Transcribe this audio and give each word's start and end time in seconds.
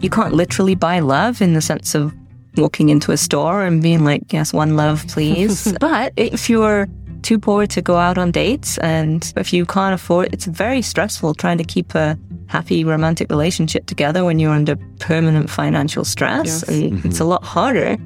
you 0.00 0.10
can't 0.10 0.34
literally 0.34 0.74
buy 0.74 0.98
love 1.00 1.40
in 1.40 1.54
the 1.54 1.60
sense 1.60 1.94
of 1.94 2.12
walking 2.56 2.88
into 2.90 3.12
a 3.12 3.16
store 3.16 3.62
and 3.62 3.80
being 3.82 4.04
like, 4.04 4.32
yes, 4.32 4.52
one 4.52 4.76
love, 4.76 5.04
please. 5.08 5.72
but 5.80 6.12
if 6.16 6.50
you're 6.50 6.88
too 7.22 7.38
poor 7.38 7.66
to 7.68 7.80
go 7.80 7.96
out 7.96 8.18
on 8.18 8.32
dates 8.32 8.78
and 8.78 9.32
if 9.36 9.52
you 9.52 9.64
can't 9.64 9.94
afford 9.94 10.28
it's 10.34 10.46
very 10.46 10.82
stressful 10.82 11.32
trying 11.34 11.56
to 11.56 11.62
keep 11.62 11.94
a 11.94 12.18
happy 12.48 12.82
romantic 12.82 13.30
relationship 13.30 13.86
together 13.86 14.24
when 14.24 14.40
you're 14.40 14.50
under 14.52 14.74
permanent 14.98 15.48
financial 15.48 16.04
stress 16.04 16.46
Yes. 16.46 16.62
and 16.64 16.92
Mm-hmm. 16.94 17.08
it's 17.08 17.20
a 17.20 17.24
lot 17.24 17.44
harder 17.44 17.96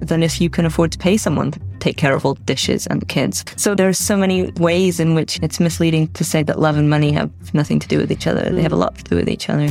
than 0.00 0.22
if 0.22 0.38
you 0.38 0.50
can 0.50 0.66
afford 0.66 0.92
to 0.92 0.98
pay 0.98 1.16
someone 1.16 1.50
to 1.52 1.60
take 1.80 1.96
care 1.96 2.14
of 2.14 2.26
all 2.26 2.34
the 2.34 2.42
dishes 2.42 2.86
and 2.88 3.00
the 3.00 3.06
kids. 3.06 3.42
So 3.56 3.74
there's 3.74 3.98
so 3.98 4.16
many 4.18 4.50
ways 4.60 5.00
in 5.00 5.14
which 5.14 5.40
it's 5.42 5.58
misleading 5.58 6.08
to 6.08 6.22
say 6.22 6.42
that 6.42 6.60
love 6.60 6.76
and 6.76 6.90
money 6.90 7.10
have 7.12 7.30
nothing 7.54 7.78
to 7.80 7.88
do 7.88 7.96
with 7.98 8.12
each 8.12 8.26
other. 8.26 8.50
They 8.50 8.62
have 8.62 8.72
a 8.72 8.76
lot 8.76 8.96
to 8.98 9.02
do 9.04 9.16
with 9.16 9.28
each 9.30 9.48
other. 9.48 9.70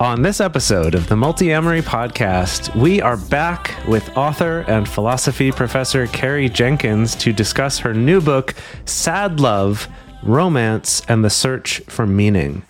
On 0.00 0.22
this 0.22 0.40
episode 0.40 0.96
of 0.96 1.06
the 1.06 1.14
Multiamory 1.14 1.80
Podcast, 1.80 2.74
we 2.74 3.00
are 3.00 3.16
back 3.16 3.72
with 3.86 4.16
author 4.16 4.64
and 4.66 4.88
philosophy 4.88 5.52
professor 5.52 6.08
Carrie 6.08 6.48
Jenkins 6.48 7.14
to 7.14 7.32
discuss 7.32 7.78
her 7.78 7.94
new 7.94 8.20
book, 8.20 8.56
Sad 8.86 9.38
Love, 9.38 9.88
Romance, 10.24 11.02
and 11.08 11.24
the 11.24 11.30
Search 11.30 11.78
for 11.82 12.08
Meaning. 12.08 12.64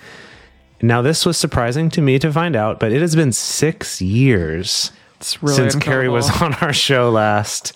Now, 0.82 1.00
this 1.00 1.24
was 1.24 1.38
surprising 1.38 1.88
to 1.90 2.02
me 2.02 2.18
to 2.18 2.30
find 2.30 2.54
out, 2.54 2.78
but 2.78 2.92
it 2.92 3.00
has 3.00 3.16
been 3.16 3.32
six 3.32 4.02
years 4.02 4.92
really 5.40 5.56
since 5.56 5.76
Carrie 5.76 6.10
was 6.10 6.28
on 6.42 6.52
our 6.56 6.74
show 6.74 7.10
last. 7.10 7.72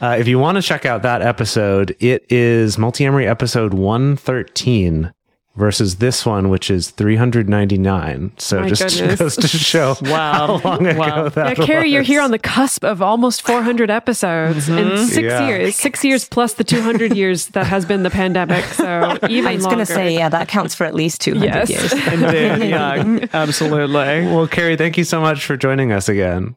Uh, 0.00 0.16
if 0.18 0.26
you 0.26 0.40
want 0.40 0.56
to 0.56 0.62
check 0.62 0.84
out 0.84 1.02
that 1.02 1.22
episode, 1.22 1.94
it 2.00 2.26
is 2.30 2.76
Multiamory 2.76 3.28
episode 3.28 3.74
113 3.74 5.12
versus 5.58 5.96
this 5.96 6.24
one, 6.24 6.48
which 6.48 6.70
is 6.70 6.90
399. 6.90 8.32
So 8.38 8.60
My 8.60 8.68
just 8.68 8.82
goodness. 8.98 9.18
goes 9.18 9.36
to 9.36 9.48
show 9.48 9.96
Wow. 10.02 10.58
how 10.58 10.70
long 10.70 10.86
ago 10.86 10.98
Wow. 10.98 11.28
that 11.28 11.58
Yeah, 11.58 11.64
Carrie, 11.66 11.90
you're 11.90 12.02
here 12.02 12.20
on 12.22 12.30
the 12.30 12.38
cusp 12.38 12.84
of 12.84 13.02
almost 13.02 13.42
400 13.42 13.90
episodes 13.90 14.68
in 14.68 14.96
six 15.06 15.24
Yeah. 15.24 15.46
years. 15.48 15.76
Six 15.76 16.04
years 16.04 16.24
plus 16.28 16.54
the 16.54 16.64
200 16.64 17.14
years 17.16 17.48
that 17.48 17.66
has 17.66 17.84
been 17.84 18.04
the 18.04 18.10
pandemic. 18.10 18.64
So 18.66 19.18
even 19.28 19.46
I 19.50 19.54
was 19.56 19.66
going 19.66 19.78
to 19.78 19.86
say, 19.86 20.14
yeah, 20.14 20.28
that 20.28 20.48
counts 20.48 20.74
for 20.74 20.84
at 20.84 20.94
least 20.94 21.20
200 21.20 21.44
Yes. 21.44 21.70
years. 21.70 21.92
Indeed, 21.92 22.68
yeah, 22.70 23.26
absolutely. 23.34 24.26
Well, 24.26 24.46
Carrie, 24.46 24.76
thank 24.76 24.96
you 24.96 25.04
so 25.04 25.20
much 25.20 25.44
for 25.44 25.56
joining 25.56 25.92
us 25.92 26.08
again. 26.08 26.54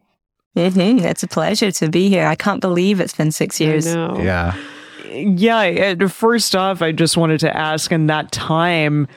hmm 0.55 0.99
It's 0.99 1.23
a 1.23 1.27
pleasure 1.27 1.72
to 1.72 1.89
be 1.89 2.09
here. 2.09 2.27
I 2.27 2.35
can't 2.35 2.61
believe 2.61 2.99
it's 2.99 3.16
been 3.16 3.31
six 3.31 3.59
I 3.59 3.63
years. 3.66 3.85
know. 3.88 4.19
Yeah. 4.22 4.53
Yeah, 5.11 5.95
first 6.07 6.55
off, 6.55 6.81
I 6.81 6.91
just 6.91 7.17
wanted 7.17 7.39
to 7.41 7.55
ask 7.55 7.91
in 7.91 8.07
that 8.07 8.31
time, 8.31 9.07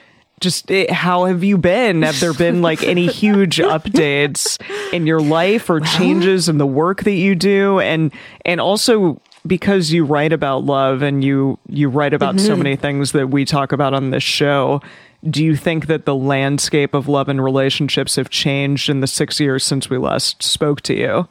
just 0.40 0.70
eh, 0.70 0.92
how 0.92 1.24
have 1.24 1.44
you 1.44 1.56
been? 1.56 2.02
Have 2.02 2.20
there 2.20 2.34
been 2.34 2.62
like 2.62 2.82
any 2.82 3.06
huge 3.12 3.58
updates 3.58 4.60
in 4.92 5.06
your 5.06 5.20
life 5.20 5.70
or 5.70 5.80
changes 5.80 6.48
in 6.48 6.58
the 6.58 6.66
work 6.66 7.04
that 7.04 7.12
you 7.12 7.34
do? 7.34 7.80
And 7.80 8.12
and 8.44 8.60
also 8.60 9.20
because 9.46 9.92
you 9.92 10.04
write 10.04 10.33
about 10.33 10.64
love 10.64 11.02
and 11.02 11.22
you 11.22 11.58
you 11.68 11.88
write 11.88 12.14
about 12.14 12.40
so 12.40 12.56
many 12.56 12.77
things 12.77 13.12
that 13.12 13.28
we 13.28 13.44
talk 13.44 13.72
about 13.72 13.94
on 13.94 14.10
this 14.10 14.22
show, 14.22 14.80
do 15.28 15.44
you 15.44 15.56
think 15.56 15.86
that 15.86 16.04
the 16.04 16.14
landscape 16.14 16.94
of 16.94 17.08
love 17.08 17.28
and 17.28 17.42
relationships 17.42 18.16
have 18.16 18.30
changed 18.30 18.90
in 18.90 19.00
the 19.00 19.06
six 19.06 19.40
years 19.40 19.64
since 19.64 19.88
we 19.88 19.98
last 19.98 20.42
spoke 20.42 20.80
to 20.83 20.94
you? 20.94 21.28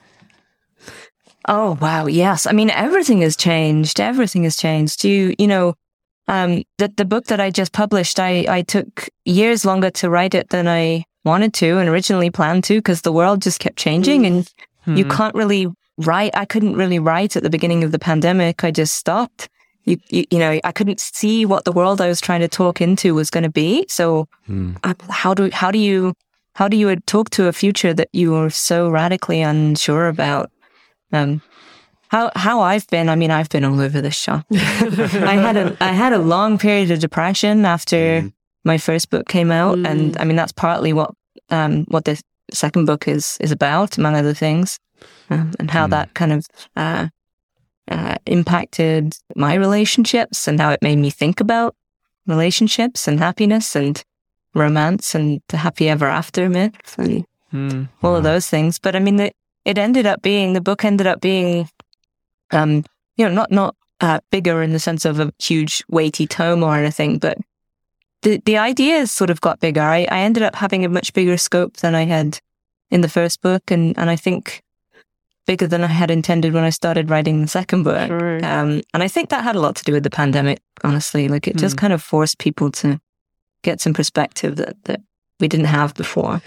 Oh 1.47 1.77
wow, 1.81 2.05
yes. 2.05 2.47
I 2.47 2.51
mean, 2.51 2.69
everything 2.69 3.21
has 3.21 3.35
changed. 3.35 3.99
Everything 3.99 4.43
has 4.43 4.55
changed. 4.55 5.03
You, 5.03 5.33
you 5.37 5.47
know, 5.47 5.75
um, 6.27 6.63
the 6.77 6.87
the 6.95 7.05
book 7.05 7.25
that 7.25 7.39
I 7.39 7.49
just 7.49 7.73
published, 7.73 8.19
I 8.19 8.45
I 8.47 8.61
took 8.61 9.09
years 9.25 9.65
longer 9.65 9.89
to 9.91 10.09
write 10.09 10.33
it 10.33 10.49
than 10.49 10.67
I 10.67 11.05
wanted 11.25 11.53
to 11.55 11.77
and 11.77 11.89
originally 11.89 12.29
planned 12.29 12.63
to 12.65 12.75
because 12.75 13.01
the 13.01 13.11
world 13.11 13.41
just 13.41 13.59
kept 13.59 13.77
changing 13.77 14.25
and 14.25 14.53
you 14.85 15.05
can't 15.05 15.33
really 15.35 15.67
write. 15.97 16.35
I 16.35 16.45
couldn't 16.45 16.75
really 16.75 16.99
write 16.99 17.35
at 17.37 17.43
the 17.43 17.49
beginning 17.49 17.83
of 17.83 17.91
the 17.91 17.99
pandemic. 17.99 18.63
I 18.63 18.71
just 18.71 18.95
stopped. 18.95 19.49
You, 19.85 19.97
you, 20.09 20.25
you 20.31 20.39
know, 20.39 20.59
I 20.63 20.71
couldn't 20.71 20.99
see 20.99 21.45
what 21.45 21.65
the 21.65 21.71
world 21.71 22.01
I 22.01 22.07
was 22.07 22.21
trying 22.21 22.41
to 22.41 22.47
talk 22.47 22.81
into 22.81 23.15
was 23.15 23.29
going 23.29 23.43
to 23.43 23.49
be. 23.49 23.85
So, 23.89 24.27
uh, 24.83 24.93
how 25.09 25.33
do 25.33 25.49
how 25.51 25.71
do 25.71 25.79
you 25.79 26.13
how 26.55 26.67
do 26.67 26.77
you 26.77 26.95
talk 26.97 27.29
to 27.31 27.47
a 27.47 27.53
future 27.53 27.93
that 27.93 28.09
you 28.13 28.35
are 28.35 28.49
so 28.49 28.89
radically 28.89 29.41
unsure 29.41 30.07
about? 30.07 30.51
Um, 31.13 31.41
how 32.09 32.31
how 32.35 32.61
I've 32.61 32.87
been, 32.87 33.07
I 33.09 33.15
mean, 33.15 33.31
I've 33.31 33.49
been 33.49 33.63
all 33.63 33.79
over 33.79 34.01
the 34.01 34.11
shop. 34.11 34.45
I 34.51 35.35
had 35.35 35.57
a 35.57 35.77
I 35.79 35.93
had 35.93 36.13
a 36.13 36.19
long 36.19 36.57
period 36.57 36.91
of 36.91 36.99
depression 36.99 37.65
after 37.65 38.29
my 38.65 38.77
first 38.77 39.09
book 39.09 39.27
came 39.27 39.51
out, 39.51 39.77
and 39.85 40.17
I 40.17 40.25
mean 40.25 40.35
that's 40.35 40.51
partly 40.51 40.93
what 40.93 41.11
um 41.49 41.85
what 41.87 42.05
the 42.05 42.21
second 42.51 42.85
book 42.85 43.07
is 43.07 43.37
is 43.39 43.51
about, 43.51 43.97
among 43.97 44.15
other 44.15 44.33
things, 44.33 44.79
um, 45.29 45.51
and 45.59 45.71
how 45.71 45.87
that 45.87 46.13
kind 46.13 46.31
of 46.33 46.45
uh, 46.75 47.07
uh, 47.89 48.15
impacted 48.25 49.17
my 49.35 49.55
relationships 49.55 50.47
and 50.47 50.59
how 50.59 50.71
it 50.71 50.81
made 50.81 50.97
me 50.99 51.09
think 51.09 51.39
about 51.39 51.75
relationships 52.27 53.07
and 53.07 53.19
happiness 53.19 53.75
and 53.75 54.03
romance 54.55 55.15
and 55.15 55.41
the 55.49 55.57
happy 55.57 55.89
ever 55.89 56.07
after 56.07 56.49
myth 56.49 56.95
and 56.97 57.25
Hmm. 57.51 57.83
all 58.01 58.15
of 58.15 58.23
those 58.23 58.47
things. 58.49 58.79
But 58.79 58.95
I 58.95 58.99
mean, 58.99 59.19
it, 59.19 59.35
it 59.65 59.77
ended 59.77 60.05
up 60.05 60.21
being 60.21 60.53
the 60.53 60.61
book 60.61 60.83
ended 60.83 61.07
up 61.07 61.21
being, 61.21 61.69
um, 62.51 62.83
you 63.17 63.27
know, 63.27 63.33
not 63.33 63.51
not 63.51 63.75
uh, 64.01 64.19
bigger 64.31 64.61
in 64.61 64.73
the 64.73 64.79
sense 64.79 65.05
of 65.05 65.19
a 65.19 65.31
huge 65.39 65.83
weighty 65.89 66.27
tome 66.27 66.63
or 66.63 66.75
anything, 66.75 67.17
but 67.19 67.37
the 68.21 68.41
the 68.45 68.57
ideas 68.57 69.11
sort 69.11 69.29
of 69.29 69.41
got 69.41 69.59
bigger. 69.59 69.81
I, 69.81 70.07
I 70.11 70.19
ended 70.19 70.43
up 70.43 70.55
having 70.55 70.83
a 70.83 70.89
much 70.89 71.13
bigger 71.13 71.37
scope 71.37 71.77
than 71.77 71.95
I 71.95 72.05
had 72.05 72.39
in 72.91 73.01
the 73.01 73.09
first 73.09 73.41
book, 73.41 73.71
and 73.71 73.97
and 73.97 74.09
I 74.09 74.15
think 74.15 74.61
bigger 75.45 75.67
than 75.67 75.83
I 75.83 75.87
had 75.87 76.11
intended 76.11 76.53
when 76.53 76.63
I 76.63 76.69
started 76.69 77.09
writing 77.09 77.41
the 77.41 77.47
second 77.47 77.83
book. 77.83 78.07
Sure. 78.07 78.37
Um, 78.45 78.81
and 78.93 79.03
I 79.03 79.07
think 79.07 79.29
that 79.29 79.43
had 79.43 79.55
a 79.55 79.59
lot 79.59 79.75
to 79.75 79.83
do 79.83 79.91
with 79.93 80.03
the 80.03 80.09
pandemic. 80.09 80.61
Honestly, 80.83 81.27
like 81.27 81.47
it 81.47 81.57
just 81.57 81.77
kind 81.77 81.93
of 81.93 82.01
forced 82.01 82.39
people 82.39 82.71
to 82.71 82.99
get 83.61 83.79
some 83.79 83.93
perspective 83.93 84.57
that 84.57 84.75
that 84.83 85.01
we 85.43 85.49
didn't 85.49 85.65
have 85.65 85.93
before. 85.93 86.41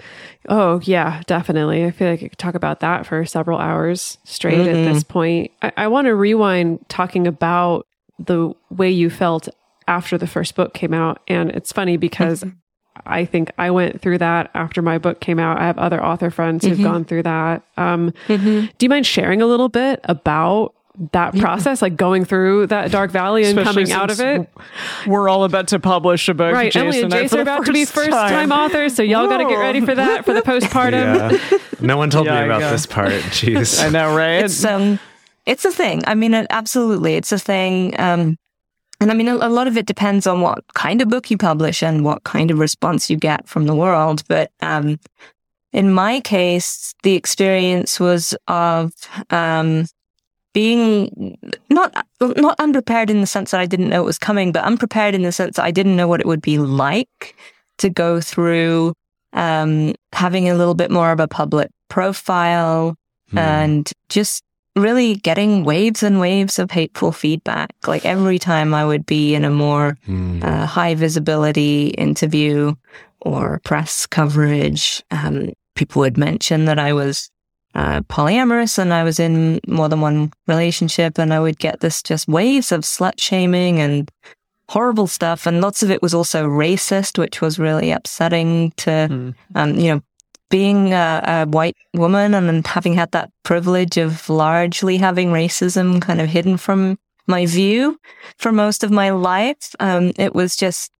Oh, 0.49 0.81
yeah, 0.83 1.21
definitely. 1.27 1.85
I 1.85 1.91
feel 1.91 2.09
like 2.09 2.23
I 2.23 2.29
could 2.29 2.37
talk 2.39 2.55
about 2.55 2.79
that 2.79 3.05
for 3.05 3.23
several 3.25 3.59
hours 3.59 4.17
straight 4.23 4.59
at 4.59 4.73
this 4.73 5.03
mm-hmm. 5.03 5.13
point. 5.13 5.51
I, 5.61 5.71
I 5.77 5.87
want 5.87 6.07
to 6.07 6.15
rewind 6.15 6.83
talking 6.89 7.27
about 7.27 7.85
the 8.17 8.53
way 8.71 8.89
you 8.89 9.11
felt 9.11 9.47
after 9.87 10.17
the 10.17 10.25
first 10.25 10.55
book 10.55 10.73
came 10.73 10.95
out. 10.95 11.21
And 11.27 11.51
it's 11.51 11.71
funny 11.71 11.95
because 11.95 12.41
mm-hmm. 12.41 12.57
I 13.05 13.25
think 13.25 13.51
I 13.59 13.69
went 13.69 14.01
through 14.01 14.17
that 14.17 14.49
after 14.55 14.81
my 14.81 14.97
book 14.97 15.19
came 15.19 15.37
out. 15.37 15.59
I 15.59 15.67
have 15.67 15.77
other 15.77 16.03
author 16.03 16.31
friends 16.31 16.65
who've 16.65 16.73
mm-hmm. 16.73 16.83
gone 16.83 17.05
through 17.05 17.23
that. 17.23 17.61
Um, 17.77 18.13
Do 18.27 18.85
you 18.85 18.89
mind 18.89 19.05
sharing 19.05 19.43
a 19.43 19.45
little 19.45 19.69
bit 19.69 19.99
about 20.05 20.73
that 21.11 21.35
process, 21.35 21.81
like 21.81 21.95
going 21.95 22.25
through 22.25 22.67
that 22.67 22.91
dark 22.91 23.11
valley 23.11 23.45
and 23.45 23.57
Especially 23.57 23.85
coming 23.85 23.91
out 23.91 24.09
of 24.09 24.19
it? 24.19 24.49
We're 25.05 25.29
all 25.29 25.43
about 25.43 25.67
to 25.69 25.79
publish 25.79 26.27
a 26.29 26.33
book. 26.33 26.53
Right, 26.53 26.75
Emily 26.75 27.01
and 27.01 27.13
I, 27.13 27.23
Jace 27.23 27.29
for 27.31 27.37
are 27.37 27.41
about 27.41 27.65
to 27.65 27.73
be 27.73 27.85
first 27.85 28.09
time 28.11 28.51
authors, 28.51 28.95
so 28.95 29.03
y'all 29.03 29.27
got 29.27 29.37
to 29.37 29.45
get 29.45 29.55
ready 29.55 29.81
for 29.81 29.95
that 29.95 30.25
for 30.25 30.33
the 30.33 30.41
postpartum. 30.41 31.31
Yeah. 31.51 31.57
No 31.79 31.97
one 31.97 32.09
told 32.09 32.25
Yeah, 32.25 32.39
me 32.39 32.45
about 32.45 32.61
yeah. 32.61 32.71
this 32.71 32.85
part. 32.85 33.11
Jeez. 33.11 33.83
I 33.83 33.89
know, 33.89 34.15
right? 34.15 34.43
it's 34.43 34.63
um 34.65 34.99
it's 35.45 35.63
a 35.63 35.71
thing 35.71 36.01
i 36.07 36.13
mean 36.13 36.33
it, 36.33 36.45
absolutely 36.49 37.13
it's 37.15 37.31
a 37.31 37.39
thing 37.39 37.97
um 38.01 38.35
and 38.99 39.09
i 39.11 39.13
mean 39.13 39.29
a, 39.29 39.35
a 39.35 39.47
lot 39.47 39.65
of 39.65 39.77
it 39.77 39.85
depends 39.85 40.27
on 40.27 40.41
what 40.41 40.61
kind 40.73 41.01
of 41.01 41.07
book 41.07 41.31
you 41.31 41.37
publish 41.37 41.81
and 41.81 42.03
what 42.03 42.21
kind 42.25 42.51
of 42.51 42.59
response 42.59 43.09
you 43.09 43.15
get 43.15 43.47
from 43.47 43.65
the 43.65 43.73
world 43.73 44.23
but 44.27 44.51
um 44.61 44.99
in 45.71 45.93
my 45.93 46.19
case 46.19 46.93
the 47.03 47.13
experience 47.13 47.97
was 47.97 48.35
of 48.49 48.91
um 49.29 49.85
being 50.53 51.37
not 51.69 52.05
not 52.19 52.59
unprepared 52.59 53.09
in 53.09 53.21
the 53.21 53.27
sense 53.27 53.51
that 53.51 53.59
I 53.59 53.65
didn't 53.65 53.89
know 53.89 54.01
it 54.01 54.05
was 54.05 54.17
coming, 54.17 54.51
but 54.51 54.63
unprepared 54.63 55.15
in 55.15 55.23
the 55.23 55.31
sense 55.31 55.55
that 55.57 55.65
I 55.65 55.71
didn't 55.71 55.95
know 55.95 56.07
what 56.07 56.19
it 56.19 56.25
would 56.25 56.41
be 56.41 56.57
like 56.57 57.35
to 57.77 57.89
go 57.89 58.19
through 58.19 58.93
um, 59.33 59.93
having 60.13 60.49
a 60.49 60.55
little 60.55 60.73
bit 60.73 60.89
more 60.89 61.11
of 61.11 61.19
a 61.19 61.27
public 61.27 61.69
profile 61.89 62.95
and 63.37 63.91
just 64.09 64.43
really 64.75 65.15
getting 65.15 65.63
waves 65.63 66.01
and 66.01 66.19
waves 66.19 66.59
of 66.59 66.71
hateful 66.71 67.11
feedback. 67.11 67.71
Like 67.85 68.05
every 68.05 68.39
time 68.39 68.73
I 68.73 68.85
would 68.85 69.05
be 69.05 69.35
in 69.35 69.43
a 69.43 69.49
more 69.49 69.97
uh, 70.43 70.65
high 70.65 70.95
visibility 70.95 71.89
interview 71.89 72.73
or 73.21 73.59
press 73.63 74.05
coverage, 74.05 75.03
um, 75.11 75.51
people 75.75 75.99
would 76.01 76.17
mention 76.17 76.65
that 76.65 76.79
I 76.79 76.93
was 76.93 77.29
uh, 77.75 78.01
polyamorous 78.01 78.77
and 78.77 78.93
I 78.93 79.03
was 79.03 79.19
in 79.19 79.59
more 79.67 79.89
than 79.89 80.01
one 80.01 80.31
relationship, 80.47 81.17
and 81.17 81.33
I 81.33 81.39
would 81.39 81.59
get 81.59 81.79
this 81.79 82.01
just 82.01 82.27
waves 82.27 82.71
of 82.71 82.81
slut 82.81 83.19
shaming 83.19 83.79
and 83.79 84.09
horrible 84.69 85.07
stuff, 85.07 85.45
and 85.45 85.61
lots 85.61 85.83
of 85.83 85.91
it 85.91 86.01
was 86.01 86.13
also 86.13 86.47
racist, 86.47 87.17
which 87.17 87.41
was 87.41 87.59
really 87.59 87.91
upsetting 87.91 88.71
to, 88.77 89.33
um, 89.55 89.75
you 89.75 89.93
know, 89.93 90.01
being 90.49 90.93
a, 90.93 91.21
a 91.25 91.45
white 91.45 91.75
woman 91.93 92.33
and 92.33 92.65
having 92.65 92.93
had 92.93 93.11
that 93.11 93.29
privilege 93.43 93.97
of 93.97 94.29
largely 94.29 94.97
having 94.97 95.29
racism 95.29 96.01
kind 96.01 96.21
of 96.21 96.29
hidden 96.29 96.57
from 96.57 96.97
my 97.27 97.45
view 97.45 97.99
for 98.37 98.51
most 98.51 98.83
of 98.83 98.91
my 98.91 99.09
life. 99.09 99.75
Um, 99.79 100.13
it 100.17 100.33
was 100.33 100.55
just 100.55 100.91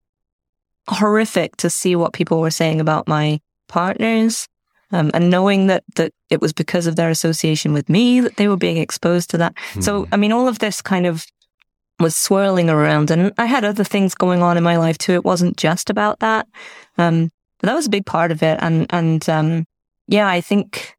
horrific 0.89 1.55
to 1.57 1.69
see 1.69 1.95
what 1.95 2.13
people 2.13 2.41
were 2.41 2.51
saying 2.51 2.81
about 2.81 3.07
my 3.07 3.39
partners. 3.67 4.47
Um, 4.91 5.11
and 5.13 5.29
knowing 5.29 5.67
that, 5.67 5.83
that 5.95 6.13
it 6.29 6.39
was 6.39 6.53
because 6.53 6.87
of 6.87 6.95
their 6.95 7.09
association 7.09 7.73
with 7.73 7.89
me 7.89 8.21
that 8.21 8.37
they 8.37 8.47
were 8.47 8.55
being 8.55 8.77
exposed 8.77 9.29
to 9.31 9.37
that. 9.37 9.53
So, 9.81 10.07
I 10.13 10.17
mean, 10.17 10.31
all 10.31 10.47
of 10.47 10.59
this 10.59 10.81
kind 10.81 11.05
of 11.05 11.25
was 11.99 12.15
swirling 12.15 12.69
around 12.69 13.11
and 13.11 13.33
I 13.37 13.47
had 13.47 13.65
other 13.65 13.83
things 13.83 14.15
going 14.15 14.41
on 14.41 14.55
in 14.55 14.63
my 14.63 14.77
life 14.77 14.97
too. 14.97 15.13
It 15.13 15.25
wasn't 15.25 15.57
just 15.57 15.89
about 15.89 16.19
that. 16.19 16.47
Um, 16.97 17.31
but 17.59 17.67
that 17.67 17.75
was 17.75 17.87
a 17.87 17.89
big 17.89 18.05
part 18.05 18.31
of 18.31 18.41
it. 18.41 18.59
And, 18.61 18.85
and, 18.91 19.27
um, 19.27 19.65
yeah, 20.07 20.29
I 20.29 20.39
think, 20.39 20.95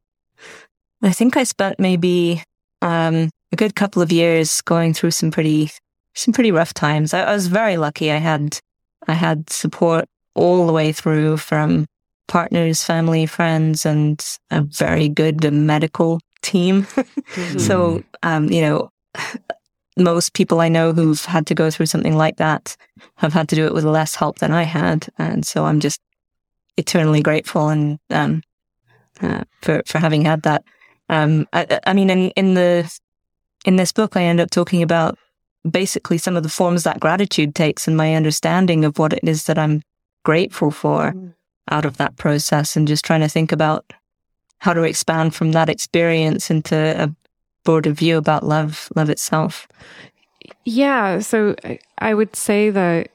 I 1.03 1.13
think 1.13 1.37
I 1.37 1.45
spent 1.45 1.79
maybe, 1.79 2.43
um, 2.83 3.31
a 3.53 3.57
good 3.57 3.75
couple 3.75 4.03
of 4.03 4.13
years 4.13 4.61
going 4.61 4.93
through 4.93 5.13
some 5.13 5.31
pretty, 5.31 5.71
some 6.15 6.35
pretty 6.35 6.53
rough 6.53 6.75
times. 6.75 7.15
I, 7.15 7.23
I 7.23 7.33
was 7.33 7.47
very 7.47 7.79
lucky. 7.79 8.13
I 8.13 8.17
had, 8.19 8.59
I 9.07 9.15
had 9.15 9.49
support 9.49 10.05
all 10.35 10.67
the 10.67 10.75
way 10.75 10.93
through 10.93 11.39
from 11.39 11.87
partners, 12.29 12.85
family, 12.85 13.27
friends, 13.27 13.85
and 13.85 14.25
a 14.51 14.63
very 14.63 15.09
good 15.09 15.53
medical 15.53 16.21
team. 16.43 16.87
so, 17.59 18.05
um, 18.23 18.49
you 18.51 18.61
know, 18.61 18.91
most 19.97 20.33
people 20.35 20.61
I 20.61 20.69
know 20.69 20.93
who've 20.93 21.25
had 21.25 21.47
to 21.49 21.57
go 21.57 21.71
through 21.73 21.87
something 21.87 22.17
like 22.17 22.37
that 22.37 22.77
have 23.17 23.33
had 23.33 23.49
to 23.49 23.57
do 23.57 23.67
it 23.67 23.75
with 23.75 23.85
less 23.85 24.15
help 24.15 24.39
than 24.39 24.53
I 24.53 24.63
had. 24.63 25.09
And 25.19 25.45
so 25.45 25.65
I'm 25.65 25.81
just 25.81 26.01
eternally 26.77 27.21
grateful 27.21 27.69
and, 27.69 27.99
um, 28.11 28.43
uh, 29.21 29.43
for, 29.63 29.83
for 29.87 29.99
having 29.99 30.25
had 30.25 30.43
that. 30.43 30.63
Um, 31.09 31.49
I, 31.53 31.81
I 31.85 31.95
mean, 31.95 32.11
in, 32.11 32.31
in 32.31 32.55
the, 32.55 32.97
in 33.65 33.75
this 33.75 33.91
book, 33.91 34.17
I 34.17 34.23
end 34.23 34.39
up 34.39 34.51
talking 34.51 34.85
about 34.85 35.19
basically 35.69 36.19
some 36.19 36.37
of 36.37 36.45
the 36.45 36.49
forms 36.49 36.85
that 36.85 37.01
gratitude 37.01 37.57
takes 37.57 37.89
and 37.89 37.97
my 37.97 38.15
understanding 38.15 38.85
of 38.85 39.01
what 39.01 39.13
it 39.13 39.25
is 39.25 39.47
that 39.47 39.59
I'm 39.59 39.83
grateful 40.25 40.71
for 40.71 41.13
out 41.71 41.85
of 41.85 41.97
that 41.97 42.17
process 42.17 42.77
and 42.77 42.89
just 42.89 43.05
trying 43.05 43.21
to 43.21 43.29
think 43.29 43.53
about 43.53 43.93
how 44.59 44.73
to 44.73 44.83
expand 44.83 45.35
from 45.35 45.53
that 45.53 45.69
experience 45.69 46.51
into 46.51 46.77
a 46.77 47.15
broader 47.65 47.93
view 47.93 48.17
about 48.17 48.45
love, 48.45 48.89
love 48.97 49.11
itself. 49.11 49.69
Yeah, 50.65 51.21
so 51.21 51.55
I- 51.99 52.15
would 52.15 52.35
say 52.35 52.71
that 52.71 53.11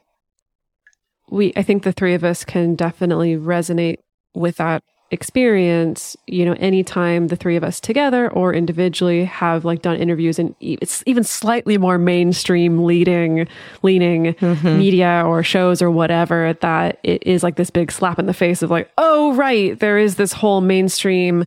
we 1.29 1.53
I 1.55 1.63
think 1.63 1.83
the 1.83 1.91
three 1.91 2.13
of 2.13 2.23
us 2.23 2.45
can 2.45 2.75
definitely 2.75 3.35
resonate 3.35 3.97
with 4.35 4.57
that 4.57 4.83
experience, 5.13 6.17
you 6.27 6.43
know, 6.43 6.53
anytime 6.53 7.27
the 7.27 7.35
three 7.35 7.55
of 7.55 7.63
us 7.63 7.79
together 7.79 8.29
or 8.31 8.53
individually 8.53 9.23
have 9.25 9.63
like 9.63 9.83
done 9.83 9.95
interviews 9.95 10.39
and 10.39 10.55
e- 10.59 10.77
it's 10.81 11.03
even 11.05 11.23
slightly 11.23 11.77
more 11.77 11.97
mainstream 11.97 12.83
leading 12.83 13.47
leaning 13.83 14.33
mm-hmm. 14.33 14.77
media 14.77 15.23
or 15.25 15.43
shows 15.43 15.81
or 15.81 15.91
whatever 15.91 16.53
that 16.61 16.99
it 17.03 17.21
is 17.25 17.43
like 17.43 17.55
this 17.55 17.69
big 17.69 17.91
slap 17.91 18.17
in 18.17 18.25
the 18.25 18.33
face 18.33 18.63
of 18.63 18.71
like, 18.71 18.91
oh 18.97 19.33
right, 19.35 19.79
there 19.79 19.99
is 19.99 20.15
this 20.15 20.33
whole 20.33 20.61
mainstream 20.61 21.45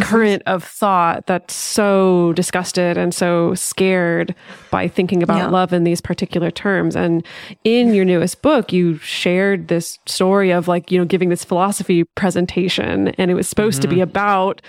current 0.00 0.42
of 0.46 0.64
thought 0.64 1.26
that's 1.26 1.54
so 1.54 2.32
disgusted 2.34 2.98
and 2.98 3.14
so 3.14 3.54
scared 3.54 4.34
by 4.70 4.88
thinking 4.88 5.22
about 5.22 5.38
Yeah. 5.38 5.48
love 5.48 5.72
in 5.72 5.84
these 5.84 6.00
particular 6.00 6.50
terms. 6.50 6.96
And 6.96 7.24
in 7.64 7.94
your 7.94 8.04
newest 8.04 8.42
book, 8.42 8.72
you 8.72 8.98
shared 8.98 9.68
this 9.68 9.98
story 10.06 10.50
of 10.50 10.68
like, 10.68 10.90
you 10.90 10.98
know, 10.98 11.04
giving 11.04 11.28
this 11.28 11.44
philosophy 11.44 12.04
presentation, 12.16 13.08
and 13.18 13.30
it 13.30 13.34
was 13.34 13.48
supposed 13.48 13.82
to 13.82 13.88
be 13.88 13.96
mm-hmm. 13.96 14.02
about 14.02 14.60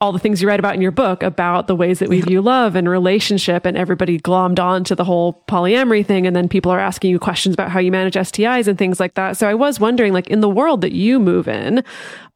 all 0.00 0.12
the 0.12 0.18
things 0.18 0.42
you 0.42 0.48
write 0.48 0.60
about 0.60 0.74
in 0.74 0.82
your 0.82 0.90
book 0.90 1.22
about 1.22 1.66
the 1.66 1.74
ways 1.74 1.98
that 1.98 2.10
we 2.10 2.20
view 2.20 2.42
love 2.42 2.76
and 2.76 2.90
relationship 2.90 3.64
and 3.64 3.74
everybody 3.74 4.18
glommed 4.18 4.58
on 4.58 4.84
to 4.84 4.94
the 4.94 5.04
whole 5.04 5.42
polyamory 5.48 6.04
thing 6.04 6.26
and 6.26 6.36
then 6.36 6.46
people 6.46 6.70
are 6.70 6.80
asking 6.80 7.10
you 7.10 7.18
questions 7.18 7.54
about 7.54 7.70
how 7.70 7.80
you 7.80 7.90
manage 7.90 8.14
STIs 8.14 8.68
and 8.68 8.76
things 8.76 9.00
like 9.00 9.14
that. 9.14 9.36
So 9.36 9.48
I 9.48 9.54
was 9.54 9.80
wondering 9.80 10.12
like 10.12 10.26
in 10.28 10.40
the 10.40 10.48
world 10.48 10.82
that 10.82 10.92
you 10.92 11.18
move 11.18 11.48
in 11.48 11.82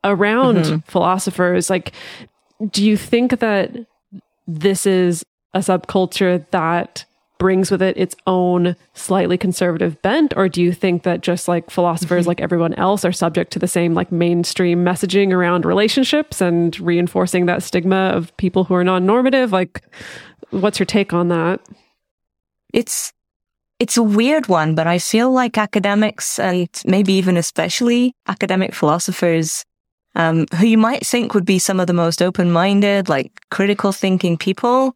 around 0.04 0.56
mm-hmm. 0.56 0.78
philosophers 0.90 1.68
like 1.68 1.92
do 2.70 2.84
you 2.84 2.96
think 2.96 3.38
that 3.40 3.74
this 4.46 4.86
is 4.86 5.24
a 5.54 5.58
subculture 5.58 6.44
that 6.50 7.04
brings 7.38 7.70
with 7.70 7.80
it 7.80 7.96
its 7.96 8.16
own 8.26 8.76
slightly 8.94 9.38
conservative 9.38 10.00
bent? 10.02 10.34
Or 10.36 10.48
do 10.48 10.60
you 10.60 10.72
think 10.72 11.04
that 11.04 11.20
just 11.20 11.48
like 11.48 11.70
philosophers 11.70 12.22
mm-hmm. 12.22 12.28
like 12.28 12.40
everyone 12.40 12.74
else 12.74 13.04
are 13.04 13.12
subject 13.12 13.52
to 13.52 13.58
the 13.58 13.68
same 13.68 13.94
like 13.94 14.10
mainstream 14.12 14.84
messaging 14.84 15.32
around 15.32 15.64
relationships 15.64 16.40
and 16.40 16.78
reinforcing 16.80 17.46
that 17.46 17.62
stigma 17.62 18.10
of 18.14 18.36
people 18.36 18.64
who 18.64 18.74
are 18.74 18.84
non-normative? 18.84 19.52
Like 19.52 19.82
what's 20.50 20.78
your 20.78 20.86
take 20.86 21.12
on 21.12 21.28
that? 21.28 21.60
It's 22.74 23.12
it's 23.78 23.96
a 23.96 24.02
weird 24.02 24.48
one, 24.48 24.74
but 24.74 24.88
I 24.88 24.98
feel 24.98 25.30
like 25.30 25.56
academics 25.56 26.40
and 26.40 26.68
maybe 26.84 27.12
even 27.12 27.36
especially 27.36 28.12
academic 28.26 28.74
philosophers, 28.74 29.64
um, 30.18 30.46
who 30.56 30.66
you 30.66 30.76
might 30.76 31.06
think 31.06 31.32
would 31.32 31.46
be 31.46 31.58
some 31.58 31.80
of 31.80 31.86
the 31.86 31.92
most 31.94 32.20
open-minded, 32.20 33.08
like 33.08 33.40
critical 33.50 33.92
thinking 33.92 34.36
people, 34.36 34.94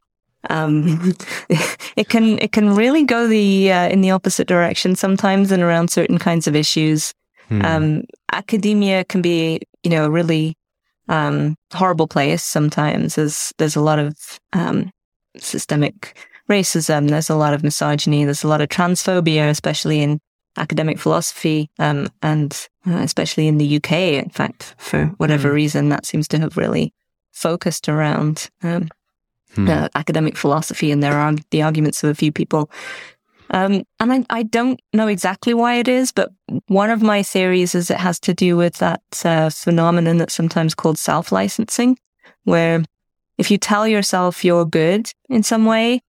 um, 0.50 1.14
it 1.96 2.08
can 2.08 2.38
it 2.40 2.52
can 2.52 2.74
really 2.74 3.04
go 3.04 3.26
the 3.26 3.72
uh, 3.72 3.88
in 3.88 4.00
the 4.00 4.10
opposite 4.10 4.48
direction 4.48 4.96
sometimes 4.96 5.52
and 5.52 5.62
around 5.62 5.88
certain 5.90 6.19
kinds 6.19 6.46
of 6.46 6.56
issues. 6.56 7.14
Um, 7.50 8.04
academia 8.32 9.04
can 9.04 9.20
be, 9.22 9.60
you 9.82 9.90
know, 9.90 10.06
a 10.06 10.10
really 10.10 10.56
um, 11.08 11.56
horrible 11.72 12.08
place 12.08 12.42
sometimes. 12.42 13.14
There's 13.14 13.52
there's 13.58 13.76
a 13.76 13.80
lot 13.80 13.98
of 13.98 14.40
um, 14.52 14.90
systemic 15.36 16.16
racism. 16.48 17.10
There's 17.10 17.30
a 17.30 17.36
lot 17.36 17.54
of 17.54 17.62
misogyny. 17.62 18.24
There's 18.24 18.44
a 18.44 18.48
lot 18.48 18.60
of 18.60 18.69
transphobia, 18.69 19.48
especially 19.48 20.00
in 20.00 20.19
academic 20.56 20.98
philosophy, 20.98 21.70
um, 21.78 22.08
and 22.22 22.68
uh, 22.86 22.98
especially 22.98 23.48
in 23.48 23.58
the 23.58 23.76
UK. 23.76 23.92
In 23.92 24.30
fact, 24.30 24.74
for 24.78 25.06
whatever 25.16 25.52
reason, 25.52 25.88
that 25.88 26.06
seems 26.06 26.28
to 26.28 26.38
have 26.38 26.56
really 26.56 26.92
focused 27.32 27.88
around 27.88 28.50
um, 28.62 28.88
uh, 29.56 29.88
academic 29.94 30.36
philosophy, 30.36 30.90
and 30.90 31.02
there 31.02 31.18
are 31.18 31.34
the 31.50 31.62
arguments 31.62 32.02
of 32.02 32.10
a 32.10 32.14
few 32.14 32.32
people. 32.32 32.70
Um, 33.50 33.84
and 34.00 34.12
I, 34.12 34.24
I 34.30 34.42
don't 34.44 34.80
know 34.94 35.08
exactly 35.08 35.52
why 35.52 35.74
it 35.74 35.86
is, 35.86 36.10
but 36.10 36.30
one 36.68 36.90
of 36.90 37.02
my 37.02 37.22
theories 37.22 37.74
is 37.74 37.90
it 37.90 37.98
has 37.98 38.18
to 38.20 38.32
do 38.32 38.56
with 38.56 38.78
that 38.78 39.02
uh, 39.24 39.50
phenomenon 39.50 40.16
that's 40.16 40.34
sometimes 40.34 40.74
called 40.74 40.98
self-licensing, 40.98 41.98
where 42.44 42.82
if 43.36 43.50
you 43.50 43.58
tell 43.58 43.86
yourself 43.86 44.44
you're 44.44 44.64
good 44.64 45.12
in 45.28 45.42
some 45.42 45.66
way, 45.66 46.00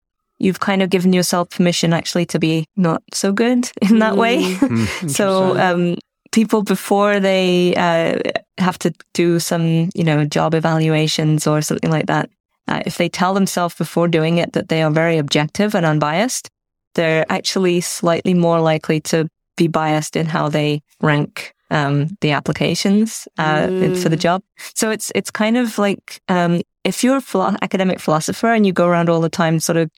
you've 0.44 0.60
kind 0.60 0.82
of 0.82 0.90
given 0.90 1.12
yourself 1.12 1.50
permission 1.50 1.92
actually 1.92 2.26
to 2.26 2.38
be 2.38 2.66
not 2.76 3.02
so 3.12 3.32
good 3.32 3.70
in 3.82 3.98
that 3.98 4.16
way. 4.16 4.54
so, 5.08 5.58
um, 5.58 5.96
people 6.32 6.62
before 6.62 7.20
they, 7.20 7.74
uh, 7.76 8.18
have 8.58 8.78
to 8.78 8.92
do 9.14 9.38
some, 9.40 9.88
you 9.94 10.04
know, 10.04 10.24
job 10.24 10.54
evaluations 10.54 11.46
or 11.46 11.62
something 11.62 11.90
like 11.90 12.06
that, 12.06 12.30
uh, 12.68 12.82
if 12.86 12.98
they 12.98 13.08
tell 13.08 13.34
themselves 13.34 13.74
before 13.74 14.08
doing 14.08 14.38
it 14.38 14.52
that 14.52 14.68
they 14.68 14.82
are 14.82 14.90
very 14.90 15.18
objective 15.18 15.74
and 15.74 15.84
unbiased, 15.84 16.48
they're 16.94 17.26
actually 17.28 17.80
slightly 17.80 18.34
more 18.34 18.60
likely 18.60 19.00
to 19.00 19.28
be 19.56 19.68
biased 19.68 20.16
in 20.16 20.26
how 20.26 20.48
they 20.48 20.82
rank 21.00 21.54
um, 21.70 22.08
the 22.20 22.30
applications 22.30 23.26
uh, 23.38 23.66
for 23.96 24.08
the 24.08 24.16
job. 24.16 24.42
So 24.74 24.90
it's 24.90 25.10
it's 25.14 25.30
kind 25.30 25.56
of 25.56 25.78
like 25.78 26.20
um, 26.28 26.62
if 26.84 27.02
you're 27.02 27.16
a 27.16 27.20
philo- 27.20 27.56
academic 27.62 28.00
philosopher 28.00 28.52
and 28.52 28.66
you 28.66 28.72
go 28.72 28.86
around 28.86 29.08
all 29.08 29.20
the 29.20 29.28
time, 29.28 29.60
sort 29.60 29.76
of 29.76 29.90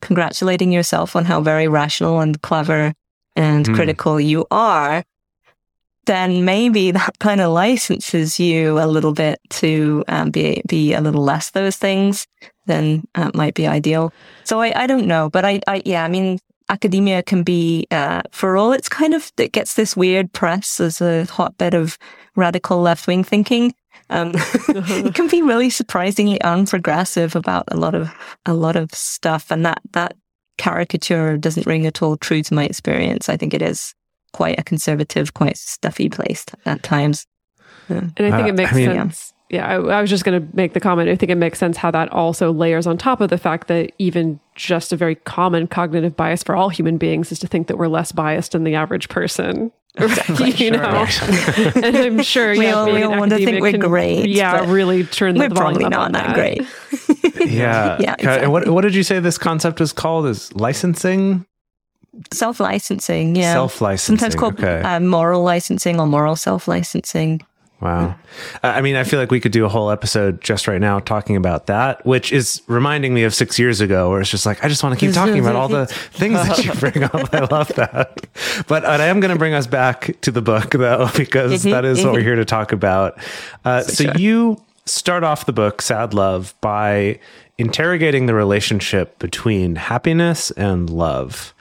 congratulating 0.00 0.72
yourself 0.72 1.16
on 1.16 1.24
how 1.24 1.40
very 1.40 1.68
rational 1.68 2.20
and 2.20 2.40
clever 2.42 2.94
and 3.36 3.72
critical 3.74 4.20
you 4.20 4.46
are, 4.50 5.04
then 6.06 6.44
maybe 6.44 6.90
that 6.90 7.18
kind 7.20 7.40
of 7.40 7.52
licenses 7.52 8.40
you 8.40 8.80
a 8.80 8.86
little 8.86 9.12
bit 9.12 9.38
to 9.50 10.02
um, 10.08 10.30
be 10.30 10.62
be 10.66 10.94
a 10.94 11.00
little 11.00 11.22
less 11.22 11.50
those 11.50 11.76
things. 11.76 12.26
Then 12.66 13.04
uh, 13.14 13.30
might 13.34 13.54
be 13.54 13.66
ideal. 13.66 14.12
So 14.44 14.60
I, 14.60 14.72
I 14.84 14.86
don't 14.86 15.06
know, 15.06 15.30
but 15.30 15.44
I, 15.44 15.60
I 15.66 15.82
yeah, 15.84 16.04
I 16.04 16.08
mean, 16.08 16.38
academia 16.68 17.22
can 17.22 17.42
be 17.42 17.86
uh, 17.90 18.22
for 18.30 18.56
all 18.56 18.72
it's 18.72 18.88
kind 18.88 19.14
of 19.14 19.30
it 19.36 19.52
gets 19.52 19.74
this 19.74 19.96
weird 19.96 20.32
press 20.32 20.80
as 20.80 21.00
a 21.00 21.24
hotbed 21.26 21.74
of 21.74 21.98
radical 22.36 22.80
left 22.80 23.06
wing 23.06 23.22
thinking. 23.22 23.74
Um, 24.10 24.32
it 24.68 25.14
can 25.14 25.28
be 25.28 25.42
really 25.42 25.70
surprisingly 25.70 26.38
unprogressive 26.40 27.34
about 27.34 27.64
a 27.68 27.76
lot 27.76 27.94
of 27.94 28.10
a 28.46 28.54
lot 28.54 28.76
of 28.76 28.92
stuff, 28.92 29.50
and 29.50 29.64
that 29.66 29.80
that 29.92 30.16
caricature 30.56 31.36
doesn't 31.36 31.66
ring 31.66 31.86
at 31.86 32.02
all 32.02 32.16
true 32.16 32.42
to 32.42 32.54
my 32.54 32.64
experience. 32.64 33.28
I 33.28 33.36
think 33.36 33.54
it 33.54 33.62
is 33.62 33.94
quite 34.32 34.58
a 34.58 34.64
conservative, 34.64 35.34
quite 35.34 35.56
stuffy 35.56 36.08
place 36.08 36.44
at 36.66 36.82
times. 36.82 37.26
And 37.88 38.12
I 38.18 38.30
think 38.30 38.34
Uh, 38.34 38.46
it 38.48 38.54
makes 38.54 38.72
I 38.72 38.76
mean- 38.76 38.86
sense. 38.90 39.32
Yeah, 39.50 39.66
I, 39.66 39.74
I 39.76 40.00
was 40.02 40.10
just 40.10 40.24
going 40.24 40.40
to 40.40 40.56
make 40.56 40.74
the 40.74 40.80
comment. 40.80 41.08
I 41.08 41.16
think 41.16 41.30
it 41.30 41.36
makes 41.36 41.58
sense 41.58 41.76
how 41.78 41.90
that 41.92 42.12
also 42.12 42.52
layers 42.52 42.86
on 42.86 42.98
top 42.98 43.20
of 43.22 43.30
the 43.30 43.38
fact 43.38 43.68
that 43.68 43.92
even 43.98 44.38
just 44.54 44.92
a 44.92 44.96
very 44.96 45.14
common 45.14 45.66
cognitive 45.66 46.14
bias 46.16 46.42
for 46.42 46.54
all 46.54 46.68
human 46.68 46.98
beings 46.98 47.32
is 47.32 47.38
to 47.38 47.46
think 47.46 47.66
that 47.68 47.78
we're 47.78 47.88
less 47.88 48.12
biased 48.12 48.52
than 48.52 48.64
the 48.64 48.74
average 48.74 49.08
person. 49.08 49.72
you 50.38 50.70
know, 50.70 51.06
and 51.74 51.96
I'm 51.96 52.22
sure 52.22 52.50
We 52.50 52.66
yeah, 52.66 52.74
all- 52.74 52.92
we 52.92 53.02
all 53.02 53.18
want 53.18 53.30
to 53.30 53.36
think 53.38 53.60
we're 53.62 53.72
can- 53.72 53.80
great, 53.80 54.28
Yeah, 54.28 54.60
but 54.60 54.68
really 54.68 55.02
turn 55.04 55.34
the 55.34 55.40
We're 55.40 55.48
volume 55.48 55.80
probably 55.80 55.88
not 55.88 56.04
on 56.06 56.12
that 56.12 56.34
great. 56.34 56.62
Yeah. 57.50 57.96
Yeah, 57.98 58.12
Okay, 58.14 58.42
And 58.42 58.52
what 58.52 58.68
what 58.68 58.82
did 58.82 58.94
you 58.94 59.02
say 59.02 59.18
this 59.18 59.38
concept 59.38 59.80
was 59.80 59.92
called? 59.92 60.26
Is 60.26 60.54
licensing? 60.54 61.46
Self 62.32 62.60
licensing, 62.60 63.34
yeah. 63.34 63.52
Self 63.54 63.80
licensing. 63.80 64.18
Sometimes 64.18 64.34
called 64.34 64.54
okay. 64.62 64.82
uh, 64.82 65.00
moral 65.00 65.42
licensing 65.42 65.98
or 65.98 66.06
moral 66.06 66.36
self 66.36 66.68
licensing. 66.68 67.40
Wow. 67.80 68.16
I 68.64 68.80
mean, 68.80 68.96
I 68.96 69.04
feel 69.04 69.20
like 69.20 69.30
we 69.30 69.38
could 69.38 69.52
do 69.52 69.64
a 69.64 69.68
whole 69.68 69.90
episode 69.92 70.40
just 70.40 70.66
right 70.66 70.80
now 70.80 70.98
talking 70.98 71.36
about 71.36 71.66
that, 71.66 72.04
which 72.04 72.32
is 72.32 72.60
reminding 72.66 73.14
me 73.14 73.22
of 73.22 73.32
six 73.34 73.56
years 73.56 73.80
ago, 73.80 74.10
where 74.10 74.20
it's 74.20 74.30
just 74.30 74.46
like, 74.46 74.64
I 74.64 74.68
just 74.68 74.82
want 74.82 74.98
to 74.98 75.06
keep 75.06 75.14
talking 75.14 75.38
about 75.38 75.54
all 75.54 75.68
the 75.68 75.86
things 75.86 76.34
that 76.34 76.64
you 76.64 76.72
bring 76.74 77.04
up. 77.04 77.32
I 77.32 77.44
love 77.44 77.68
that. 77.76 78.26
But 78.66 78.84
I 78.84 79.06
am 79.06 79.20
going 79.20 79.32
to 79.32 79.38
bring 79.38 79.54
us 79.54 79.68
back 79.68 80.20
to 80.22 80.32
the 80.32 80.42
book, 80.42 80.70
though, 80.70 81.08
because 81.16 81.64
Mhm, 81.64 81.70
that 81.70 81.84
is 81.84 82.02
what 82.04 82.14
we're 82.14 82.20
mhm. 82.20 82.24
here 82.24 82.36
to 82.36 82.44
talk 82.44 82.72
about. 82.72 83.16
Uh, 83.64 83.82
so 83.82 84.04
sure. 84.04 84.14
you 84.16 84.60
start 84.84 85.22
off 85.22 85.46
the 85.46 85.52
book, 85.52 85.80
Sad 85.80 86.14
Love, 86.14 86.54
by 86.60 87.20
interrogating 87.58 88.26
the 88.26 88.34
relationship 88.34 89.18
between 89.20 89.76
happiness 89.76 90.50
and 90.52 90.90
love. 90.90 91.54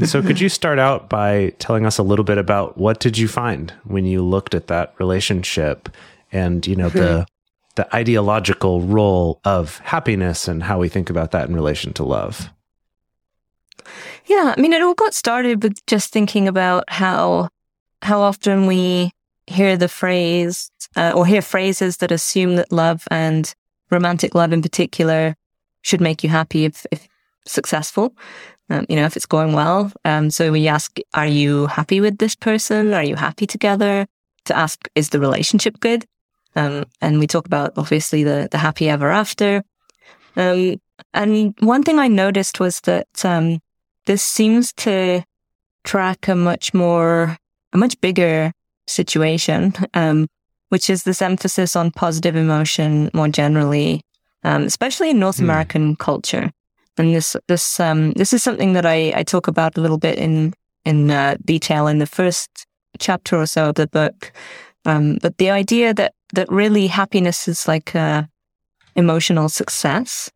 And 0.00 0.08
so 0.08 0.22
could 0.22 0.40
you 0.40 0.48
start 0.60 0.78
out 0.78 1.08
by 1.08 1.52
telling 1.58 1.86
us 1.86 1.98
a 1.98 2.02
little 2.02 2.24
bit 2.24 2.38
about 2.38 2.78
what 2.78 3.00
did 3.00 3.18
you 3.18 3.28
find 3.28 3.72
when 3.84 4.04
you 4.04 4.22
looked 4.22 4.54
at 4.54 4.66
that 4.68 4.94
relationship 4.98 5.88
and 6.32 6.66
you 6.66 6.76
know 6.76 6.88
the 6.88 7.26
the 7.76 7.94
ideological 7.94 8.80
role 8.82 9.40
of 9.44 9.78
happiness 9.78 10.48
and 10.48 10.62
how 10.62 10.78
we 10.78 10.88
think 10.88 11.08
about 11.08 11.30
that 11.30 11.48
in 11.48 11.54
relation 11.54 11.92
to 11.94 12.04
love? 12.04 12.50
Yeah, 14.26 14.54
I 14.56 14.60
mean, 14.60 14.72
it 14.72 14.82
all 14.82 14.94
got 14.94 15.14
started 15.14 15.62
with 15.62 15.84
just 15.86 16.12
thinking 16.12 16.48
about 16.48 16.84
how 16.88 17.48
how 18.02 18.20
often 18.20 18.66
we 18.66 19.12
hear 19.46 19.76
the 19.76 19.88
phrase 19.88 20.70
uh, 20.96 21.12
or 21.14 21.26
hear 21.26 21.42
phrases 21.42 21.98
that 21.98 22.12
assume 22.12 22.56
that 22.56 22.72
love 22.72 23.06
and 23.10 23.54
romantic 23.90 24.34
love 24.34 24.52
in 24.52 24.62
particular 24.62 25.34
should 25.82 26.00
make 26.00 26.22
you 26.22 26.28
happy 26.30 26.64
if, 26.64 26.86
if 26.90 27.08
successful. 27.46 28.14
Um, 28.70 28.86
you 28.88 28.96
know, 28.96 29.04
if 29.04 29.16
it's 29.16 29.26
going 29.26 29.52
well. 29.52 29.92
Um, 30.04 30.30
so 30.30 30.52
we 30.52 30.68
ask, 30.68 30.98
are 31.12 31.26
you 31.26 31.66
happy 31.66 32.00
with 32.00 32.18
this 32.18 32.36
person? 32.36 32.94
Are 32.94 33.02
you 33.02 33.16
happy 33.16 33.46
together? 33.46 34.06
To 34.44 34.56
ask, 34.56 34.88
is 34.94 35.08
the 35.08 35.18
relationship 35.18 35.80
good? 35.80 36.06
Um, 36.54 36.84
and 37.00 37.18
we 37.18 37.26
talk 37.26 37.46
about 37.46 37.72
obviously 37.76 38.22
the, 38.22 38.48
the 38.50 38.58
happy 38.58 38.88
ever 38.88 39.10
after. 39.10 39.64
Um, 40.36 40.80
and 41.12 41.54
one 41.58 41.82
thing 41.82 41.98
I 41.98 42.08
noticed 42.08 42.60
was 42.60 42.80
that, 42.82 43.24
um, 43.24 43.58
this 44.06 44.22
seems 44.22 44.72
to 44.74 45.22
track 45.84 46.28
a 46.28 46.34
much 46.34 46.72
more, 46.72 47.36
a 47.72 47.76
much 47.76 48.00
bigger 48.00 48.52
situation, 48.86 49.74
um, 49.94 50.28
which 50.68 50.88
is 50.88 51.02
this 51.02 51.22
emphasis 51.22 51.74
on 51.74 51.90
positive 51.90 52.36
emotion 52.36 53.10
more 53.14 53.28
generally, 53.28 54.02
um, 54.44 54.62
especially 54.62 55.10
in 55.10 55.18
North 55.18 55.38
Hmm. 55.38 55.44
American 55.44 55.96
culture. 55.96 56.52
And 57.00 57.14
this, 57.14 57.36
this, 57.48 57.80
um, 57.80 58.12
this 58.12 58.32
is 58.32 58.42
something 58.42 58.74
that 58.74 58.86
I, 58.86 59.12
I 59.16 59.22
talk 59.22 59.48
about 59.48 59.76
a 59.76 59.80
little 59.80 59.98
bit 59.98 60.18
in, 60.18 60.52
in, 60.84 61.10
uh, 61.10 61.36
detail 61.44 61.86
in 61.86 61.98
the 61.98 62.06
first 62.06 62.48
chapter 62.98 63.36
or 63.36 63.46
so 63.46 63.70
of 63.70 63.74
the 63.74 63.86
book. 63.86 64.32
Um, 64.84 65.18
but 65.22 65.38
the 65.38 65.50
idea 65.50 65.94
that, 65.94 66.12
that 66.34 66.48
really 66.50 66.86
happiness 66.86 67.48
is 67.48 67.66
like, 67.66 67.94
a 67.94 68.28
emotional 68.96 69.48
success 69.48 70.30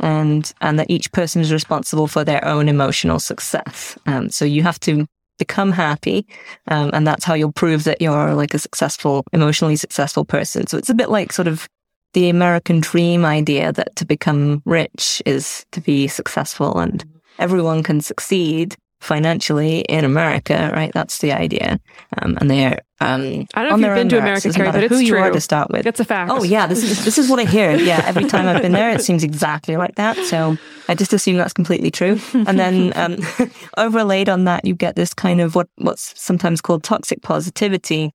and 0.00 0.52
and 0.60 0.78
that 0.78 0.90
each 0.90 1.10
person 1.12 1.40
is 1.40 1.52
responsible 1.52 2.06
for 2.06 2.24
their 2.24 2.44
own 2.44 2.68
emotional 2.68 3.18
success. 3.18 3.96
Um, 4.06 4.30
so 4.30 4.44
you 4.44 4.62
have 4.62 4.80
to 4.80 5.06
become 5.38 5.72
happy, 5.72 6.26
um, 6.68 6.90
and 6.92 7.06
that's 7.06 7.24
how 7.24 7.34
you'll 7.34 7.52
prove 7.52 7.84
that 7.84 8.00
you're 8.00 8.34
like 8.34 8.54
a 8.54 8.58
successful, 8.58 9.24
emotionally 9.32 9.76
successful 9.76 10.24
person. 10.24 10.66
So 10.66 10.78
it's 10.78 10.90
a 10.90 10.94
bit 10.94 11.10
like 11.10 11.32
sort 11.32 11.48
of 11.48 11.68
the 12.14 12.28
American 12.28 12.80
dream 12.80 13.24
idea 13.24 13.72
that 13.72 13.94
to 13.96 14.06
become 14.06 14.62
rich 14.64 15.22
is 15.26 15.66
to 15.72 15.80
be 15.80 16.08
successful, 16.08 16.78
and 16.78 17.04
everyone 17.38 17.82
can 17.82 18.00
succeed 18.00 18.76
financially 19.00 19.80
in 19.80 20.04
America, 20.04 20.70
right? 20.72 20.92
That's 20.94 21.18
the 21.18 21.32
idea, 21.32 21.78
um, 22.18 22.38
and 22.40 22.50
they're 22.50 22.80
um, 23.00 23.46
I 23.54 23.64
don't 23.64 23.80
know 23.80 23.92
if 23.92 23.98
you've 23.98 24.08
been 24.08 24.08
to. 24.10 24.18
America, 24.18 24.50
Carrie, 24.52 24.72
but 24.72 24.84
it's 24.84 24.94
who 24.94 25.00
you 25.00 25.16
are 25.16 25.26
true. 25.26 25.34
to 25.34 25.40
start 25.40 25.70
with. 25.70 25.86
It's 25.86 26.00
a 26.00 26.04
fact. 26.04 26.30
Oh 26.30 26.42
yeah, 26.42 26.66
this 26.66 26.82
is 26.82 27.04
this 27.04 27.18
is 27.18 27.28
what 27.28 27.38
I 27.38 27.44
hear. 27.44 27.76
Yeah, 27.76 28.02
every 28.06 28.24
time 28.24 28.48
I've 28.48 28.62
been 28.62 28.72
there, 28.72 28.90
it 28.90 29.02
seems 29.02 29.22
exactly 29.22 29.76
like 29.76 29.96
that. 29.96 30.16
So 30.26 30.56
I 30.88 30.94
just 30.94 31.12
assume 31.12 31.36
that's 31.36 31.52
completely 31.52 31.90
true. 31.90 32.18
And 32.32 32.58
then 32.58 32.92
um, 32.96 33.18
overlaid 33.76 34.28
on 34.28 34.44
that, 34.44 34.64
you 34.64 34.74
get 34.74 34.96
this 34.96 35.12
kind 35.12 35.40
of 35.40 35.54
what 35.54 35.68
what's 35.76 36.18
sometimes 36.18 36.62
called 36.62 36.82
toxic 36.82 37.20
positivity, 37.20 38.12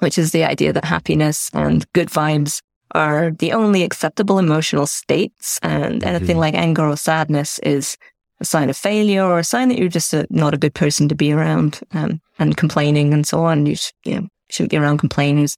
which 0.00 0.18
is 0.18 0.32
the 0.32 0.44
idea 0.44 0.72
that 0.72 0.84
happiness 0.84 1.50
and 1.54 1.90
good 1.92 2.08
vibes 2.08 2.60
are 2.92 3.30
the 3.30 3.52
only 3.52 3.82
acceptable 3.82 4.38
emotional 4.38 4.86
states, 4.86 5.58
and 5.62 6.02
anything 6.04 6.38
like 6.38 6.54
anger 6.54 6.86
or 6.86 6.96
sadness 6.96 7.58
is 7.60 7.96
a 8.40 8.44
sign 8.44 8.70
of 8.70 8.76
failure 8.76 9.24
or 9.24 9.38
a 9.38 9.44
sign 9.44 9.68
that 9.68 9.78
you're 9.78 9.88
just 9.88 10.14
a, 10.14 10.26
not 10.30 10.54
a 10.54 10.58
good 10.58 10.74
person 10.74 11.08
to 11.08 11.14
be 11.14 11.32
around, 11.32 11.80
um, 11.92 12.20
and 12.38 12.56
complaining 12.56 13.12
and 13.12 13.26
so 13.26 13.44
on. 13.44 13.66
You, 13.66 13.76
sh- 13.76 13.92
you 14.04 14.14
know, 14.14 14.28
shouldn't 14.50 14.70
be 14.70 14.76
around 14.76 14.98
complainers. 14.98 15.56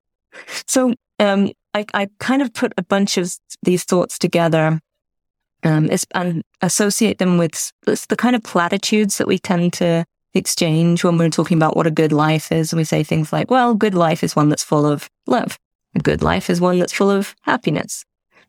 So 0.67 0.95
um, 1.19 1.51
I, 1.75 1.85
I 1.95 2.09
kind 2.19 2.43
of 2.43 2.53
put 2.53 2.73
a 2.77 2.83
bunch 2.83 3.19
of 3.19 3.33
these 3.63 3.85
thoughts 3.85 4.19
together 4.19 4.81
um, 5.63 5.91
and 6.15 6.43
associate 6.63 7.19
them 7.19 7.39
with 7.39 7.73
the 7.85 8.17
kind 8.17 8.35
of 8.35 8.43
platitudes 8.43 9.19
that 9.19 9.29
we 9.29 9.39
tend 9.39 9.73
to 9.75 10.05
exchange 10.33 11.05
when 11.05 11.19
we're 11.19 11.29
talking 11.29 11.59
about 11.59 11.77
what 11.77 11.87
a 11.87 11.91
good 11.91 12.13
life 12.13 12.53
is. 12.53 12.73
And 12.73 12.79
we 12.79 12.85
say 12.85 13.03
things 13.03 13.33
like, 13.33 13.51
well, 13.51 13.75
good 13.75 13.95
life 13.95 14.25
is 14.25 14.37
one 14.37 14.49
that's 14.49 14.65
full 14.65 14.87
of 14.87 15.11
love. 15.27 15.59
A 15.95 16.01
good 16.01 16.23
life 16.23 16.51
is 16.51 16.61
one 16.61 16.79
that's 16.79 16.93
full 16.93 17.11
of 17.11 17.35
happiness. 17.43 18.05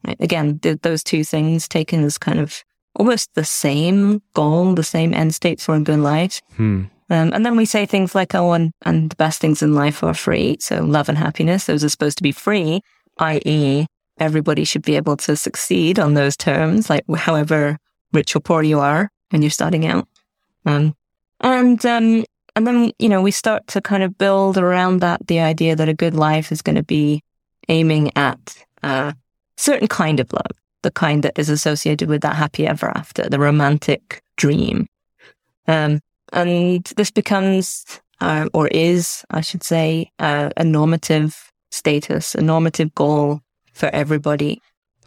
Right? 0.05 0.17
Again, 0.19 0.59
th- 0.59 0.81
those 0.81 1.03
two 1.03 1.23
things 1.23 1.67
taken 1.67 2.03
as 2.03 2.17
kind 2.17 2.39
of 2.39 2.63
almost 2.95 3.29
the 3.35 3.45
same 3.45 4.21
goal, 4.33 4.73
the 4.75 4.83
same 4.83 5.13
end 5.13 5.33
state 5.33 5.61
for 5.61 5.75
a 5.75 5.79
good 5.79 5.99
life. 5.99 6.41
Hmm. 6.55 6.83
Um, 7.09 7.33
and 7.33 7.45
then 7.45 7.57
we 7.57 7.65
say 7.65 7.85
things 7.85 8.15
like, 8.15 8.33
oh, 8.35 8.53
and, 8.53 8.71
and 8.83 9.09
the 9.09 9.15
best 9.17 9.41
things 9.41 9.61
in 9.61 9.75
life 9.75 10.01
are 10.01 10.13
free. 10.13 10.57
So 10.59 10.81
love 10.81 11.09
and 11.09 11.17
happiness, 11.17 11.65
those 11.65 11.83
are 11.83 11.89
supposed 11.89 12.17
to 12.17 12.23
be 12.23 12.31
free, 12.31 12.81
i.e., 13.17 13.85
everybody 14.17 14.63
should 14.63 14.83
be 14.83 14.95
able 14.95 15.17
to 15.17 15.35
succeed 15.35 15.99
on 15.99 16.13
those 16.13 16.37
terms, 16.37 16.89
like 16.89 17.03
however 17.15 17.77
rich 18.13 18.35
or 18.35 18.39
poor 18.39 18.63
you 18.63 18.79
are 18.79 19.09
when 19.29 19.41
you're 19.41 19.51
starting 19.51 19.85
out. 19.85 20.07
Um, 20.65 20.95
and, 21.41 21.85
um, 21.85 22.23
and 22.55 22.67
then, 22.67 22.91
you 22.99 23.09
know, 23.09 23.21
we 23.21 23.31
start 23.31 23.67
to 23.67 23.81
kind 23.81 24.03
of 24.03 24.17
build 24.17 24.57
around 24.57 24.99
that 24.99 25.27
the 25.27 25.39
idea 25.39 25.75
that 25.75 25.89
a 25.89 25.93
good 25.93 26.13
life 26.13 26.51
is 26.51 26.61
going 26.61 26.75
to 26.75 26.83
be 26.83 27.23
aiming 27.71 28.11
at 28.15 28.55
a 28.83 29.15
certain 29.57 29.87
kind 29.87 30.19
of 30.19 30.31
love, 30.31 30.51
the 30.83 30.91
kind 30.91 31.23
that 31.23 31.39
is 31.39 31.49
associated 31.49 32.09
with 32.09 32.21
that 32.21 32.35
happy 32.35 32.67
ever 32.67 32.89
after, 32.95 33.27
the 33.29 33.39
romantic 33.39 34.21
dream. 34.35 34.87
Um, 35.67 36.01
and 36.33 36.83
this 36.97 37.11
becomes, 37.11 37.85
uh, 38.19 38.47
or 38.53 38.67
is, 38.67 39.23
I 39.31 39.41
should 39.41 39.63
say, 39.63 40.11
uh, 40.19 40.49
a 40.57 40.63
normative 40.63 41.51
status, 41.71 42.35
a 42.35 42.41
normative 42.41 42.93
goal 42.93 43.41
for 43.73 43.89
everybody, 43.93 44.61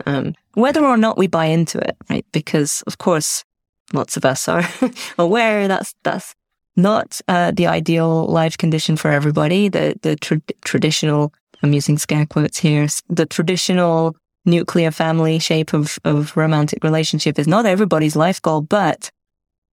um, 0.07 0.35
whether 0.55 0.85
or 0.85 0.97
not 0.97 1.19
we 1.19 1.27
buy 1.27 1.47
into 1.47 1.79
it, 1.79 1.97
right? 2.11 2.27
Because 2.33 2.83
of 2.87 2.99
course, 2.99 3.45
lots 3.93 4.17
of 4.17 4.25
us 4.25 4.49
are 4.49 4.69
aware 5.19 5.69
that's 5.69 5.95
that's 6.03 6.35
not 6.77 7.21
uh, 7.29 7.53
the 7.53 7.67
ideal 7.67 8.27
life 8.27 8.57
condition 8.57 8.97
for 8.97 9.11
everybody. 9.11 9.69
The 9.69 9.95
the 10.03 10.17
tra- 10.17 10.41
traditional, 10.65 11.33
I'm 11.63 11.73
using 11.73 11.99
scare 11.99 12.27
quotes 12.27 12.59
here, 12.59 12.87
the 13.09 13.27
traditional 13.27 14.17
nuclear 14.45 14.91
family 14.91 15.39
shape 15.39 15.73
of 15.73 15.99
of 16.05 16.37
romantic 16.37 16.85
relationship 16.85 17.39
is 17.39 17.49
not 17.49 17.67
everybody's 17.67 18.17
life 18.17 18.41
goal, 18.43 18.61
but 18.61 19.11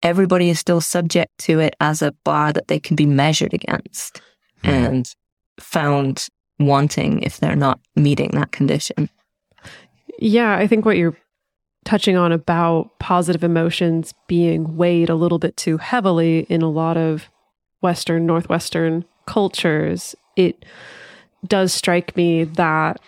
everybody 0.04 0.50
is 0.50 0.60
still 0.60 0.82
subject 0.82 1.32
to 1.40 1.60
it 1.60 1.76
as 1.80 2.02
a 2.02 2.14
bar 2.24 2.54
that 2.54 2.68
they 2.68 2.80
can 2.80 2.96
be 2.96 3.06
measured 3.06 3.54
against 3.54 4.22
hmm. 4.64 4.70
and 4.70 5.16
found 5.60 6.28
wanting 6.60 7.22
if 7.22 7.40
they're 7.40 7.56
not 7.56 7.80
meeting 7.96 8.32
that 8.34 8.52
condition. 8.52 9.10
Yeah, 10.20 10.56
I 10.56 10.68
think 10.68 10.86
what 10.86 10.98
you're 10.98 11.18
touching 11.84 12.16
on 12.16 12.32
about 12.32 13.00
positive 13.00 13.44
emotions 13.44 14.14
being 14.28 14.78
weighed 14.78 15.10
a 15.10 15.16
little 15.16 15.40
bit 15.40 15.58
too 15.58 15.78
heavily 15.78 16.46
in 16.50 16.62
a 16.62 16.70
lot 16.70 16.98
of 16.98 17.30
Western, 17.82 18.28
Northwestern 18.28 19.04
cultures, 19.26 20.16
it 20.36 20.64
does 21.48 21.74
strike 21.74 22.16
me 22.16 22.44
that 22.44 23.00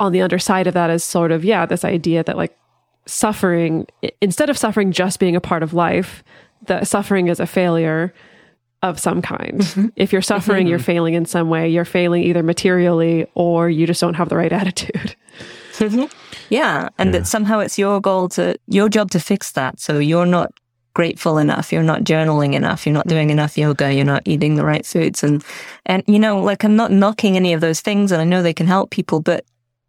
on 0.00 0.12
the 0.12 0.22
underside 0.22 0.66
of 0.66 0.74
that 0.74 0.90
is 0.90 1.02
sort 1.02 1.32
of, 1.32 1.44
yeah, 1.44 1.66
this 1.66 1.84
idea 1.84 2.22
that 2.24 2.36
like 2.36 2.56
suffering, 3.06 3.86
instead 4.20 4.50
of 4.50 4.58
suffering 4.58 4.92
just 4.92 5.18
being 5.18 5.36
a 5.36 5.40
part 5.40 5.62
of 5.62 5.74
life, 5.74 6.22
that 6.66 6.86
suffering 6.86 7.28
is 7.28 7.40
a 7.40 7.46
failure 7.46 8.12
of 8.82 8.98
some 8.98 9.20
kind. 9.20 9.60
Mm-hmm. 9.60 9.86
If 9.96 10.12
you're 10.12 10.22
suffering, 10.22 10.66
you're 10.66 10.78
mm-hmm. 10.78 10.84
failing 10.84 11.14
in 11.14 11.24
some 11.24 11.48
way. 11.48 11.68
You're 11.68 11.84
failing 11.84 12.22
either 12.22 12.42
materially 12.42 13.26
or 13.34 13.68
you 13.68 13.86
just 13.86 14.00
don't 14.00 14.14
have 14.14 14.28
the 14.28 14.36
right 14.36 14.52
attitude. 14.60 15.16
Mm-hmm. 15.78 16.04
Yeah. 16.48 16.88
And 16.98 17.12
that 17.14 17.26
somehow 17.26 17.58
it's 17.60 17.78
your 17.78 18.00
goal 18.00 18.28
to, 18.30 18.56
your 18.68 18.88
job 18.88 19.10
to 19.12 19.20
fix 19.20 19.52
that. 19.52 19.80
So 19.80 19.98
you're 19.98 20.26
not 20.26 20.52
grateful 20.98 21.38
enough. 21.38 21.72
You're 21.72 21.84
not 21.84 22.02
journaling 22.02 22.54
enough. 22.54 22.84
You're 22.84 22.92
not 22.92 23.06
doing 23.06 23.30
enough 23.30 23.56
yoga. 23.56 23.94
You're 23.94 24.04
not 24.04 24.24
eating 24.24 24.56
the 24.56 24.64
right 24.64 24.84
foods. 24.84 25.22
And, 25.22 25.44
and, 25.86 26.02
you 26.08 26.18
know, 26.18 26.42
like 26.42 26.64
I'm 26.64 26.74
not 26.74 26.90
knocking 26.90 27.36
any 27.36 27.52
of 27.52 27.60
those 27.60 27.80
things 27.80 28.10
and 28.10 28.20
I 28.20 28.24
know 28.24 28.42
they 28.42 28.52
can 28.52 28.66
help 28.66 28.90
people, 28.90 29.20
but 29.20 29.44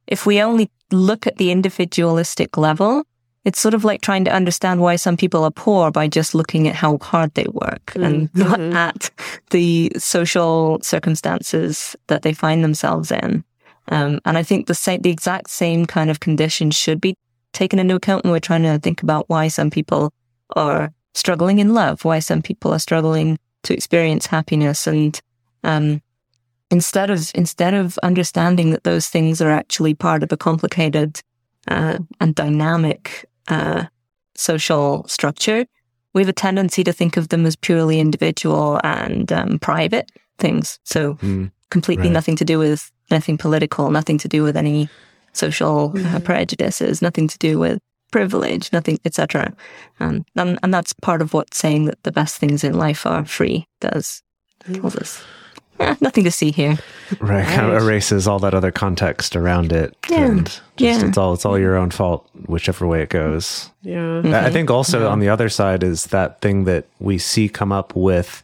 if 0.06 0.28
we 0.28 0.40
only 0.40 0.70
look 0.92 1.26
at 1.26 1.38
the 1.38 1.50
individualistic 1.50 2.58
level, 2.58 3.06
it's 3.44 3.60
sort 3.60 3.74
of 3.74 3.84
like 3.84 4.02
trying 4.02 4.24
to 4.26 4.32
understand 4.32 4.82
why 4.82 4.98
some 4.98 5.18
people 5.18 5.44
are 5.44 5.50
poor 5.50 5.90
by 5.90 6.08
just 6.08 6.36
looking 6.36 6.68
at 6.68 6.76
how 6.76 7.00
hard 7.00 7.34
they 7.34 7.48
work 7.54 7.94
and 7.96 8.30
not 8.36 8.60
at 8.60 9.10
the 9.50 9.92
social 9.98 10.78
circumstances 10.84 11.96
that 12.06 12.22
they 12.22 12.34
find 12.34 12.64
themselves 12.64 13.12
in. 13.12 13.44
Um, 13.88 14.20
and 14.26 14.38
I 14.38 14.44
think 14.44 14.68
the 14.68 14.76
same, 14.76 15.02
the 15.02 15.10
exact 15.10 15.50
same 15.50 15.88
kind 15.88 16.12
of 16.12 16.20
conditions 16.20 16.76
should 16.76 17.02
be 17.02 17.16
taken 17.52 17.80
into 17.80 17.96
account 17.96 18.26
when 18.26 18.32
we're 18.32 18.40
trying 18.40 18.62
to 18.62 18.78
think 18.78 19.02
about 19.02 19.28
why 19.28 19.48
some 19.48 19.72
people 19.72 20.14
are 20.56 20.94
struggling 21.14 21.60
in 21.60 21.74
love, 21.74 22.06
why 22.06 22.20
some 22.20 22.42
people 22.42 22.72
are 22.74 22.80
struggling 22.80 23.38
to 23.64 23.74
experience 23.74 24.28
happiness. 24.28 24.88
And, 24.88 25.20
um, 25.64 26.02
instead 26.72 27.10
of, 27.10 27.32
instead 27.36 27.74
of 27.74 27.98
understanding 28.04 28.72
that 28.72 28.84
those 28.84 29.08
things 29.08 29.42
are 29.42 29.50
actually 29.52 29.94
part 29.94 30.24
of 30.24 30.32
a 30.32 30.38
complicated, 30.38 31.22
uh, 31.68 31.98
and 32.20 32.36
dynamic, 32.36 33.26
uh, 33.48 33.86
social 34.36 35.06
structure, 35.08 35.66
we 36.14 36.22
have 36.22 36.30
a 36.30 36.34
tendency 36.34 36.84
to 36.84 36.94
think 36.94 37.18
of 37.18 37.30
them 37.30 37.46
as 37.46 37.56
purely 37.56 38.00
individual 38.00 38.80
and, 38.84 39.32
um, 39.32 39.60
private 39.60 40.12
things. 40.38 40.80
So 40.86 41.16
Mm, 41.16 41.52
completely 41.70 42.06
Right. 42.08 42.14
nothing 42.14 42.36
to 42.38 42.46
do 42.46 42.58
with 42.60 42.92
anything 43.12 43.38
political, 43.38 43.92
nothing 43.92 44.18
to 44.20 44.28
do 44.28 44.44
with 44.44 44.56
any 44.58 44.90
social 45.34 45.94
uh, 46.06 46.20
prejudices, 46.20 47.02
nothing 47.02 47.28
to 47.28 47.38
do 47.38 47.60
with 47.60 47.80
privilege, 48.12 48.72
nothing, 48.74 49.00
etc. 49.06 49.54
Um, 50.00 50.26
and 50.36 50.58
and 50.64 50.74
that's 50.74 50.94
part 50.94 51.22
of 51.22 51.34
what 51.34 51.54
saying 51.54 51.86
that 51.86 52.02
the 52.04 52.12
best 52.12 52.38
things 52.38 52.64
in 52.64 52.74
life 52.78 53.06
are 53.06 53.26
free 53.26 53.66
does. 53.80 54.22
Tells 54.74 54.96
us, 54.98 55.24
"Eh, 55.80 55.96
nothing 56.02 56.24
to 56.26 56.32
see 56.32 56.52
here. 56.52 56.78
right. 57.22 57.48
Kind 57.48 57.72
of 57.72 57.82
erases 57.82 58.28
all 58.28 58.40
that 58.40 58.54
other 58.54 58.72
context 58.72 59.36
around 59.36 59.72
it. 59.72 59.96
Yeah. 60.10 60.26
And 60.26 60.46
just, 60.46 60.62
Yeah. 60.78 61.06
it's 61.08 61.18
all 61.18 61.34
it's 61.34 61.46
all 61.46 61.58
your 61.58 61.76
own 61.78 61.92
fault, 61.92 62.28
whichever 62.48 62.86
way 62.86 63.02
it 63.02 63.10
goes. 63.10 63.70
Yeah. 63.82 64.22
I 64.26 64.48
I 64.48 64.52
think 64.52 64.70
also 64.70 65.08
on 65.10 65.20
the 65.20 65.30
other 65.30 65.50
side 65.50 65.84
is 65.84 66.06
that 66.08 66.42
thing 66.42 66.66
that 66.66 66.86
we 67.00 67.18
see 67.18 67.48
come 67.50 67.72
up 67.72 67.96
with. 67.96 68.44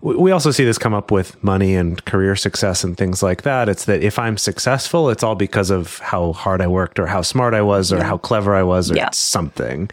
We- 0.00 0.30
also 0.30 0.50
see 0.50 0.64
this 0.64 0.78
come 0.78 0.94
up 0.94 1.10
with 1.10 1.42
money 1.42 1.74
and 1.74 2.04
career 2.04 2.36
success 2.36 2.84
and 2.84 2.96
things 2.96 3.22
like 3.22 3.42
that. 3.42 3.68
It's 3.68 3.84
that 3.86 4.02
if 4.02 4.18
I'm 4.18 4.36
successful, 4.38 5.10
it's 5.10 5.22
all 5.22 5.34
because 5.34 5.70
of 5.70 5.98
how 5.98 6.32
hard 6.32 6.60
I 6.60 6.66
worked 6.66 6.98
or 6.98 7.06
how 7.06 7.22
smart 7.22 7.54
I 7.54 7.62
was 7.62 7.92
or 7.92 8.02
how 8.02 8.18
clever 8.18 8.54
I 8.54 8.62
was 8.62 8.90
or 8.90 8.96
Yeah. 8.96 9.10
something. 9.12 9.90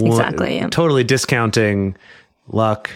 Exactly, 0.00 0.56
yeah. 0.56 0.68
Totally 0.68 1.04
discounting 1.04 1.96
luck, 2.48 2.90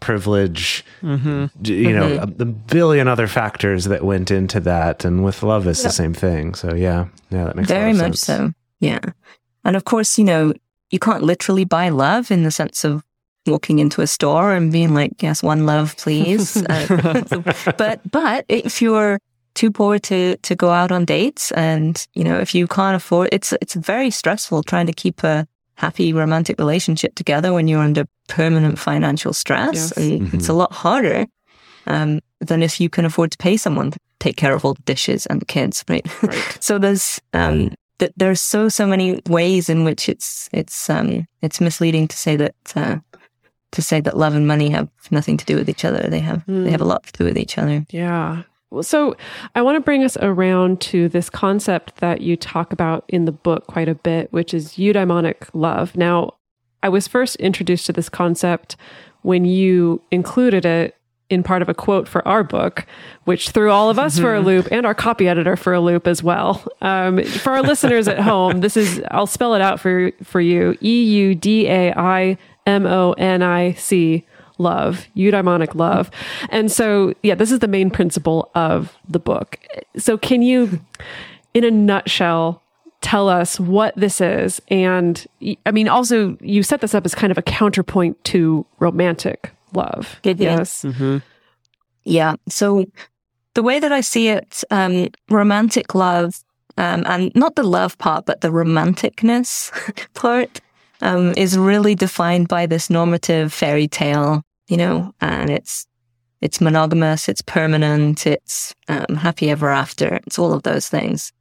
privilege, 0.00 0.84
mm-hmm. 1.02 1.46
d- 1.62 1.74
you 1.74 1.92
know, 1.92 2.16
a, 2.18 2.22
a 2.22 2.44
billion 2.44 3.06
other 3.08 3.26
factors 3.26 3.84
that 3.86 4.04
went 4.04 4.30
into 4.30 4.60
that. 4.60 5.04
And 5.04 5.24
with 5.24 5.42
love, 5.42 5.66
it's 5.66 5.82
the 5.82 5.90
same 5.90 6.14
thing. 6.14 6.54
So 6.54 6.74
yeah, 6.74 7.06
yeah, 7.30 7.44
that 7.44 7.56
makes 7.56 7.68
Very 7.68 7.92
much 7.92 8.16
sense. 8.16 8.20
so. 8.20 8.52
Yeah. 8.80 9.00
And 9.64 9.76
of 9.76 9.84
course, 9.84 10.18
you 10.18 10.24
know, 10.24 10.52
you 10.90 10.98
can't 10.98 11.22
literally 11.22 11.64
buy 11.64 11.88
love 11.90 12.30
in 12.30 12.42
the 12.42 12.50
sense 12.50 12.84
of 12.84 13.04
walking 13.46 13.78
into 13.78 14.02
a 14.02 14.06
store 14.06 14.52
and 14.52 14.70
being 14.72 14.94
like, 14.94 15.12
yes, 15.22 15.42
one 15.42 15.66
love, 15.66 15.96
please. 15.96 16.62
Uh, 16.70 17.24
so- 17.26 17.44
but, 17.76 18.00
but 18.10 18.44
if 18.48 18.80
you're 18.82 19.18
too 19.54 19.70
poor 19.70 19.98
to, 19.98 20.36
to 20.38 20.54
go 20.54 20.70
out 20.70 20.92
on 20.92 21.04
dates 21.04 21.50
and, 21.52 22.06
you 22.14 22.22
know, 22.24 22.38
if 22.38 22.54
you 22.54 22.66
can't 22.66 22.96
afford, 22.96 23.28
it's, 23.32 23.52
it's 23.60 23.74
very 23.74 24.10
stressful 24.10 24.62
trying 24.62 24.86
to 24.86 24.92
keep 24.92 25.24
a 25.24 25.46
happy 25.74 26.12
romantic 26.12 26.58
relationship 26.58 27.14
together 27.14 27.52
when 27.52 27.66
you're 27.66 27.80
under 27.82 28.04
permanent 28.28 28.78
financial 28.78 29.32
stress. 29.32 29.74
Yes. 29.74 29.92
And 29.96 30.34
it's 30.34 30.48
a 30.48 30.52
lot 30.52 30.72
harder, 30.72 31.26
um, 31.86 32.20
than 32.40 32.62
if 32.62 32.80
you 32.80 32.88
can 32.88 33.04
afford 33.04 33.32
to 33.32 33.38
pay 33.38 33.56
someone 33.56 33.90
to 33.90 33.98
take 34.18 34.36
care 34.36 34.54
of 34.54 34.64
all 34.64 34.74
the 34.74 34.82
dishes 34.82 35.26
and 35.26 35.40
the 35.40 35.46
kids, 35.46 35.84
right? 35.88 36.06
Right. 36.22 36.56
so 36.60 36.78
there's 36.78 37.20
um 37.32 37.72
th- 37.98 38.12
there's 38.16 38.40
so 38.40 38.68
so 38.68 38.86
many 38.86 39.20
ways 39.28 39.68
in 39.68 39.84
which 39.84 40.08
it's 40.08 40.48
it's 40.52 40.88
um 40.90 41.26
it's 41.42 41.60
misleading 41.60 42.06
to 42.08 42.16
say 42.16 42.36
that 42.36 42.54
uh, 42.76 42.96
to 43.72 43.82
say 43.82 44.00
that 44.00 44.16
love 44.16 44.34
and 44.34 44.46
money 44.46 44.70
have 44.70 44.88
nothing 45.10 45.36
to 45.36 45.44
do 45.44 45.56
with 45.56 45.68
each 45.68 45.84
other. 45.84 46.08
They 46.08 46.20
have 46.20 46.42
they 46.46 46.70
have 46.70 46.80
a 46.80 46.84
lot 46.84 47.04
to 47.04 47.12
do 47.12 47.24
with 47.24 47.38
each 47.38 47.58
other. 47.58 47.86
Yeah. 47.90 48.42
Well, 48.70 48.82
So 48.82 49.16
I 49.54 49.62
want 49.62 49.76
to 49.76 49.80
bring 49.80 50.04
us 50.04 50.16
around 50.18 50.80
to 50.82 51.08
this 51.08 51.28
concept 51.28 51.96
that 51.96 52.20
you 52.20 52.36
talk 52.36 52.72
about 52.72 53.04
in 53.08 53.24
the 53.24 53.32
book 53.32 53.66
quite 53.66 53.88
a 53.88 53.94
bit, 53.94 54.32
which 54.32 54.54
is 54.54 54.74
eudaimonic 54.74 55.48
love. 55.54 55.96
Now, 55.96 56.34
I 56.82 56.88
was 56.88 57.08
first 57.08 57.36
introduced 57.36 57.86
to 57.86 57.92
this 57.92 58.08
concept 58.08 58.76
when 59.22 59.44
you 59.44 60.00
included 60.10 60.64
it 60.64 60.96
in 61.28 61.42
part 61.44 61.62
of 61.62 61.68
a 61.68 61.74
quote 61.74 62.08
for 62.08 62.26
our 62.26 62.42
book, 62.42 62.86
which 63.24 63.50
threw 63.50 63.70
all 63.70 63.88
of 63.88 63.98
us 64.00 64.18
for 64.18 64.34
a 64.34 64.40
loop 64.40 64.66
and 64.72 64.84
our 64.84 64.94
copy 64.94 65.28
editor 65.28 65.56
for 65.56 65.72
a 65.72 65.80
loop 65.80 66.08
as 66.08 66.22
well. 66.24 66.64
Um, 66.80 67.22
for 67.24 67.52
our 67.52 67.62
listeners 67.62 68.08
at 68.08 68.18
home, 68.18 68.60
this 68.60 68.76
is, 68.76 69.00
I'll 69.12 69.28
spell 69.28 69.54
it 69.54 69.60
out 69.60 69.78
for, 69.78 70.10
for 70.24 70.40
you 70.40 70.76
E 70.82 71.04
U 71.04 71.34
D 71.36 71.68
A 71.68 71.92
I 71.96 72.36
M 72.70 72.86
O 72.86 73.12
N 73.12 73.42
I 73.42 73.72
C 73.74 74.24
love, 74.58 75.06
eudaimonic 75.16 75.74
love. 75.74 76.10
And 76.50 76.70
so, 76.70 77.14
yeah, 77.22 77.34
this 77.34 77.50
is 77.50 77.60
the 77.60 77.68
main 77.68 77.90
principle 77.90 78.50
of 78.54 78.96
the 79.08 79.18
book. 79.18 79.58
So, 79.96 80.18
can 80.18 80.42
you, 80.42 80.80
in 81.54 81.64
a 81.64 81.70
nutshell, 81.70 82.62
tell 83.00 83.28
us 83.28 83.58
what 83.58 83.94
this 83.96 84.20
is? 84.20 84.60
And 84.68 85.26
I 85.66 85.70
mean, 85.70 85.88
also, 85.88 86.36
you 86.40 86.62
set 86.62 86.80
this 86.80 86.94
up 86.94 87.04
as 87.04 87.14
kind 87.14 87.30
of 87.30 87.38
a 87.38 87.42
counterpoint 87.42 88.22
to 88.24 88.66
romantic 88.78 89.50
love. 89.72 90.20
Did 90.22 90.38
you? 90.38 90.46
Yes. 90.46 90.84
Yeah. 92.04 92.36
So 92.48 92.86
the 93.54 93.62
way 93.62 93.78
that 93.78 93.92
I 93.92 94.00
see 94.00 94.28
it, 94.28 94.62
um, 94.70 95.08
romantic 95.28 95.94
love, 95.94 96.42
um, 96.76 97.04
and 97.06 97.32
not 97.34 97.56
the 97.56 97.62
love 97.62 97.98
part, 97.98 98.26
but 98.26 98.40
the 98.40 98.48
romanticness 98.48 99.70
part, 100.14 100.60
um, 101.02 101.32
is 101.36 101.58
really 101.58 101.94
defined 101.94 102.48
by 102.48 102.66
this 102.66 102.90
normative 102.90 103.52
fairy 103.52 103.88
tale, 103.88 104.42
you 104.68 104.76
know, 104.76 105.14
and 105.20 105.50
it's, 105.50 105.86
it's 106.40 106.60
monogamous, 106.60 107.28
it's 107.28 107.42
permanent, 107.42 108.26
it's, 108.26 108.74
um, 108.88 109.16
happy 109.16 109.50
ever 109.50 109.70
after. 109.70 110.20
It's 110.26 110.38
all 110.38 110.52
of 110.52 110.62
those 110.62 110.88
things. 110.88 111.32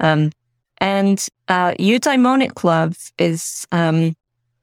Um, 0.00 0.32
and, 0.78 1.26
uh, 1.48 1.72
eudaimonic 1.72 2.64
love 2.64 3.12
is, 3.18 3.66
um, 3.72 4.14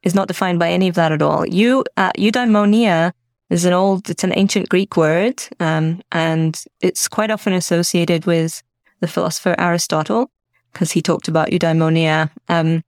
is 0.04 0.16
not 0.16 0.28
defined 0.28 0.60
by 0.60 0.72
any 0.72 0.88
of 0.88 0.96
that 0.96 1.12
at 1.12 1.22
all. 1.22 1.46
Eu, 1.46 1.84
uh, 1.98 2.12
eudaimonia 2.18 3.14
is 3.50 3.66
an 3.66 3.74
old, 3.74 4.10
it's 4.10 4.24
an 4.24 4.34
ancient 4.36 4.70
Greek 4.70 4.98
word, 4.98 5.44
um, 5.60 6.02
and 6.12 6.64
it's 6.80 7.08
quite 7.08 7.32
often 7.32 7.54
associated 7.54 8.26
with 8.26 8.64
the 9.02 9.08
philosopher 9.08 9.56
Aristotle 9.58 10.32
because 10.72 10.92
he 10.92 11.02
talked 11.02 11.28
about 11.28 11.50
eudaimonia. 11.50 12.30
Um, 12.48 12.82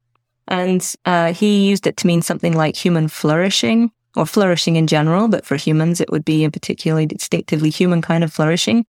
and 0.48 0.94
uh, 1.06 1.34
he 1.34 1.68
used 1.68 1.88
it 1.88 1.98
to 1.98 2.08
mean 2.08 2.22
something 2.22 2.56
like 2.56 2.76
human 2.76 3.08
flourishing 3.08 3.92
or 4.16 4.26
flourishing 4.26 4.76
in 4.76 4.88
general, 4.88 5.28
but 5.28 5.46
for 5.46 5.56
humans, 5.56 6.00
it 6.00 6.12
would 6.12 6.26
be 6.26 6.44
a 6.44 6.52
particularly 6.52 7.06
distinctively 7.06 7.70
human 7.70 8.02
kind 8.02 8.24
of 8.24 8.32
flourishing. 8.32 8.86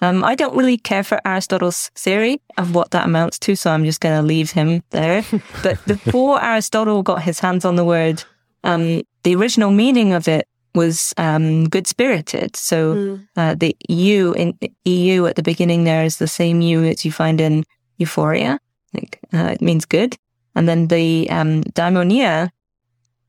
Um, 0.00 0.24
I 0.24 0.34
don't 0.34 0.56
really 0.56 0.78
care 0.78 1.04
for 1.04 1.20
Aristotle's 1.24 1.90
theory 1.94 2.40
of 2.58 2.74
what 2.74 2.90
that 2.90 3.06
amounts 3.06 3.38
to, 3.40 3.54
so 3.54 3.70
I'm 3.70 3.84
just 3.84 4.00
going 4.00 4.16
to 4.20 4.26
leave 4.26 4.50
him 4.50 4.82
there. 4.90 5.24
but 5.62 5.84
before 5.86 6.42
Aristotle 6.42 7.02
got 7.02 7.22
his 7.22 7.38
hands 7.38 7.64
on 7.64 7.76
the 7.76 7.84
word, 7.84 8.24
um, 8.64 9.02
the 9.22 9.36
original 9.36 9.70
meaning 9.70 10.12
of 10.12 10.26
it 10.26 10.48
was 10.74 11.12
um, 11.18 11.68
good 11.68 11.86
spirited. 11.86 12.56
So 12.56 13.20
uh, 13.36 13.54
the 13.54 13.76
U 13.88 14.32
in 14.32 14.58
EU 14.84 15.26
at 15.26 15.36
the 15.36 15.42
beginning 15.42 15.84
there 15.84 16.04
is 16.04 16.16
the 16.16 16.26
same 16.26 16.60
U 16.62 16.82
as 16.84 17.04
you 17.04 17.12
find 17.12 17.40
in 17.40 17.64
euphoria. 17.98 18.58
Like, 18.94 19.20
uh, 19.32 19.50
it 19.52 19.62
means 19.62 19.84
good. 19.84 20.16
And 20.54 20.68
then 20.68 20.88
the 20.88 21.28
um, 21.30 21.62
daimonia, 21.74 22.50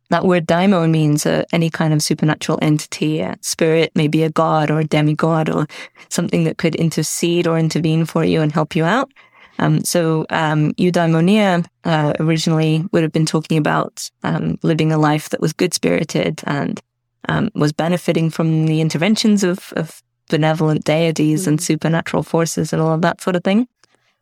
that 0.09 0.25
word 0.25 0.45
daimon 0.45 0.91
means 0.91 1.25
uh, 1.25 1.43
any 1.51 1.69
kind 1.69 1.93
of 1.93 2.03
supernatural 2.03 2.59
entity, 2.61 3.19
a 3.21 3.37
spirit, 3.41 3.91
maybe 3.95 4.23
a 4.23 4.29
god 4.29 4.69
or 4.69 4.79
a 4.79 4.83
demigod 4.83 5.49
or 5.49 5.67
something 6.09 6.43
that 6.43 6.57
could 6.57 6.75
intercede 6.75 7.47
or 7.47 7.57
intervene 7.57 8.05
for 8.05 8.23
you 8.23 8.41
and 8.41 8.51
help 8.51 8.75
you 8.75 8.83
out. 8.83 9.11
Um, 9.59 9.83
so, 9.83 10.25
um, 10.29 10.73
eudaimonia, 10.73 11.65
uh, 11.83 12.13
originally 12.19 12.85
would 12.91 13.03
have 13.03 13.11
been 13.11 13.25
talking 13.25 13.57
about, 13.57 14.09
um, 14.23 14.57
living 14.63 14.91
a 14.91 14.97
life 14.97 15.29
that 15.29 15.41
was 15.41 15.53
good 15.53 15.73
spirited 15.73 16.41
and, 16.45 16.81
um, 17.29 17.49
was 17.53 17.71
benefiting 17.71 18.29
from 18.29 18.65
the 18.65 18.81
interventions 18.81 19.43
of, 19.43 19.71
of 19.75 20.01
benevolent 20.29 20.83
deities 20.83 21.47
and 21.47 21.61
supernatural 21.61 22.23
forces 22.23 22.73
and 22.73 22.81
all 22.81 22.93
of 22.93 23.01
that 23.01 23.21
sort 23.21 23.35
of 23.35 23.43
thing. 23.43 23.67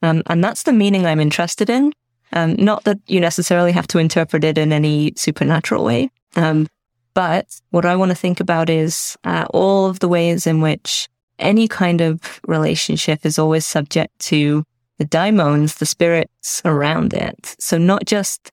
Um, 0.02 0.22
and 0.28 0.44
that's 0.44 0.64
the 0.64 0.74
meaning 0.74 1.06
I'm 1.06 1.20
interested 1.20 1.70
in. 1.70 1.94
Um, 2.34 2.56
not 2.56 2.84
that 2.86 3.00
you 3.08 3.20
necessarily 3.20 3.72
have 3.72 3.88
to 3.88 3.98
interpret 3.98 4.44
it 4.44 4.58
in 4.58 4.72
any 4.72 5.14
supernatural 5.16 5.84
way. 5.84 6.10
Um, 6.36 6.68
but 7.14 7.60
what 7.72 7.86
I 7.86 7.96
want 7.96 8.10
to 8.12 8.16
think 8.16 8.40
about 8.40 8.70
is 8.70 9.18
uh, 9.24 9.46
all 9.50 9.88
of 9.88 10.00
the 10.00 10.08
ways 10.08 10.48
in 10.48 10.62
which 10.62 11.10
any 11.40 11.68
kind 11.68 12.00
of 12.02 12.40
relationship 12.48 13.26
is 13.26 13.38
always 13.38 13.66
subject 13.66 14.18
to 14.20 14.64
the 14.98 15.06
daimons, 15.06 15.76
the 15.76 15.86
spirits 15.86 16.62
around 16.64 17.14
it. 17.14 17.56
So 17.60 17.78
not 17.78 18.06
just 18.06 18.52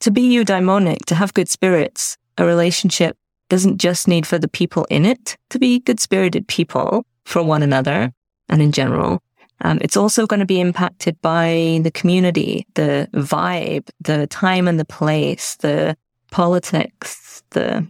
to 0.00 0.10
be 0.10 0.22
eudaimonic, 0.22 1.06
to 1.06 1.14
have 1.14 1.34
good 1.34 1.48
spirits, 1.48 2.18
a 2.38 2.44
relationship 2.44 3.16
doesn't 3.48 3.78
just 3.78 4.06
need 4.06 4.26
for 4.26 4.38
the 4.38 4.48
people 4.48 4.86
in 4.90 5.04
it 5.04 5.36
to 5.50 5.58
be 5.58 5.80
good 5.80 6.00
spirited 6.00 6.46
people 6.46 7.04
for 7.24 7.42
one 7.42 7.62
another 7.62 8.12
and 8.48 8.62
in 8.62 8.72
general. 8.72 9.22
Um, 9.62 9.78
it's 9.80 9.96
also 9.96 10.26
going 10.26 10.40
to 10.40 10.46
be 10.46 10.60
impacted 10.60 11.20
by 11.22 11.80
the 11.82 11.90
community, 11.90 12.66
the 12.74 13.08
vibe, 13.14 13.88
the 14.00 14.26
time 14.26 14.68
and 14.68 14.78
the 14.78 14.84
place, 14.84 15.56
the 15.56 15.96
politics, 16.30 17.42
the 17.50 17.86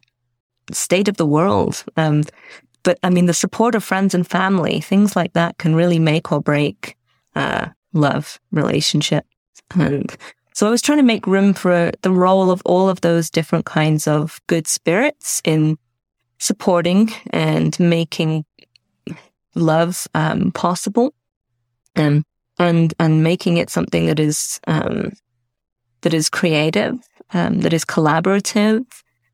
state 0.71 1.09
of 1.09 1.17
the 1.17 1.27
world. 1.27 1.85
Um, 1.97 2.25
but 2.83 2.99
I 3.03 3.11
mean, 3.11 3.27
the 3.27 3.35
support 3.35 3.75
of 3.75 3.85
friends 3.85 4.15
and 4.15 4.27
family, 4.27 4.81
things 4.81 5.17
like 5.17 5.33
that 5.33 5.59
can 5.59 5.75
really 5.75 5.99
make 5.99 6.33
or 6.33 6.41
break 6.41 6.97
uh, 7.35 7.69
love 7.93 8.41
relationship. 8.51 9.25
And 9.75 10.15
so 10.53 10.67
I 10.67 10.71
was 10.71 10.83
trying 10.83 10.99
to 10.99 11.05
make 11.05 11.27
room 11.27 11.55
for 11.55 11.93
the 12.03 12.11
role 12.11 12.51
of 12.51 12.61
all 12.67 12.89
of 12.89 13.01
those 13.01 13.31
different 13.31 13.65
kinds 13.65 14.07
of 14.07 14.41
good 14.47 14.67
spirits 14.67 15.41
in 15.45 15.79
supporting 16.39 17.11
and 17.31 17.79
making 17.81 18.45
love 19.55 20.07
um, 20.15 20.51
possible, 20.53 21.15
um, 21.97 22.25
and 22.59 22.95
and 22.99 23.23
making 23.23 23.57
it 23.57 23.71
something 23.71 24.07
that 24.07 24.21
is 24.21 24.61
um, 24.67 25.13
that 26.03 26.15
is 26.15 26.29
creative, 26.29 26.97
um, 27.33 27.61
that 27.61 27.73
is 27.73 27.85
collaborative, 27.85 28.85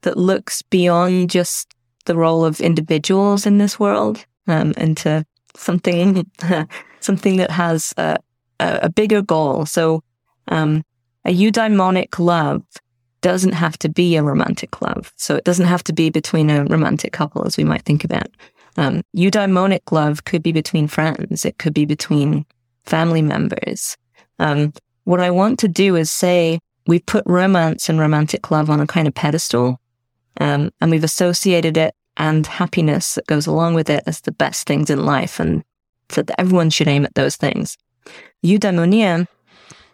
that 0.02 0.16
looks 0.16 0.62
beyond 0.62 1.30
just 1.30 1.74
the 2.04 2.16
role 2.16 2.44
of 2.44 2.60
individuals 2.60 3.46
in 3.46 3.58
this 3.58 3.78
world 3.78 4.24
um, 4.46 4.72
into 4.76 5.24
something 5.56 6.30
something 7.00 7.36
that 7.36 7.50
has 7.50 7.94
a, 7.96 8.16
a, 8.60 8.78
a 8.82 8.88
bigger 8.90 9.22
goal. 9.22 9.66
So 9.66 10.02
um, 10.48 10.82
a 11.24 11.34
eudaimonic 11.34 12.18
love 12.18 12.62
doesn't 13.20 13.52
have 13.52 13.78
to 13.78 13.88
be 13.88 14.16
a 14.16 14.22
romantic 14.22 14.80
love. 14.80 15.12
So 15.16 15.36
it 15.36 15.44
doesn't 15.44 15.66
have 15.66 15.84
to 15.84 15.92
be 15.92 16.10
between 16.10 16.50
a 16.50 16.64
romantic 16.64 17.12
couple 17.12 17.46
as 17.46 17.56
we 17.56 17.64
might 17.64 17.82
think 17.82 18.04
about. 18.04 18.28
Um, 18.78 19.02
eudaimonic 19.14 19.90
love 19.90 20.24
could 20.24 20.42
be 20.42 20.52
between 20.52 20.86
friends. 20.86 21.44
It 21.44 21.58
could 21.58 21.74
be 21.74 21.84
between 21.84 22.46
family 22.86 23.22
members. 23.22 23.96
Um, 24.38 24.72
what 25.02 25.20
I 25.20 25.32
want 25.32 25.58
to 25.58 25.68
do 25.68 25.96
is 25.96 26.12
say 26.12 26.60
we've 26.86 27.04
put 27.04 27.24
romance 27.26 27.88
and 27.88 27.98
romantic 27.98 28.52
love 28.52 28.70
on 28.70 28.80
a 28.80 28.86
kind 28.86 29.08
of 29.08 29.14
pedestal, 29.14 29.80
um, 30.40 30.70
and 30.80 30.92
we've 30.92 31.02
associated 31.02 31.76
it 31.76 31.92
and 32.16 32.46
happiness 32.46 33.16
that 33.16 33.26
goes 33.26 33.48
along 33.48 33.74
with 33.74 33.90
it 33.90 34.04
as 34.06 34.20
the 34.20 34.32
best 34.32 34.68
things 34.68 34.90
in 34.90 35.04
life, 35.04 35.40
and 35.40 35.64
so 36.08 36.22
that 36.22 36.40
everyone 36.40 36.70
should 36.70 36.86
aim 36.88 37.04
at 37.04 37.16
those 37.16 37.34
things. 37.34 37.76
Eudaimonia 38.44 39.26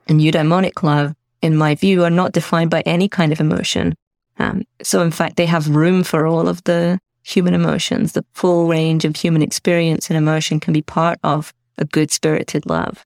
and 0.08 0.20
eudaimonic 0.20 0.82
love, 0.82 1.14
in 1.40 1.56
my 1.56 1.74
view, 1.74 2.04
are 2.04 2.10
not 2.10 2.32
defined 2.32 2.70
by 2.70 2.82
any 2.82 3.08
kind 3.08 3.32
of 3.32 3.40
emotion. 3.40 3.94
Um, 4.38 4.64
so, 4.82 5.00
in 5.00 5.10
fact, 5.10 5.36
they 5.36 5.46
have 5.46 5.74
room 5.74 6.04
for 6.04 6.26
all 6.26 6.48
of 6.48 6.62
the 6.64 7.00
human 7.24 7.54
emotions. 7.54 8.12
The 8.12 8.24
full 8.34 8.68
range 8.68 9.04
of 9.04 9.16
human 9.16 9.42
experience 9.42 10.10
and 10.10 10.16
emotion 10.16 10.60
can 10.60 10.72
be 10.72 10.82
part 10.82 11.18
of 11.24 11.52
a 11.78 11.84
good 11.84 12.10
spirited 12.10 12.66
love. 12.66 13.04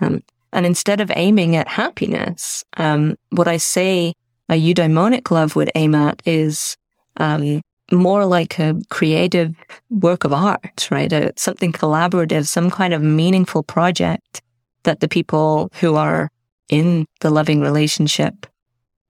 Um, 0.00 0.22
and 0.52 0.66
instead 0.66 1.00
of 1.00 1.10
aiming 1.16 1.56
at 1.56 1.68
happiness, 1.68 2.64
um, 2.76 3.16
what 3.30 3.48
I 3.48 3.56
say 3.56 4.14
a 4.48 4.54
eudaimonic 4.54 5.30
love 5.30 5.56
would 5.56 5.70
aim 5.74 5.94
at 5.94 6.20
is 6.26 6.76
um, 7.16 7.62
more 7.90 8.26
like 8.26 8.58
a 8.58 8.74
creative 8.90 9.54
work 9.90 10.24
of 10.24 10.32
art, 10.32 10.88
right? 10.90 11.12
A, 11.12 11.32
something 11.36 11.72
collaborative, 11.72 12.46
some 12.46 12.70
kind 12.70 12.92
of 12.92 13.00
meaningful 13.00 13.62
project 13.62 14.42
that 14.82 15.00
the 15.00 15.08
people 15.08 15.70
who 15.80 15.94
are 15.94 16.30
in 16.68 17.06
the 17.20 17.30
loving 17.30 17.60
relationship 17.60 18.46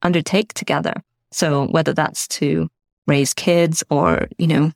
undertake 0.03 0.53
together. 0.53 0.95
So 1.31 1.67
whether 1.69 1.93
that's 1.93 2.29
to 2.29 2.69
raise 3.07 3.35
kids 3.35 3.83
or, 3.91 4.29
you 4.39 4.47
know, 4.47 4.73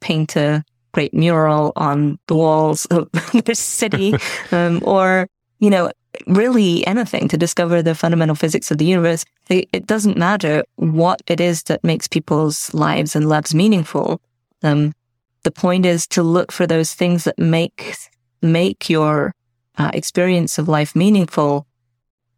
paint 0.00 0.36
a 0.36 0.64
great 0.92 1.12
mural 1.12 1.72
on 1.76 2.18
the 2.26 2.34
walls 2.34 2.86
of 2.86 3.10
this 3.44 3.58
city, 3.58 4.14
um, 4.52 4.80
or, 4.84 5.28
you 5.58 5.70
know, 5.70 5.90
really 6.26 6.86
anything 6.86 7.28
to 7.28 7.36
discover 7.36 7.82
the 7.82 7.94
fundamental 7.94 8.34
physics 8.34 8.70
of 8.70 8.78
the 8.78 8.86
universe. 8.86 9.24
It, 9.48 9.68
it 9.72 9.86
doesn't 9.86 10.16
matter 10.16 10.64
what 10.76 11.20
it 11.26 11.40
is 11.40 11.64
that 11.64 11.84
makes 11.84 12.08
people's 12.08 12.72
lives 12.72 13.14
and 13.14 13.28
lives 13.28 13.54
meaningful. 13.54 14.20
Um, 14.62 14.94
the 15.42 15.50
point 15.50 15.86
is 15.86 16.06
to 16.08 16.22
look 16.22 16.50
for 16.50 16.66
those 16.66 16.94
things 16.94 17.24
that 17.24 17.38
make, 17.38 17.94
make 18.42 18.88
your 18.88 19.34
uh, 19.78 19.90
experience 19.92 20.58
of 20.58 20.68
life 20.68 20.96
meaningful 20.96 21.66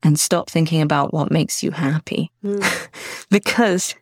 and 0.03 0.19
stop 0.19 0.51
thinking 0.51 0.83
about 0.83 1.13
what 1.13 1.31
makes 1.31 1.63
you 1.63 1.71
happy. 1.71 2.31
because 3.31 3.95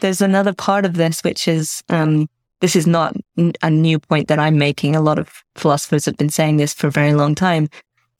there's 0.00 0.20
another 0.20 0.52
part 0.52 0.84
of 0.84 0.94
this, 0.94 1.22
which 1.22 1.48
is, 1.48 1.82
um, 1.88 2.28
this 2.60 2.76
is 2.76 2.86
not 2.86 3.16
a 3.62 3.70
new 3.70 3.98
point 3.98 4.28
that 4.28 4.38
I'm 4.38 4.58
making. 4.58 4.94
A 4.94 5.00
lot 5.00 5.18
of 5.18 5.42
philosophers 5.54 6.04
have 6.04 6.16
been 6.16 6.28
saying 6.28 6.58
this 6.58 6.74
for 6.74 6.88
a 6.88 6.92
very 6.92 7.14
long 7.14 7.34
time. 7.34 7.68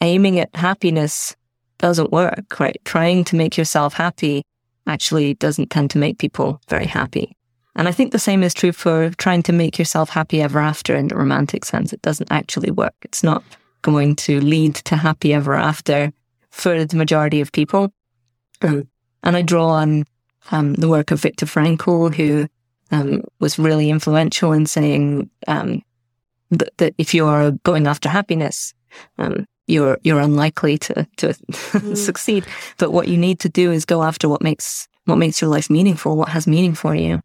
Aiming 0.00 0.38
at 0.38 0.54
happiness 0.56 1.36
doesn't 1.78 2.12
work, 2.12 2.58
right? 2.58 2.80
Trying 2.84 3.24
to 3.24 3.36
make 3.36 3.56
yourself 3.56 3.94
happy 3.94 4.44
actually 4.86 5.34
doesn't 5.34 5.70
tend 5.70 5.90
to 5.90 5.98
make 5.98 6.18
people 6.18 6.60
very 6.68 6.86
happy. 6.86 7.36
And 7.76 7.86
I 7.86 7.92
think 7.92 8.12
the 8.12 8.18
same 8.18 8.42
is 8.42 8.54
true 8.54 8.72
for 8.72 9.10
trying 9.10 9.42
to 9.44 9.52
make 9.52 9.78
yourself 9.78 10.10
happy 10.10 10.42
ever 10.42 10.58
after 10.58 10.94
in 10.96 11.08
the 11.08 11.16
romantic 11.16 11.64
sense. 11.64 11.92
It 11.92 12.02
doesn't 12.02 12.30
actually 12.32 12.70
work. 12.70 12.94
It's 13.02 13.22
not 13.22 13.44
going 13.82 14.16
to 14.16 14.40
lead 14.40 14.74
to 14.76 14.96
happy 14.96 15.32
ever 15.32 15.54
after 15.54 16.12
for 16.50 16.84
the 16.84 16.96
majority 16.96 17.40
of 17.40 17.52
people. 17.52 17.92
Um, 18.62 18.88
and 19.22 19.36
I 19.36 19.42
draw 19.42 19.68
on 19.68 20.04
um, 20.50 20.74
the 20.74 20.88
work 20.88 21.10
of 21.10 21.20
Viktor 21.20 21.46
Frankl, 21.46 22.14
who 22.14 22.48
um, 22.90 23.22
was 23.38 23.58
really 23.58 23.90
influential 23.90 24.52
in 24.52 24.66
saying 24.66 25.30
um, 25.46 25.82
that, 26.50 26.76
that, 26.78 26.94
if 26.98 27.14
you 27.14 27.26
are 27.26 27.52
going 27.62 27.86
after 27.86 28.08
happiness, 28.08 28.74
um, 29.18 29.46
you're 29.66 29.98
you're 30.02 30.20
unlikely 30.20 30.78
to 30.78 31.06
to 31.18 31.34
succeed. 31.94 32.44
But 32.78 32.90
what 32.90 33.08
you 33.08 33.16
need 33.16 33.38
to 33.40 33.48
do 33.48 33.70
is 33.70 33.84
go 33.84 34.02
after 34.02 34.28
what 34.28 34.42
makes 34.42 34.88
what 35.04 35.16
makes 35.16 35.40
your 35.40 35.50
life 35.50 35.70
meaningful, 35.70 36.16
what 36.16 36.30
has 36.30 36.46
meaning 36.46 36.74
for 36.74 36.94
you. 36.94 37.22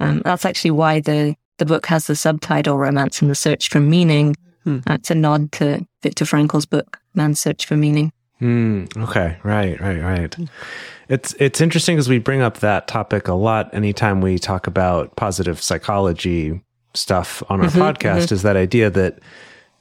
Um, 0.00 0.22
that's 0.24 0.44
actually 0.44 0.72
why 0.72 1.00
the 1.00 1.36
the 1.58 1.66
book 1.66 1.86
has 1.86 2.06
the 2.06 2.16
subtitle 2.16 2.78
"Romance 2.78 3.22
and 3.22 3.30
the 3.30 3.34
Search 3.34 3.68
for 3.68 3.80
Meaning." 3.80 4.36
Uh, 4.66 4.94
it's 4.94 5.10
a 5.10 5.14
nod 5.14 5.52
to 5.52 5.86
Viktor 6.02 6.24
Frankl's 6.24 6.66
book 6.66 6.98
"Man's 7.14 7.40
Search 7.40 7.66
for 7.66 7.76
Meaning." 7.76 8.12
Hmm. 8.40 8.84
okay, 8.96 9.38
right, 9.42 9.80
right, 9.80 10.02
right. 10.02 10.36
It's 11.08 11.34
it's 11.34 11.60
interesting 11.60 11.96
because 11.96 12.08
we 12.08 12.18
bring 12.18 12.40
up 12.42 12.58
that 12.58 12.88
topic 12.88 13.28
a 13.28 13.34
lot 13.34 13.72
anytime 13.72 14.20
we 14.20 14.38
talk 14.38 14.66
about 14.66 15.14
positive 15.16 15.60
psychology 15.62 16.60
stuff 16.94 17.42
on 17.48 17.60
our 17.60 17.68
podcast. 17.68 18.32
Is 18.32 18.42
that 18.42 18.56
idea 18.56 18.90
that 18.90 19.18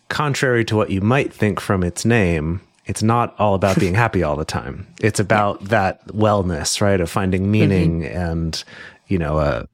contrary 0.10 0.66
to 0.66 0.76
what 0.76 0.92
you 0.92 1.02
might 1.02 1.34
think 1.34 1.60
from 1.60 1.84
its 1.84 2.06
name, 2.06 2.62
it's 2.86 3.02
not 3.02 3.36
all 3.40 3.56
about 3.56 3.80
being 3.80 3.96
happy 3.96 4.22
all 4.22 4.36
the 4.36 4.46
time. 4.46 4.86
It's 5.02 5.20
about 5.28 5.64
that 5.66 6.06
wellness, 6.08 6.82
right? 6.82 7.00
Of 7.00 7.10
finding 7.10 7.50
meaning 7.50 8.06
and 8.06 8.64
you 9.08 9.18
know 9.18 9.38
uh, 9.40 9.66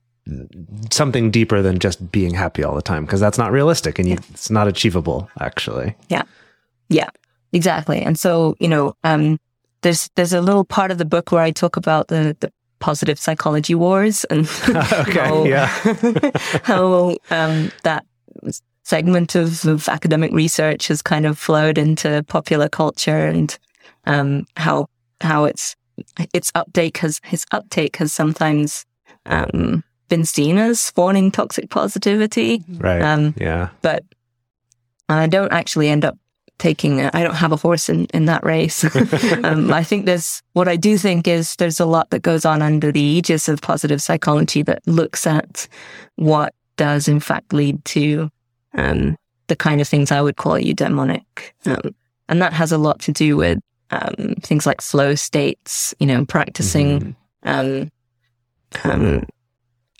something 0.91 1.31
deeper 1.31 1.61
than 1.61 1.79
just 1.79 2.11
being 2.11 2.33
happy 2.33 2.63
all 2.63 2.75
the 2.75 2.81
time 2.81 3.05
because 3.05 3.19
that's 3.19 3.37
not 3.37 3.51
realistic 3.51 3.99
and 3.99 4.07
you, 4.07 4.17
it's 4.31 4.49
not 4.49 4.67
achievable 4.67 5.29
actually. 5.39 5.95
Yeah. 6.09 6.23
Yeah, 6.91 7.09
exactly. 7.53 8.01
And 8.01 8.17
so, 8.17 8.55
you 8.59 8.67
know, 8.67 8.95
um, 9.03 9.39
there's, 9.81 10.09
there's 10.15 10.33
a 10.33 10.41
little 10.41 10.65
part 10.65 10.91
of 10.91 10.97
the 10.97 11.05
book 11.05 11.31
where 11.31 11.41
I 11.41 11.51
talk 11.51 11.77
about 11.77 12.07
the, 12.07 12.35
the 12.39 12.51
positive 12.79 13.19
psychology 13.19 13.75
wars 13.75 14.23
and 14.25 14.47
Okay, 14.69 15.19
how, 15.19 15.43
yeah. 15.43 15.67
how, 16.63 17.15
um, 17.29 17.71
that 17.83 18.05
segment 18.83 19.35
of, 19.35 19.65
of 19.65 19.87
academic 19.87 20.31
research 20.31 20.87
has 20.87 21.01
kind 21.01 21.25
of 21.25 21.37
flowed 21.37 21.77
into 21.77 22.23
popular 22.27 22.69
culture 22.69 23.27
and, 23.27 23.57
um, 24.05 24.45
how, 24.55 24.87
how 25.21 25.45
it's, 25.45 25.75
its 26.33 26.51
uptake 26.55 26.97
has, 26.97 27.19
his 27.23 27.45
uptake 27.51 27.97
has 27.97 28.11
sometimes, 28.11 28.85
um, 29.25 29.83
been 30.07 30.25
seen 30.25 30.57
as 30.57 30.79
spawning 30.79 31.29
toxic 31.29 31.69
positivity. 31.69 32.63
Right. 32.67 33.01
Um, 33.01 33.35
yeah. 33.37 33.69
but 33.81 34.03
I 35.07 35.27
don't 35.27 35.51
actually 35.51 35.89
end 35.89 36.05
up 36.05 36.17
taking 36.59 37.01
I 37.01 37.23
don't 37.23 37.35
have 37.35 37.51
a 37.51 37.57
horse 37.57 37.89
in, 37.89 38.05
in 38.13 38.25
that 38.25 38.43
race. 38.43 38.83
um, 39.43 39.73
I 39.73 39.83
think 39.83 40.05
there's 40.05 40.43
what 40.53 40.67
I 40.67 40.75
do 40.75 40.97
think 40.97 41.27
is 41.27 41.55
there's 41.55 41.79
a 41.79 41.85
lot 41.85 42.11
that 42.11 42.21
goes 42.21 42.45
on 42.45 42.61
under 42.61 42.91
the 42.91 43.01
aegis 43.01 43.49
of 43.49 43.61
positive 43.61 44.01
psychology 44.01 44.61
that 44.63 44.85
looks 44.85 45.25
at 45.25 45.67
what 46.15 46.53
does 46.77 47.07
in 47.07 47.19
fact 47.19 47.53
lead 47.53 47.83
to 47.85 48.29
um, 48.73 49.17
the 49.47 49.55
kind 49.55 49.81
of 49.81 49.87
things 49.87 50.11
I 50.11 50.21
would 50.21 50.37
call 50.37 50.53
eudaimonic. 50.53 51.23
Um, 51.65 51.95
and 52.27 52.41
that 52.41 52.53
has 52.53 52.71
a 52.71 52.77
lot 52.77 52.99
to 53.01 53.11
do 53.11 53.35
with 53.35 53.59
um, 53.91 54.35
things 54.41 54.65
like 54.65 54.81
flow 54.81 55.15
states, 55.15 55.93
you 55.99 56.05
know, 56.05 56.25
practicing 56.25 57.15
um, 57.43 57.91
um, 58.83 59.25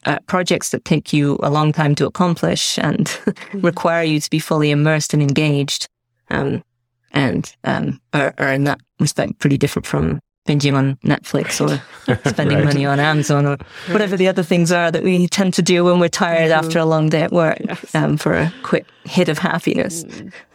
uh, 0.06 0.20
projects 0.28 0.70
that 0.70 0.86
take 0.86 1.12
you 1.12 1.38
a 1.42 1.50
long 1.50 1.72
time 1.72 1.96
to 1.96 2.06
accomplish 2.06 2.78
and 2.80 3.20
require 3.54 4.04
you 4.04 4.20
to 4.20 4.30
be 4.30 4.40
fully 4.40 4.72
immersed 4.72 5.14
and 5.14 5.22
engaged, 5.22 5.88
um, 6.30 6.64
and 7.12 7.56
um, 7.64 8.00
are, 8.14 8.34
are 8.38 8.54
in 8.54 8.64
that 8.66 8.80
respect 9.00 9.40
pretty 9.40 9.58
different 9.58 9.86
from 9.86 10.20
binging 10.48 10.74
on 10.76 10.96
Netflix 10.98 11.60
or 11.62 11.82
spending 12.30 12.58
Right. 12.58 12.66
money 12.66 12.86
on 12.86 13.00
Amazon 13.00 13.46
or 13.46 13.58
whatever 13.92 14.18
the 14.18 14.28
other 14.28 14.42
things 14.44 14.72
are 14.72 14.90
that 14.92 15.04
we 15.04 15.28
tend 15.28 15.54
to 15.56 15.62
do 15.62 15.84
when 15.84 16.00
we're 16.00 16.08
tired 16.10 16.52
after 16.52 16.80
a 16.80 16.86
long 16.86 17.10
day 17.10 17.22
at 17.22 17.32
work 17.32 17.60
um, 17.94 18.18
for 18.18 18.34
a 18.34 18.54
quick 18.64 18.86
hit 19.06 19.30
of 19.30 19.38
happiness. 19.38 20.06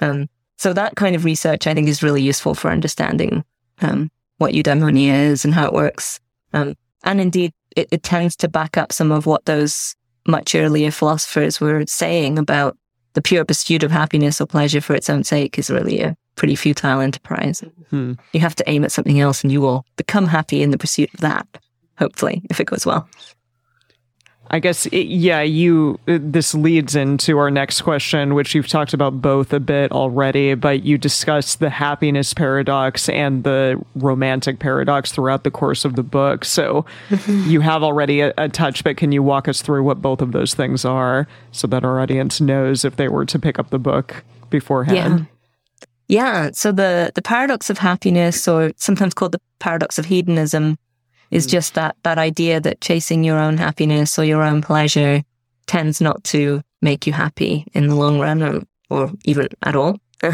Um, 0.00 0.28
so 0.56 0.72
that 0.72 0.96
kind 0.96 1.14
of 1.14 1.24
research, 1.24 1.66
I 1.66 1.74
think, 1.74 1.88
is 1.88 2.02
really 2.02 2.22
useful 2.22 2.54
for 2.54 2.70
understanding 2.70 3.44
um, 3.82 4.10
what 4.38 4.52
eudaimonia 4.52 5.12
is 5.14 5.44
and 5.44 5.54
how 5.54 5.66
it 5.66 5.72
works. 5.72 6.18
Um, 6.52 6.74
and 7.04 7.20
indeed, 7.20 7.52
it, 7.76 7.88
it 7.90 8.02
tends 8.02 8.34
to 8.36 8.48
back 8.48 8.76
up 8.76 8.92
some 8.92 9.12
of 9.12 9.26
what 9.26 9.44
those 9.44 9.94
much 10.26 10.54
earlier 10.54 10.90
philosophers 10.90 11.60
were 11.60 11.84
saying 11.86 12.38
about 12.38 12.76
the 13.14 13.22
pure 13.22 13.44
pursuit 13.44 13.82
of 13.82 13.90
happiness 13.90 14.40
or 14.40 14.46
pleasure 14.46 14.80
for 14.80 14.94
its 14.94 15.08
own 15.08 15.24
sake 15.24 15.58
is 15.58 15.70
really 15.70 16.00
a 16.00 16.16
pretty 16.36 16.56
futile 16.56 17.00
enterprise. 17.00 17.62
Hmm. 17.90 18.14
You 18.32 18.40
have 18.40 18.56
to 18.56 18.68
aim 18.68 18.84
at 18.84 18.92
something 18.92 19.20
else 19.20 19.42
and 19.42 19.52
you 19.52 19.60
will 19.60 19.86
become 19.96 20.26
happy 20.26 20.62
in 20.62 20.70
the 20.70 20.78
pursuit 20.78 21.12
of 21.14 21.20
that, 21.20 21.46
hopefully, 21.98 22.42
if 22.50 22.60
it 22.60 22.66
goes 22.66 22.84
well. 22.84 23.08
I 24.50 24.58
guess, 24.58 24.86
it, 24.86 25.06
yeah, 25.06 25.40
you, 25.40 25.98
uh, 26.06 26.18
this 26.20 26.54
leads 26.54 26.94
into 26.94 27.38
our 27.38 27.50
next 27.50 27.82
question, 27.82 28.34
which 28.34 28.54
you've 28.54 28.68
talked 28.68 28.92
about 28.92 29.20
both 29.20 29.52
a 29.52 29.60
bit 29.60 29.90
already, 29.90 30.54
but 30.54 30.84
you 30.84 30.98
discussed 30.98 31.60
the 31.60 31.70
happiness 31.70 32.34
paradox 32.34 33.08
and 33.08 33.42
the 33.42 33.82
romantic 33.96 34.58
paradox 34.58 35.10
throughout 35.12 35.44
the 35.44 35.50
course 35.50 35.84
of 35.84 35.96
the 35.96 36.02
book. 36.02 36.44
So 36.44 36.84
you 37.26 37.60
have 37.60 37.82
already 37.82 38.20
a, 38.20 38.34
a 38.36 38.48
touch, 38.48 38.84
but 38.84 38.96
can 38.96 39.12
you 39.12 39.22
walk 39.22 39.48
us 39.48 39.62
through 39.62 39.82
what 39.82 40.02
both 40.02 40.20
of 40.20 40.32
those 40.32 40.54
things 40.54 40.84
are 40.84 41.26
so 41.52 41.66
that 41.68 41.84
our 41.84 42.00
audience 42.00 42.40
knows 42.40 42.84
if 42.84 42.96
they 42.96 43.08
were 43.08 43.24
to 43.26 43.38
pick 43.38 43.58
up 43.58 43.70
the 43.70 43.78
book 43.78 44.24
beforehand? 44.50 45.20
Yeah. 45.20 45.26
Yeah. 46.06 46.50
So 46.52 46.70
the, 46.70 47.12
the 47.14 47.22
paradox 47.22 47.70
of 47.70 47.78
happiness, 47.78 48.46
or 48.46 48.72
sometimes 48.76 49.14
called 49.14 49.32
the 49.32 49.40
paradox 49.58 49.98
of 49.98 50.04
hedonism, 50.04 50.76
is 51.34 51.46
just 51.46 51.74
that, 51.74 51.96
that 52.04 52.18
idea 52.18 52.60
that 52.60 52.80
chasing 52.80 53.24
your 53.24 53.38
own 53.38 53.56
happiness 53.56 54.18
or 54.18 54.24
your 54.24 54.42
own 54.42 54.62
pleasure 54.62 55.22
tends 55.66 56.00
not 56.00 56.22
to 56.24 56.62
make 56.80 57.06
you 57.06 57.12
happy 57.12 57.66
in 57.72 57.88
the 57.88 57.94
long 57.94 58.20
run 58.20 58.42
or, 58.42 58.62
or 58.90 59.10
even 59.24 59.48
at 59.62 59.74
all. 59.74 59.98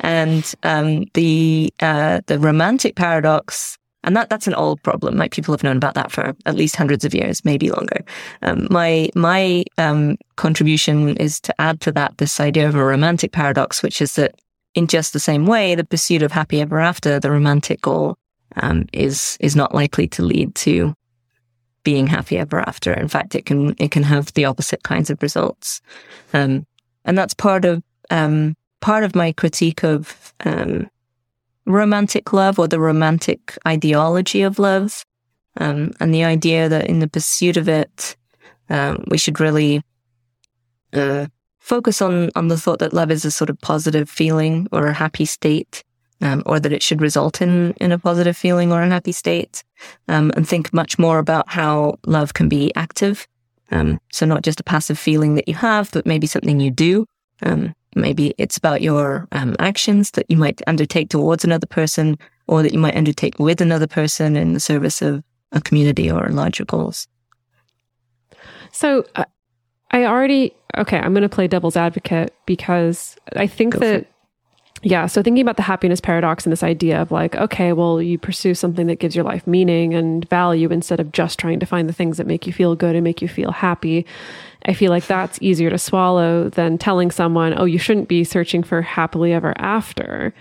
and 0.00 0.54
um, 0.62 1.04
the 1.14 1.72
uh, 1.80 2.20
the 2.26 2.38
romantic 2.38 2.94
paradox, 2.94 3.78
and 4.04 4.16
that 4.16 4.30
that's 4.30 4.46
an 4.46 4.54
old 4.54 4.82
problem. 4.82 5.16
Like 5.16 5.32
people 5.32 5.52
have 5.52 5.64
known 5.64 5.76
about 5.76 5.94
that 5.94 6.12
for 6.12 6.34
at 6.46 6.54
least 6.54 6.76
hundreds 6.76 7.04
of 7.04 7.14
years, 7.14 7.44
maybe 7.44 7.70
longer. 7.70 8.04
Um, 8.42 8.68
my 8.70 9.10
my 9.14 9.64
um, 9.76 10.16
contribution 10.36 11.16
is 11.16 11.40
to 11.40 11.60
add 11.60 11.80
to 11.82 11.92
that 11.92 12.18
this 12.18 12.38
idea 12.38 12.68
of 12.68 12.74
a 12.74 12.84
romantic 12.84 13.32
paradox, 13.32 13.82
which 13.82 14.00
is 14.00 14.14
that 14.14 14.34
in 14.74 14.86
just 14.86 15.12
the 15.12 15.20
same 15.20 15.46
way, 15.46 15.74
the 15.74 15.84
pursuit 15.84 16.22
of 16.22 16.32
happy 16.32 16.60
ever 16.60 16.78
after, 16.78 17.18
the 17.18 17.30
romantic 17.30 17.80
goal, 17.80 18.16
um, 18.62 18.86
is 18.92 19.36
is 19.40 19.56
not 19.56 19.74
likely 19.74 20.08
to 20.08 20.22
lead 20.22 20.54
to 20.56 20.94
being 21.84 22.06
happy 22.06 22.38
ever 22.38 22.60
after. 22.60 22.92
In 22.92 23.08
fact, 23.08 23.34
it 23.34 23.46
can 23.46 23.74
it 23.78 23.90
can 23.90 24.02
have 24.02 24.32
the 24.34 24.44
opposite 24.44 24.82
kinds 24.82 25.10
of 25.10 25.22
results, 25.22 25.80
um, 26.32 26.66
and 27.04 27.16
that's 27.16 27.34
part 27.34 27.64
of 27.64 27.82
um, 28.10 28.56
part 28.80 29.04
of 29.04 29.14
my 29.14 29.32
critique 29.32 29.82
of 29.84 30.34
um, 30.44 30.88
romantic 31.66 32.32
love 32.32 32.58
or 32.58 32.68
the 32.68 32.80
romantic 32.80 33.56
ideology 33.66 34.42
of 34.42 34.58
love, 34.58 35.04
um, 35.58 35.92
and 36.00 36.12
the 36.12 36.24
idea 36.24 36.68
that 36.68 36.86
in 36.86 36.98
the 36.98 37.08
pursuit 37.08 37.56
of 37.56 37.68
it, 37.68 38.16
we 39.08 39.18
should 39.18 39.40
really 39.40 39.82
uh, 40.92 41.26
focus 41.58 42.00
on 42.00 42.30
on 42.34 42.48
the 42.48 42.56
thought 42.56 42.78
that 42.78 42.92
love 42.94 43.10
is 43.10 43.24
a 43.24 43.30
sort 43.30 43.50
of 43.50 43.60
positive 43.60 44.08
feeling 44.08 44.66
or 44.72 44.86
a 44.86 44.94
happy 44.94 45.24
state, 45.24 45.84
um, 46.20 46.42
or 46.46 46.60
that 46.60 46.72
it 46.72 46.82
should 46.82 47.00
result 47.00 47.40
in 47.40 47.72
in 47.80 47.92
a 47.92 47.98
positive 47.98 48.36
feeling 48.36 48.72
or 48.72 48.82
a 48.82 48.88
happy 48.88 49.12
state, 49.12 49.64
um, 50.08 50.32
and 50.36 50.48
think 50.48 50.72
much 50.72 50.98
more 50.98 51.18
about 51.18 51.48
how 51.48 51.98
love 52.06 52.34
can 52.34 52.48
be 52.48 52.72
active. 52.74 53.26
Um, 53.70 54.00
so 54.12 54.26
not 54.26 54.42
just 54.42 54.60
a 54.60 54.64
passive 54.64 54.98
feeling 54.98 55.34
that 55.34 55.48
you 55.48 55.54
have, 55.54 55.90
but 55.92 56.06
maybe 56.06 56.26
something 56.26 56.58
you 56.60 56.70
do. 56.70 57.06
Um, 57.42 57.74
maybe 57.94 58.34
it's 58.38 58.56
about 58.56 58.80
your 58.82 59.28
um, 59.32 59.54
actions 59.58 60.12
that 60.12 60.26
you 60.28 60.36
might 60.36 60.62
undertake 60.66 61.10
towards 61.10 61.44
another 61.44 61.66
person, 61.66 62.18
or 62.46 62.62
that 62.62 62.72
you 62.72 62.78
might 62.78 62.96
undertake 62.96 63.38
with 63.38 63.60
another 63.60 63.86
person 63.86 64.36
in 64.36 64.54
the 64.54 64.60
service 64.60 65.02
of 65.02 65.22
a 65.52 65.60
community 65.60 66.10
or 66.10 66.28
larger 66.28 66.64
goals. 66.64 67.08
So 68.72 69.04
uh, 69.16 69.24
I 69.90 70.04
already 70.04 70.54
okay. 70.76 70.98
I'm 70.98 71.12
going 71.12 71.22
to 71.22 71.28
play 71.28 71.48
devil's 71.48 71.76
advocate 71.76 72.34
because 72.46 73.16
I 73.36 73.46
think 73.46 73.74
Go 73.74 73.80
that 73.80 74.06
yeah. 74.82 75.06
So 75.06 75.22
thinking 75.22 75.42
about 75.42 75.56
the 75.56 75.62
happiness 75.62 76.00
paradox 76.00 76.44
and 76.46 76.52
this 76.52 76.62
idea 76.62 77.02
of 77.02 77.10
like, 77.10 77.34
okay, 77.36 77.72
well, 77.72 78.00
you 78.00 78.18
pursue 78.18 78.54
something 78.54 78.86
that 78.86 79.00
gives 79.00 79.16
your 79.16 79.24
life 79.24 79.46
meaning 79.46 79.94
and 79.94 80.28
value 80.28 80.70
instead 80.70 81.00
of 81.00 81.12
just 81.12 81.38
trying 81.38 81.58
to 81.60 81.66
find 81.66 81.88
the 81.88 81.92
things 81.92 82.16
that 82.16 82.26
make 82.26 82.46
you 82.46 82.52
feel 82.52 82.76
good 82.76 82.94
and 82.94 83.02
make 83.02 83.20
you 83.20 83.28
feel 83.28 83.50
happy. 83.50 84.06
I 84.66 84.74
feel 84.74 84.90
like 84.90 85.06
that's 85.06 85.38
easier 85.40 85.70
to 85.70 85.78
swallow 85.78 86.48
than 86.48 86.78
telling 86.78 87.10
someone, 87.10 87.58
oh, 87.58 87.64
you 87.64 87.78
shouldn't 87.78 88.08
be 88.08 88.24
searching 88.24 88.62
for 88.62 88.82
happily 88.82 89.32
ever 89.32 89.52
after. 89.56 90.32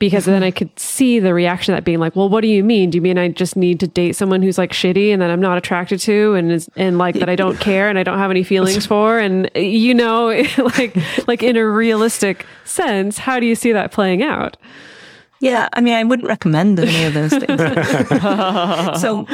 Because 0.00 0.24
then 0.24 0.42
I 0.42 0.50
could 0.50 0.76
see 0.80 1.20
the 1.20 1.32
reaction 1.32 1.72
of 1.72 1.76
that 1.76 1.84
being 1.84 2.00
like, 2.00 2.16
well, 2.16 2.28
what 2.28 2.40
do 2.40 2.48
you 2.48 2.64
mean? 2.64 2.90
Do 2.90 2.96
you 2.96 3.02
mean 3.02 3.18
I 3.18 3.28
just 3.28 3.54
need 3.54 3.78
to 3.80 3.86
date 3.86 4.16
someone 4.16 4.42
who's 4.42 4.58
like 4.58 4.72
shitty 4.72 5.12
and 5.12 5.22
that 5.22 5.30
I'm 5.30 5.42
not 5.42 5.58
attracted 5.58 6.00
to 6.00 6.34
and 6.34 6.50
is, 6.50 6.68
and 6.74 6.98
like 6.98 7.16
that 7.16 7.28
I 7.28 7.36
don't 7.36 7.60
care 7.60 7.88
and 7.88 7.98
I 7.98 8.02
don't 8.02 8.18
have 8.18 8.32
any 8.32 8.42
feelings 8.42 8.86
for? 8.86 9.18
And 9.18 9.48
you 9.54 9.94
know, 9.94 10.28
like 10.58 10.96
like 11.28 11.42
in 11.44 11.56
a 11.56 11.64
realistic 11.64 12.46
sense, 12.64 13.18
how 13.18 13.38
do 13.38 13.46
you 13.46 13.54
see 13.54 13.72
that 13.72 13.92
playing 13.92 14.22
out? 14.22 14.56
Yeah, 15.40 15.68
I 15.72 15.80
mean, 15.80 15.94
I 15.94 16.04
wouldn't 16.04 16.28
recommend 16.28 16.78
any 16.78 17.04
of 17.04 17.14
those 17.14 17.30
things. 17.30 17.60
so, 19.00 19.26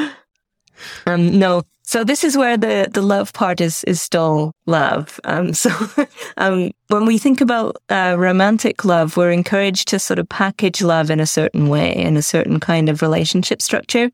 um, 1.06 1.38
no. 1.38 1.62
So 1.86 2.02
this 2.02 2.24
is 2.24 2.36
where 2.36 2.56
the 2.56 2.88
the 2.92 3.00
love 3.00 3.32
part 3.32 3.60
is 3.60 3.84
is 3.84 4.02
still 4.02 4.52
love. 4.66 5.20
Um, 5.22 5.54
so, 5.54 5.70
um, 6.36 6.72
when 6.88 7.06
we 7.06 7.16
think 7.16 7.40
about 7.40 7.76
uh, 7.88 8.16
romantic 8.18 8.84
love, 8.84 9.16
we're 9.16 9.30
encouraged 9.30 9.88
to 9.88 10.00
sort 10.00 10.18
of 10.18 10.28
package 10.28 10.82
love 10.82 11.10
in 11.10 11.20
a 11.20 11.26
certain 11.26 11.68
way, 11.68 11.94
in 11.94 12.16
a 12.16 12.22
certain 12.22 12.58
kind 12.58 12.88
of 12.88 13.02
relationship 13.02 13.62
structure, 13.62 14.10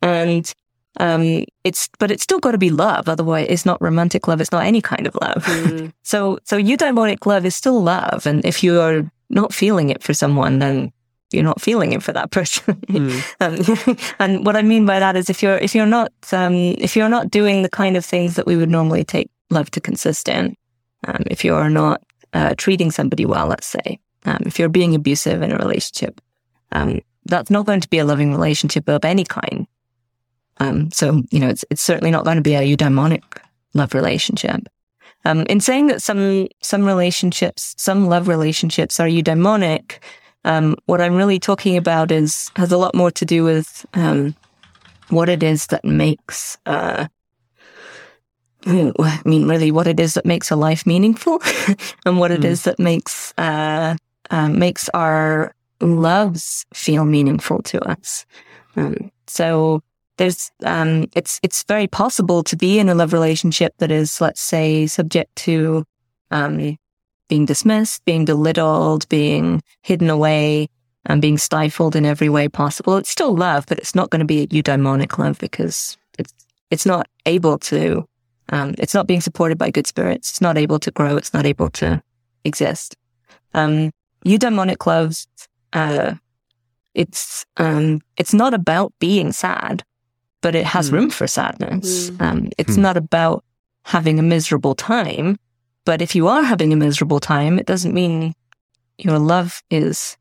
and 0.00 0.50
um, 1.00 1.44
it's 1.64 1.90
but 1.98 2.10
it's 2.10 2.22
still 2.22 2.40
got 2.40 2.52
to 2.52 2.58
be 2.58 2.70
love. 2.70 3.10
Otherwise, 3.10 3.46
it's 3.50 3.66
not 3.66 3.82
romantic 3.82 4.26
love. 4.26 4.40
It's 4.40 4.52
not 4.52 4.64
any 4.64 4.80
kind 4.80 5.06
of 5.06 5.14
love. 5.20 5.44
so, 6.02 6.38
so 6.44 6.56
eudaimonic 6.58 7.26
love 7.26 7.44
is 7.44 7.54
still 7.54 7.82
love, 7.82 8.26
and 8.26 8.42
if 8.46 8.64
you 8.64 8.80
are 8.80 9.02
not 9.28 9.52
feeling 9.52 9.90
it 9.90 10.02
for 10.02 10.14
someone, 10.14 10.60
then 10.60 10.92
you're 11.32 11.42
not 11.42 11.60
feeling 11.60 11.92
it 11.92 12.02
for 12.02 12.12
that 12.12 12.30
person. 12.30 12.82
um, 13.40 13.56
and 14.18 14.44
what 14.44 14.56
I 14.56 14.62
mean 14.62 14.86
by 14.86 14.98
that 14.98 15.16
is 15.16 15.30
if 15.30 15.42
you're 15.42 15.58
if 15.58 15.74
you're 15.74 15.86
not 15.86 16.12
um, 16.32 16.54
if 16.54 16.96
you're 16.96 17.08
not 17.08 17.30
doing 17.30 17.62
the 17.62 17.68
kind 17.68 17.96
of 17.96 18.04
things 18.04 18.36
that 18.36 18.46
we 18.46 18.56
would 18.56 18.70
normally 18.70 19.04
take 19.04 19.30
love 19.50 19.70
to 19.72 19.80
consist 19.80 20.28
in, 20.28 20.56
um, 21.06 21.22
if 21.30 21.44
you're 21.44 21.70
not 21.70 22.02
uh, 22.32 22.54
treating 22.56 22.90
somebody 22.90 23.26
well, 23.26 23.46
let's 23.46 23.66
say, 23.66 23.98
um, 24.24 24.38
if 24.46 24.58
you're 24.58 24.68
being 24.68 24.94
abusive 24.94 25.42
in 25.42 25.52
a 25.52 25.56
relationship, 25.56 26.20
um, 26.72 27.00
that's 27.26 27.50
not 27.50 27.66
going 27.66 27.80
to 27.80 27.88
be 27.88 27.98
a 27.98 28.04
loving 28.04 28.32
relationship 28.32 28.88
of 28.88 29.04
any 29.04 29.24
kind. 29.24 29.66
Um, 30.58 30.90
so 30.90 31.22
you 31.30 31.40
know, 31.40 31.48
it's 31.48 31.64
it's 31.70 31.82
certainly 31.82 32.10
not 32.10 32.24
going 32.24 32.36
to 32.36 32.42
be 32.42 32.54
a 32.54 32.76
eudaimonic 32.76 33.22
love 33.74 33.94
relationship. 33.94 34.66
Um, 35.24 35.42
in 35.42 35.60
saying 35.60 35.86
that 35.86 36.02
some 36.02 36.48
some 36.62 36.84
relationships, 36.84 37.74
some 37.78 38.08
love 38.08 38.28
relationships 38.28 38.98
are 38.98 39.06
eudaimonic, 39.06 39.98
um, 40.44 40.76
what 40.86 41.00
I'm 41.00 41.14
really 41.14 41.38
talking 41.38 41.76
about 41.76 42.10
is 42.10 42.50
has 42.56 42.72
a 42.72 42.78
lot 42.78 42.94
more 42.94 43.10
to 43.12 43.24
do 43.24 43.44
with 43.44 43.86
um, 43.94 44.34
what 45.08 45.28
it 45.28 45.42
is 45.42 45.66
that 45.68 45.84
makes. 45.84 46.58
Uh, 46.66 47.06
I 48.64 49.20
mean, 49.24 49.48
really, 49.48 49.72
what 49.72 49.88
it 49.88 49.98
is 49.98 50.14
that 50.14 50.24
makes 50.24 50.50
a 50.50 50.56
life 50.56 50.86
meaningful, 50.86 51.40
and 52.06 52.18
what 52.18 52.30
it 52.30 52.44
is 52.44 52.62
that 52.62 52.78
makes 52.78 53.34
uh, 53.36 53.96
uh, 54.30 54.48
makes 54.48 54.88
our 54.90 55.54
loves 55.80 56.64
feel 56.72 57.04
meaningful 57.04 57.60
to 57.62 57.80
us. 57.88 58.24
Um, 58.76 59.10
so 59.26 59.82
there's 60.16 60.50
um, 60.64 61.08
it's 61.14 61.40
it's 61.42 61.64
very 61.64 61.86
possible 61.86 62.42
to 62.44 62.56
be 62.56 62.78
in 62.78 62.88
a 62.88 62.94
love 62.94 63.12
relationship 63.12 63.74
that 63.78 63.90
is, 63.90 64.20
let's 64.20 64.40
say, 64.40 64.86
subject 64.86 65.34
to 65.36 65.84
um, 66.30 66.78
being 67.32 67.46
dismissed, 67.46 68.04
being 68.04 68.26
belittled, 68.26 69.08
being 69.08 69.62
hidden 69.80 70.10
away, 70.10 70.68
and 71.06 71.22
being 71.22 71.38
stifled 71.38 71.96
in 71.96 72.04
every 72.04 72.28
way 72.28 72.46
possible. 72.46 72.98
It's 72.98 73.08
still 73.08 73.34
love, 73.34 73.64
but 73.66 73.78
it's 73.78 73.94
not 73.94 74.10
going 74.10 74.20
to 74.20 74.26
be 74.26 74.42
a 74.42 74.46
eudaimonic 74.48 75.16
love 75.16 75.38
because 75.38 75.96
it's 76.18 76.34
it's 76.70 76.84
not 76.84 77.08
able 77.24 77.56
to. 77.70 78.06
Um, 78.50 78.74
it's 78.76 78.92
not 78.92 79.06
being 79.06 79.22
supported 79.22 79.56
by 79.56 79.70
good 79.70 79.86
spirits. 79.86 80.28
It's 80.28 80.42
not 80.42 80.58
able 80.58 80.78
to 80.80 80.90
grow. 80.90 81.16
It's 81.16 81.32
not 81.32 81.46
able 81.46 81.70
to 81.70 82.02
exist. 82.44 82.96
Um, 83.54 83.92
eudaimonic 84.26 84.84
loves 84.84 85.26
uh, 85.72 86.16
it's 86.92 87.46
um, 87.56 88.02
it's 88.18 88.34
not 88.34 88.52
about 88.52 88.92
being 88.98 89.32
sad, 89.32 89.84
but 90.42 90.54
it 90.54 90.66
has 90.66 90.92
room 90.92 91.08
for 91.08 91.26
sadness. 91.26 92.10
Um, 92.20 92.50
it's 92.58 92.76
not 92.76 92.98
about 92.98 93.42
having 93.84 94.18
a 94.18 94.22
miserable 94.22 94.74
time, 94.74 95.38
but 95.84 96.02
if 96.02 96.14
you 96.14 96.28
are 96.28 96.42
having 96.42 96.72
a 96.72 96.76
miserable 96.76 97.20
time, 97.20 97.58
it 97.58 97.66
doesn't 97.66 97.94
mean 97.94 98.34
your 98.98 99.18
love 99.18 99.62
is 99.70 100.16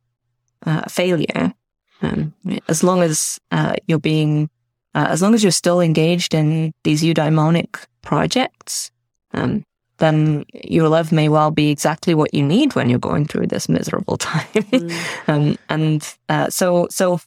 uh, 0.66 0.82
a 0.84 0.90
failure. 0.90 1.54
Um, 2.02 2.34
as 2.68 2.84
long 2.84 3.02
as 3.04 3.40
uh, 3.52 3.76
you're 3.88 4.00
being, 4.00 4.50
uh, 4.96 5.08
as 5.10 5.22
long 5.22 5.36
as 5.36 5.44
you're 5.44 5.52
still 5.52 5.80
engaged 5.80 6.34
in 6.34 6.74
these 6.84 7.04
eudaimonic 7.04 7.86
projects, 8.02 8.92
um, 9.34 9.64
then 9.98 10.46
your 10.54 10.90
love 10.90 11.12
may 11.12 11.30
well 11.30 11.52
be 11.52 11.70
exactly 11.70 12.16
what 12.16 12.34
you 12.34 12.44
need 12.44 12.74
when 12.74 12.90
you're 12.90 12.98
going 12.98 13.26
through 13.26 13.48
this 13.48 13.70
miserable 13.70 14.18
time. 14.18 14.90
um, 15.28 15.58
and 15.70 16.16
uh, 16.28 16.50
so, 16.50 16.88
so 16.90 17.20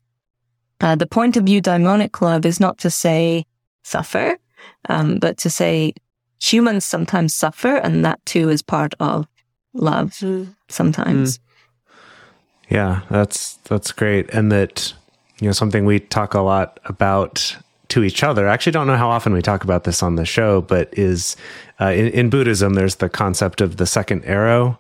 uh, 0.81 0.97
the 0.97 1.07
point 1.07 1.37
of 1.37 1.45
eudaimonic 1.45 2.21
love 2.21 2.45
is 2.45 2.59
not 2.59 2.79
to 2.79 2.91
say 2.91 3.47
suffer, 3.85 4.37
um, 4.89 5.19
but 5.19 5.39
to 5.39 5.49
say 5.49 5.95
humans 6.41 6.85
sometimes 6.85 7.35
suffer, 7.35 7.77
and 7.77 8.05
that 8.05 8.25
too 8.27 8.49
is 8.49 8.63
part 8.63 8.95
of 9.01 9.27
love. 9.73 10.15
Sometimes, 10.69 11.41
Yeah, 12.69 13.03
that's 13.11 13.55
that's 13.65 13.93
great, 13.93 14.31
and 14.31 14.51
that 14.53 14.95
you 15.41 15.47
know 15.47 15.53
something 15.53 15.85
we 15.85 16.01
talk 16.01 16.35
a 16.35 16.41
lot 16.41 16.81
about 16.85 17.57
to 17.89 18.03
each 18.03 18.23
other. 18.23 18.49
I 18.49 18.55
actually 18.55 18.73
don't 18.73 18.87
know 18.87 18.97
how 18.97 19.11
often 19.11 19.33
we 19.33 19.43
talk 19.43 19.63
about 19.65 19.85
this 19.85 20.03
on 20.03 20.17
the 20.17 20.25
show, 20.25 20.63
but 20.63 20.89
is 20.99 21.37
uh, 21.81 21.87
in, 21.87 22.09
in 22.09 22.31
Buddhism 22.31 22.75
there's 22.75 22.97
the 22.97 23.09
concept 23.09 23.61
of 23.61 23.77
the 23.77 23.87
second 23.87 24.25
arrow 24.25 24.79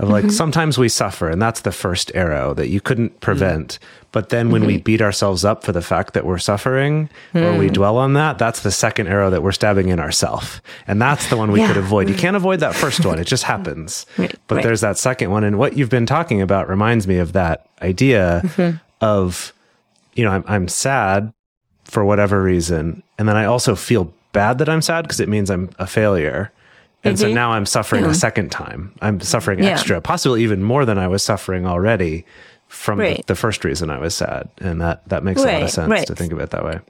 of 0.00 0.08
like 0.08 0.24
mm-hmm. 0.24 0.30
sometimes 0.30 0.78
we 0.78 0.88
suffer, 0.88 1.28
and 1.28 1.40
that's 1.40 1.60
the 1.60 1.72
first 1.72 2.10
arrow 2.14 2.54
that 2.54 2.68
you 2.68 2.80
couldn't 2.80 3.14
mm. 3.16 3.20
prevent. 3.20 3.78
But 4.12 4.30
then 4.30 4.50
when 4.50 4.64
we 4.64 4.76
mm-hmm. 4.76 4.82
beat 4.82 5.02
ourselves 5.02 5.44
up 5.44 5.62
for 5.62 5.72
the 5.72 5.82
fact 5.82 6.14
that 6.14 6.24
we're 6.24 6.38
suffering, 6.38 7.10
or 7.34 7.56
we 7.56 7.68
mm. 7.68 7.72
dwell 7.74 7.98
on 7.98 8.14
that, 8.14 8.38
that's 8.38 8.60
the 8.60 8.70
second 8.70 9.08
arrow 9.08 9.28
that 9.28 9.42
we're 9.42 9.52
stabbing 9.52 9.90
in 9.90 10.00
ourself, 10.00 10.62
and 10.86 11.00
that's 11.00 11.28
the 11.28 11.36
one 11.36 11.52
we 11.52 11.60
Yeah. 11.60 11.68
could 11.68 11.76
avoid. 11.76 12.08
You 12.08 12.14
mm. 12.14 12.18
can't 12.18 12.34
avoid 12.34 12.60
that 12.60 12.74
first 12.74 13.04
one; 13.04 13.18
it 13.18 13.26
just 13.26 13.44
happens. 13.44 14.06
Right, 14.16 14.34
But 14.48 14.56
right. 14.56 14.64
there's 14.64 14.80
that 14.80 14.98
second 14.98 15.30
one, 15.30 15.44
and 15.44 15.58
what 15.58 15.76
you've 15.76 15.90
been 15.90 16.06
talking 16.06 16.40
about 16.40 16.68
reminds 16.68 17.06
me 17.06 17.18
of 17.18 17.32
that 17.34 17.68
idea 17.82 18.40
Mm-hmm. 18.44 18.76
of, 19.02 19.52
you 20.14 20.24
know, 20.24 20.30
I'm 20.30 20.44
I'm 20.48 20.68
sad 20.68 21.32
for 21.84 22.04
whatever 22.04 22.42
reason, 22.42 23.02
and 23.18 23.28
then 23.28 23.36
I 23.36 23.44
also 23.44 23.76
feel 23.76 24.12
bad 24.32 24.58
that 24.58 24.68
I'm 24.68 24.82
sad 24.82 25.02
because 25.02 25.20
it 25.20 25.28
means 25.28 25.50
I'm 25.50 25.68
a 25.78 25.86
failure. 25.86 26.52
And 27.02 27.18
so 27.18 27.32
now 27.32 27.52
I'm 27.52 27.64
suffering 27.66 28.04
a 28.04 28.14
second 28.14 28.50
time. 28.52 28.92
I'm 29.00 29.20
suffering 29.20 29.58
Mm-hmm. 29.58 29.66
Yeah. 29.68 29.72
extra, 29.72 30.00
possibly 30.00 30.42
even 30.42 30.62
more 30.62 30.84
than 30.84 30.98
I 30.98 31.08
was 31.08 31.22
suffering 31.22 31.66
already 31.66 32.24
from 32.68 32.98
the, 32.98 33.04
Right. 33.04 33.26
the 33.26 33.34
first 33.34 33.64
reason 33.64 33.90
I 33.90 33.98
was 33.98 34.14
sad. 34.14 34.48
And 34.58 34.80
that 34.80 35.08
that 35.08 35.24
makes 35.24 35.40
a 35.42 35.46
lot 35.46 35.62
of 35.62 35.70
sense 35.70 35.90
right. 35.90 36.06
to 36.06 36.14
think 36.14 36.32
of 36.32 36.38
it 36.40 36.50
that 36.50 36.64
way. 36.64 36.80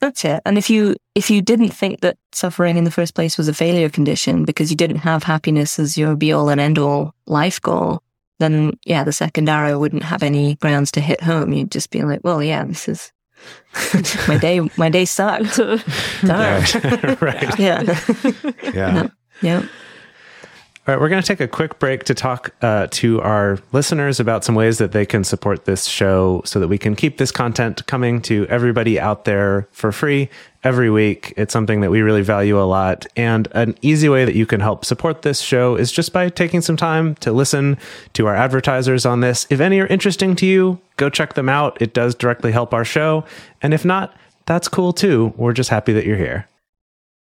That's 0.00 0.24
it. 0.24 0.40
And 0.46 0.56
if 0.56 0.70
you 0.70 0.96
if 1.14 1.28
you 1.30 1.42
didn't 1.42 1.70
think 1.70 2.00
that 2.00 2.16
suffering 2.32 2.76
in 2.76 2.84
the 2.84 2.90
first 2.90 3.14
place 3.14 3.36
was 3.36 3.48
a 3.48 3.54
failure 3.54 3.88
condition 3.90 4.44
because 4.44 4.70
you 4.70 4.76
didn't 4.76 4.98
have 4.98 5.24
happiness 5.24 5.78
as 5.78 5.98
your 5.98 6.14
be 6.16 6.32
all 6.32 6.48
and 6.48 6.60
end 6.60 6.78
all 6.78 7.14
life 7.26 7.60
goal, 7.60 8.00
then 8.38 8.72
yeah, 8.86 9.04
the 9.04 9.12
second 9.12 9.48
arrow 9.48 9.78
wouldn't 9.78 10.04
have 10.04 10.22
any 10.22 10.54
grounds 10.56 10.90
to 10.92 11.00
hit 11.00 11.20
home. 11.22 11.52
You'd 11.52 11.70
just 11.72 11.90
be 11.90 12.02
like, 12.02 12.20
well, 12.22 12.42
yeah, 12.42 12.64
this 12.64 12.88
is 12.88 13.12
my 14.28 14.38
day. 14.38 14.60
My 14.76 14.88
day 14.88 15.04
sucked. 15.04 15.56
Darn. 16.24 16.62
right. 17.20 17.58
Yeah. 17.58 17.82
Yeah. 18.72 19.08
Yeah. 19.42 19.66
All 20.88 20.94
right, 20.94 21.00
we're 21.02 21.10
going 21.10 21.20
to 21.20 21.26
take 21.26 21.40
a 21.40 21.46
quick 21.46 21.78
break 21.78 22.04
to 22.04 22.14
talk 22.14 22.54
uh, 22.62 22.86
to 22.92 23.20
our 23.20 23.58
listeners 23.72 24.20
about 24.20 24.42
some 24.42 24.54
ways 24.54 24.78
that 24.78 24.92
they 24.92 25.04
can 25.04 25.22
support 25.22 25.66
this 25.66 25.84
show 25.84 26.40
so 26.46 26.58
that 26.60 26.68
we 26.68 26.78
can 26.78 26.96
keep 26.96 27.18
this 27.18 27.30
content 27.30 27.84
coming 27.86 28.22
to 28.22 28.46
everybody 28.46 28.98
out 28.98 29.26
there 29.26 29.68
for 29.70 29.92
free 29.92 30.30
every 30.64 30.88
week. 30.88 31.34
It's 31.36 31.52
something 31.52 31.82
that 31.82 31.90
we 31.90 32.00
really 32.00 32.22
value 32.22 32.58
a 32.58 32.64
lot. 32.64 33.06
And 33.16 33.48
an 33.52 33.76
easy 33.82 34.08
way 34.08 34.24
that 34.24 34.34
you 34.34 34.46
can 34.46 34.60
help 34.60 34.86
support 34.86 35.20
this 35.20 35.42
show 35.42 35.76
is 35.76 35.92
just 35.92 36.14
by 36.14 36.30
taking 36.30 36.62
some 36.62 36.78
time 36.78 37.16
to 37.16 37.32
listen 37.32 37.76
to 38.14 38.26
our 38.26 38.34
advertisers 38.34 39.04
on 39.04 39.20
this. 39.20 39.46
If 39.50 39.60
any 39.60 39.80
are 39.80 39.86
interesting 39.88 40.34
to 40.36 40.46
you, 40.46 40.80
go 40.96 41.10
check 41.10 41.34
them 41.34 41.50
out. 41.50 41.82
It 41.82 41.92
does 41.92 42.14
directly 42.14 42.50
help 42.50 42.72
our 42.72 42.86
show. 42.86 43.26
And 43.60 43.74
if 43.74 43.84
not, 43.84 44.16
that's 44.46 44.68
cool 44.68 44.94
too. 44.94 45.34
We're 45.36 45.52
just 45.52 45.68
happy 45.68 45.92
that 45.92 46.06
you're 46.06 46.16
here. 46.16 46.48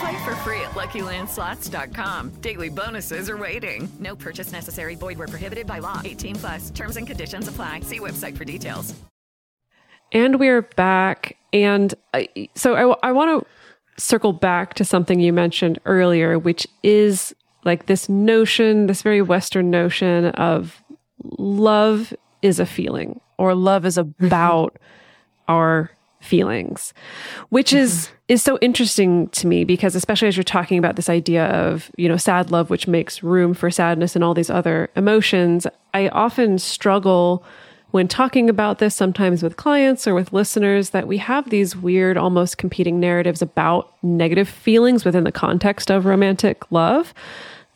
Play 0.00 0.24
for 0.24 0.34
free 0.36 0.60
at 0.60 0.70
LuckyLandSlots.com. 0.70 2.30
Daily 2.40 2.68
bonuses 2.68 3.28
are 3.28 3.36
waiting. 3.36 3.90
No 3.98 4.16
purchase 4.16 4.52
necessary. 4.52 4.94
Void 4.94 5.18
where 5.18 5.28
prohibited 5.28 5.66
by 5.66 5.78
law. 5.78 6.00
18 6.04 6.36
plus. 6.36 6.70
Terms 6.70 6.96
and 6.96 7.06
conditions 7.06 7.48
apply. 7.48 7.80
See 7.80 8.00
website 8.00 8.36
for 8.36 8.44
details. 8.44 8.94
And 10.12 10.40
we're 10.40 10.62
back. 10.62 11.36
And 11.52 11.94
I, 12.14 12.28
so 12.54 12.96
I, 13.02 13.12
want 13.12 13.44
to 13.44 14.02
circle 14.02 14.32
back 14.32 14.74
to 14.74 14.84
something 14.84 15.20
you 15.20 15.32
mentioned 15.32 15.78
earlier, 15.84 16.38
which 16.38 16.66
is 16.82 17.34
like 17.64 17.86
this 17.86 18.08
notion, 18.08 18.86
this 18.86 19.02
very 19.02 19.22
Western 19.22 19.70
notion 19.70 20.26
of 20.26 20.82
love 21.38 22.14
is 22.42 22.58
a 22.58 22.66
feeling 22.66 23.20
or 23.38 23.54
love 23.54 23.84
is 23.84 23.98
about 24.20 24.78
our 25.48 25.90
feelings 26.20 26.92
which 27.48 27.72
is 27.72 28.06
mm-hmm. 28.06 28.14
is 28.28 28.42
so 28.42 28.58
interesting 28.60 29.28
to 29.28 29.46
me 29.46 29.64
because 29.64 29.94
especially 29.94 30.28
as 30.28 30.36
you're 30.36 30.44
talking 30.44 30.78
about 30.78 30.96
this 30.96 31.08
idea 31.08 31.46
of 31.46 31.90
you 31.96 32.08
know 32.08 32.16
sad 32.16 32.50
love 32.50 32.68
which 32.68 32.86
makes 32.86 33.22
room 33.22 33.54
for 33.54 33.70
sadness 33.70 34.14
and 34.14 34.22
all 34.22 34.34
these 34.34 34.50
other 34.50 34.90
emotions 34.96 35.66
i 35.94 36.08
often 36.08 36.58
struggle 36.58 37.42
when 37.90 38.06
talking 38.06 38.48
about 38.48 38.78
this 38.78 38.94
sometimes 38.94 39.42
with 39.42 39.56
clients 39.56 40.06
or 40.06 40.14
with 40.14 40.32
listeners 40.32 40.90
that 40.90 41.08
we 41.08 41.16
have 41.16 41.50
these 41.50 41.74
weird 41.74 42.16
almost 42.16 42.58
competing 42.58 43.00
narratives 43.00 43.42
about 43.42 43.92
negative 44.02 44.48
feelings 44.48 45.04
within 45.04 45.24
the 45.24 45.32
context 45.32 45.90
of 45.90 46.04
romantic 46.04 46.70
love 46.70 47.14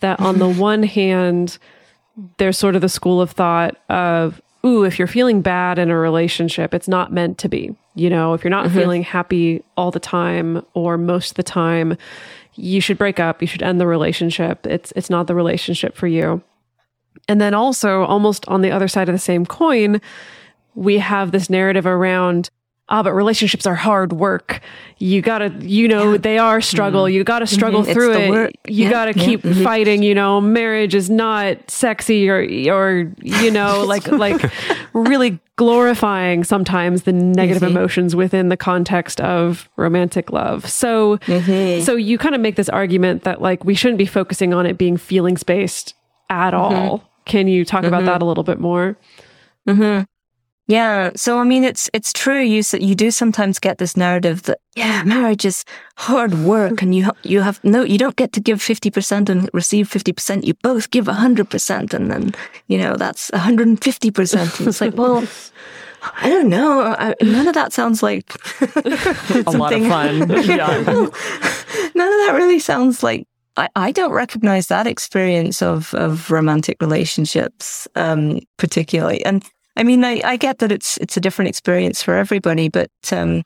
that 0.01 0.21
on 0.21 0.39
the 0.39 0.49
one 0.61 0.83
hand 0.83 1.59
there's 2.37 2.59
sort 2.59 2.77
of 2.77 2.83
the 2.83 2.89
school 2.89 3.21
of 3.21 3.31
thought 3.31 3.77
of 3.89 4.41
ooh 4.65 4.85
if 4.85 4.99
you're 4.99 5.09
feeling 5.09 5.41
bad 5.41 5.79
in 5.79 5.91
a 5.91 5.97
relationship 5.97 6.75
it's 6.75 6.89
not 6.89 7.13
meant 7.13 7.39
to 7.39 7.49
be 7.49 7.75
you 7.95 8.11
know 8.11 8.35
if 8.35 8.43
you're 8.43 8.51
not 8.51 8.67
mm-hmm. 8.67 8.79
feeling 8.79 9.03
happy 9.03 9.63
all 9.77 9.91
the 9.91 10.01
time 10.01 10.65
or 10.75 10.99
most 10.99 11.31
of 11.31 11.37
the 11.37 11.43
time 11.43 11.97
you 12.55 12.81
should 12.81 12.99
break 12.99 13.19
up 13.19 13.41
you 13.41 13.49
should 13.49 13.63
end 13.63 13.81
the 13.81 13.87
relationship. 13.87 14.67
It's 14.67 14.93
it's 14.97 15.11
not 15.11 15.27
the 15.27 15.35
relationship 15.35 15.97
for 15.97 16.07
you. 16.07 16.43
And 17.29 17.41
then 17.41 17.55
also 17.55 18.05
almost 18.05 18.47
on 18.49 18.61
the 18.61 18.71
other 18.71 18.89
side 18.89 19.09
of 19.09 19.15
the 19.15 19.19
same 19.19 19.47
coin 19.47 20.01
we 20.75 20.99
have 20.99 21.31
this 21.31 21.49
narrative 21.49 21.87
around 21.87 22.51
ah 22.89 23.03
but 23.03 23.13
relationships 23.13 23.67
are 23.67 23.75
hard 23.75 24.13
work. 24.13 24.61
You 24.99 25.23
gotta 25.23 25.49
you 25.61 25.89
know 25.89 26.17
they 26.19 26.39
are 26.39 26.61
struggle. 26.61 27.09
You 27.09 27.25
gotta 27.25 27.47
struggle 27.47 27.83
Mhm. 27.83 27.93
Through 27.93 28.13
it. 28.15 28.31
work. 28.31 28.51
you 28.67 28.85
Yeah, 28.85 28.91
gotta 28.91 29.13
yeah, 29.19 29.25
keep 29.25 29.43
mhm. 29.43 29.63
fighting 29.65 30.03
you 30.03 30.15
know. 30.15 30.41
Marriage 30.41 30.95
is 30.95 31.09
not 31.11 31.57
sexy 31.71 32.29
or 32.29 32.41
or 32.71 33.11
you 33.23 33.51
know 33.51 33.85
like 33.89 34.07
like 34.09 34.41
really 34.93 35.39
glorifying 35.57 36.43
sometimes 36.45 37.05
the 37.05 37.13
negative 37.13 37.63
emotions 37.63 38.15
within 38.17 38.49
the 38.49 38.57
context 38.57 39.21
of 39.21 39.69
romantic 39.77 40.31
love. 40.33 40.69
So 40.69 41.17
Mhm. 41.27 41.81
so 41.83 41.95
you 41.97 42.19
kind 42.19 42.35
of 42.35 42.41
make 42.41 42.57
this 42.57 42.69
argument 42.69 43.23
that 43.25 43.41
like 43.41 43.65
we 43.65 43.75
shouldn't 43.75 43.99
be 43.99 44.07
focusing 44.07 44.53
on 44.53 44.67
it 44.67 44.77
being 44.79 44.97
feelings 44.97 45.43
based 45.43 45.95
at 46.29 46.55
all. 46.55 47.03
Can 47.25 47.49
you 47.49 47.65
talk 47.65 47.85
about 47.85 48.05
that 48.05 48.21
a 48.21 48.25
little 48.25 48.45
bit 48.45 48.59
more? 48.61 48.97
Mm-hmm. 49.69 50.03
Yeah. 50.67 51.11
So, 51.15 51.39
I 51.39 51.45
mean, 51.45 51.63
it's, 51.63 51.91
it's 51.93 52.13
true. 52.13 52.41
You, 52.41 52.63
you 52.81 52.95
do 52.95 53.11
sometimes 53.11 53.59
get 53.59 53.79
this 53.79 53.97
narrative 53.97 54.45
that, 54.45 54.61
yeah, 54.75 55.03
marriage 55.05 55.45
is 55.45 55.65
hard 55.97 56.35
work 56.35 56.81
and 56.81 56.95
you, 56.95 57.11
you 57.23 57.43
have 57.43 57.63
no, 57.63 57.83
you 57.83 57.99
don't 57.99 58.17
get 58.17 58.33
to 58.33 58.41
give 58.41 58.61
50% 58.61 59.29
and 59.29 59.51
receive 59.53 59.91
50%. 59.91 60.45
You 60.45 60.55
both 60.63 60.91
give 60.91 61.05
100% 61.05 61.95
and 61.95 62.11
then, 62.11 62.35
you 62.69 62.79
know, 62.79 62.97
that's 62.97 63.31
150%. 63.33 64.59
And 64.59 64.69
it's 64.69 64.81
like, 64.81 64.97
well, 64.97 65.27
I 66.17 66.29
don't 66.29 66.49
know. 66.49 66.83
I, 66.83 67.15
none 67.23 67.47
of 67.47 67.55
that 67.55 67.73
sounds 67.73 68.03
like 68.03 68.33
A 68.61 69.51
lot 69.51 69.73
of 69.73 69.87
fun. 69.87 70.31
Yeah. 70.45 70.83
none 70.85 71.07
of 71.07 71.15
that 71.95 72.33
really 72.35 72.59
sounds 72.59 73.03
like 73.03 73.27
I, 73.57 73.69
I 73.77 73.93
don't 73.93 74.13
recognize 74.13 74.67
that 74.69 74.87
experience 74.87 75.63
of 75.63 75.95
of 75.95 76.31
romantic 76.31 76.77
relationships 76.81 77.87
um 77.95 78.41
particularly 78.59 79.25
and 79.25 79.45
i 79.77 79.83
mean 79.83 80.05
i 80.05 80.21
i 80.25 80.37
get 80.37 80.59
that 80.59 80.73
it's 80.73 80.97
it's 80.99 81.17
a 81.17 81.21
different 81.21 81.49
experience 81.49 82.03
for 82.03 82.15
everybody 82.15 82.69
but 82.69 82.91
um 83.13 83.43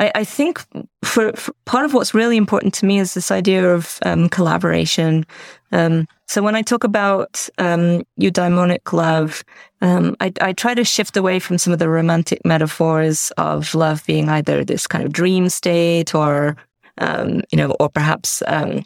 I, 0.00 0.12
I 0.16 0.24
think 0.24 0.64
for, 1.02 1.32
for 1.32 1.52
part 1.64 1.84
of 1.84 1.94
what's 1.94 2.14
really 2.14 2.36
important 2.36 2.74
to 2.74 2.86
me 2.86 2.98
is 2.98 3.14
this 3.14 3.30
idea 3.30 3.74
of 3.74 3.98
um, 4.04 4.28
collaboration. 4.28 5.26
Um, 5.72 6.06
so 6.26 6.42
when 6.42 6.54
I 6.54 6.62
talk 6.62 6.84
about 6.84 7.48
um, 7.58 8.02
eudaimonic 8.20 8.92
love, 8.92 9.44
um, 9.80 10.16
I, 10.20 10.32
I 10.40 10.52
try 10.52 10.74
to 10.74 10.84
shift 10.84 11.16
away 11.16 11.38
from 11.38 11.58
some 11.58 11.72
of 11.72 11.78
the 11.78 11.88
romantic 11.88 12.40
metaphors 12.44 13.30
of 13.38 13.74
love 13.74 14.04
being 14.06 14.28
either 14.28 14.64
this 14.64 14.86
kind 14.86 15.04
of 15.04 15.12
dream 15.12 15.48
state 15.48 16.14
or, 16.14 16.56
um, 16.98 17.42
you 17.50 17.56
know, 17.56 17.74
or 17.80 17.88
perhaps 17.88 18.42
um, 18.46 18.84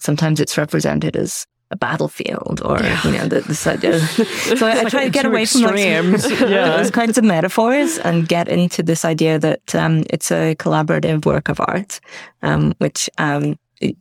sometimes 0.00 0.40
it's 0.40 0.58
represented 0.58 1.16
as 1.16 1.46
a 1.74 1.76
battlefield 1.76 2.62
or 2.64 2.78
you 3.04 3.12
know 3.18 3.26
the, 3.28 3.40
this 3.46 3.66
idea. 3.66 3.98
so 4.58 4.66
I, 4.66 4.74
like 4.74 4.88
try 4.88 5.04
to 5.04 5.10
get 5.10 5.26
away 5.26 5.44
from 5.44 5.62
like. 5.62 5.74
Yeah. 6.54 6.76
those 6.76 6.90
kinds 6.90 7.18
of 7.18 7.24
metaphors 7.24 7.98
and 7.98 8.28
get 8.28 8.48
into 8.48 8.82
this 8.82 9.04
idea 9.04 9.38
that 9.38 9.74
um, 9.74 10.04
it's 10.08 10.30
a 10.30 10.54
collaborative 10.54 11.26
work 11.26 11.48
of 11.48 11.60
art, 11.60 12.00
um, 12.42 12.74
which 12.78 13.10
um, 13.18 13.58
it, 13.80 13.96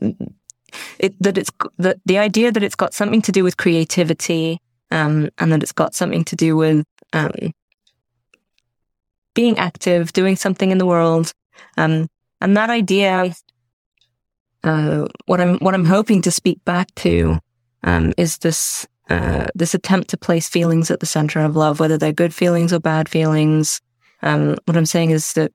it, 0.99 1.13
that 1.19 1.37
it's 1.37 1.51
the 1.77 1.99
the 2.05 2.17
idea 2.17 2.51
that 2.51 2.63
it's 2.63 2.75
got 2.75 2.93
something 2.93 3.21
to 3.23 3.31
do 3.31 3.43
with 3.43 3.57
creativity 3.57 4.59
um, 4.91 5.29
and 5.39 5.51
that 5.51 5.63
it's 5.63 5.71
got 5.71 5.95
something 5.95 6.23
to 6.25 6.35
do 6.35 6.55
with 6.55 6.85
um, 7.13 7.53
being 9.33 9.57
active, 9.57 10.13
doing 10.13 10.35
something 10.35 10.69
in 10.71 10.77
the 10.77 10.85
world, 10.85 11.33
um, 11.77 12.07
and 12.39 12.55
that 12.55 12.69
idea. 12.69 13.33
Uh, 14.65 15.05
what 15.25 15.41
I'm 15.41 15.57
what 15.57 15.73
I'm 15.73 15.85
hoping 15.85 16.21
to 16.21 16.31
speak 16.31 16.63
back 16.63 16.87
to 16.95 17.37
um, 17.83 18.13
is 18.17 18.37
this 18.39 18.87
uh, 19.09 19.47
this 19.53 19.73
attempt 19.73 20.09
to 20.09 20.17
place 20.17 20.47
feelings 20.47 20.89
at 20.89 20.99
the 20.99 21.05
center 21.05 21.41
of 21.41 21.55
love, 21.55 21.79
whether 21.79 21.97
they're 21.97 22.13
good 22.13 22.33
feelings 22.33 22.71
or 22.71 22.79
bad 22.79 23.09
feelings. 23.09 23.81
Um, 24.21 24.55
what 24.65 24.77
I'm 24.77 24.85
saying 24.85 25.11
is 25.11 25.33
that 25.33 25.51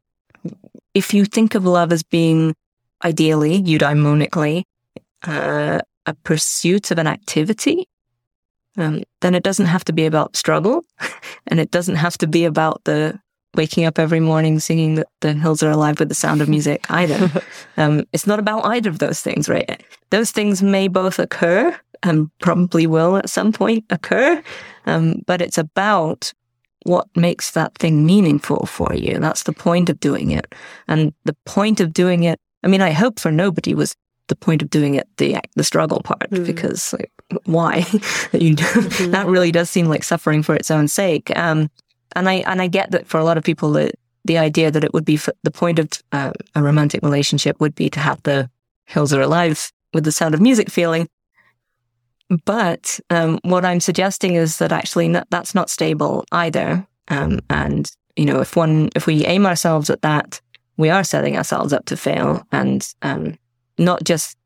if 0.95 1.15
you 1.15 1.25
think 1.25 1.55
of 1.55 1.65
love 1.65 1.91
as 1.91 2.03
being 2.03 2.55
ideally, 3.03 3.63
eudaimonically, 3.63 4.65
uh, 5.27 5.81
a 6.05 6.15
pursuit 6.25 6.91
of 6.91 6.99
an 6.99 7.07
activity, 7.07 7.89
um, 8.77 9.03
then 9.23 9.35
it 9.35 9.43
doesn't 9.43 9.67
have 9.67 9.85
to 9.85 9.93
be 9.93 10.05
about 10.05 10.37
struggle, 10.37 10.85
and 11.47 11.59
it 11.59 11.71
doesn't 11.71 11.97
have 11.97 12.19
to 12.19 12.27
be 12.27 12.45
about 12.45 12.85
the 12.85 13.19
waking 13.55 13.87
up 13.87 13.99
every 13.99 14.21
morning 14.21 14.61
singing 14.61 14.97
that 14.97 15.09
the 15.21 15.33
hills 15.33 15.63
are 15.63 15.71
alive 15.71 15.99
with 15.99 16.09
the 16.09 16.15
sound 16.15 16.43
of 16.43 16.49
music 16.49 16.85
either. 16.91 17.31
um, 17.77 18.05
it's 18.13 18.27
not 18.27 18.39
about 18.39 18.65
either 18.67 18.91
of 18.91 18.99
those 18.99 19.21
things, 19.21 19.49
right? 19.49 19.83
Those 20.11 20.31
things 20.31 20.63
may 20.63 20.87
both 20.87 21.19
occur 21.19 21.75
and 22.03 22.31
probably 22.39 22.87
will 22.87 23.17
at 23.17 23.31
some 23.31 23.53
point 23.53 23.85
occur, 23.91 24.43
um, 24.87 25.23
but 25.27 25.41
it's 25.41 25.59
about 25.59 26.33
what 26.85 27.09
makes 27.17 27.51
that 27.53 27.77
thing 27.77 28.07
meaningful 28.07 28.67
for 28.67 28.95
you. 28.95 29.19
That's 29.19 29.43
the 29.43 29.53
point 29.53 29.91
of 29.91 30.01
doing 30.01 30.31
it. 30.31 30.55
And 30.87 31.13
the 31.25 31.37
point 31.45 31.81
of 31.81 31.93
doing 31.93 32.25
it, 32.25 32.41
I 32.63 32.69
mean, 32.69 32.81
I 32.81 32.93
hope 32.93 33.19
for 33.19 33.31
nobody 33.31 33.75
was 33.75 33.95
the 34.29 34.37
point 34.37 34.63
of 34.63 34.71
doing 34.71 34.95
it, 34.95 35.09
the 35.17 35.39
the 35.57 35.65
struggle 35.65 36.01
part, 36.03 36.31
because 36.31 36.93
like, 36.93 37.11
why? 37.45 37.85
you, 38.33 38.55
That 38.55 39.27
really 39.27 39.51
does 39.51 39.71
seem 39.71 39.87
like 39.87 40.05
suffering 40.05 40.43
for 40.43 40.55
its 40.55 40.71
own 40.71 40.89
sake. 40.89 41.37
Um, 41.37 41.71
and 42.15 42.29
I 42.29 42.35
and 42.47 42.63
I 42.63 42.69
get 42.69 42.91
that 42.93 43.07
for 43.07 43.19
a 43.19 43.25
lot 43.25 43.39
of 43.39 43.45
people, 43.45 43.73
that 43.73 43.95
the 44.25 44.39
idea 44.39 44.71
that 44.71 44.85
it 44.85 44.93
would 44.93 45.05
be 45.05 45.15
f 45.15 45.29
the 45.43 45.51
point 45.51 45.79
of 45.79 45.89
uh, 46.13 46.33
a 46.55 46.63
romantic 46.63 47.03
relationship 47.03 47.61
would 47.61 47.75
be 47.75 47.91
to 47.91 48.01
have 48.01 48.23
the 48.23 48.51
hills 48.85 49.13
are 49.13 49.23
alive 49.23 49.73
with 49.95 50.05
the 50.05 50.13
sound 50.13 50.35
of 50.35 50.41
music 50.41 50.71
feeling. 50.71 51.09
But 52.45 53.01
um, 53.11 53.39
what 53.43 53.65
I'm 53.65 53.81
suggesting 53.81 54.35
is 54.35 54.59
that 54.59 54.73
actually 54.73 55.09
that's 55.31 55.55
not 55.55 55.71
stable 55.71 56.25
either. 56.33 56.87
Um, 57.09 57.41
and 57.49 57.91
you 58.17 58.27
know, 58.27 58.41
if 58.41 58.57
one 58.57 58.91
if 58.95 59.07
we 59.07 59.25
aim 59.25 59.47
ourselves 59.47 59.89
at 59.89 60.03
that, 60.03 60.41
we 60.77 60.91
are 60.91 61.05
setting 61.05 61.37
ourselves 61.37 61.73
up 61.73 61.87
to 61.87 61.97
fail, 61.97 62.47
and 62.53 62.87
um, 63.03 63.39
not 63.79 64.05
just 64.05 64.37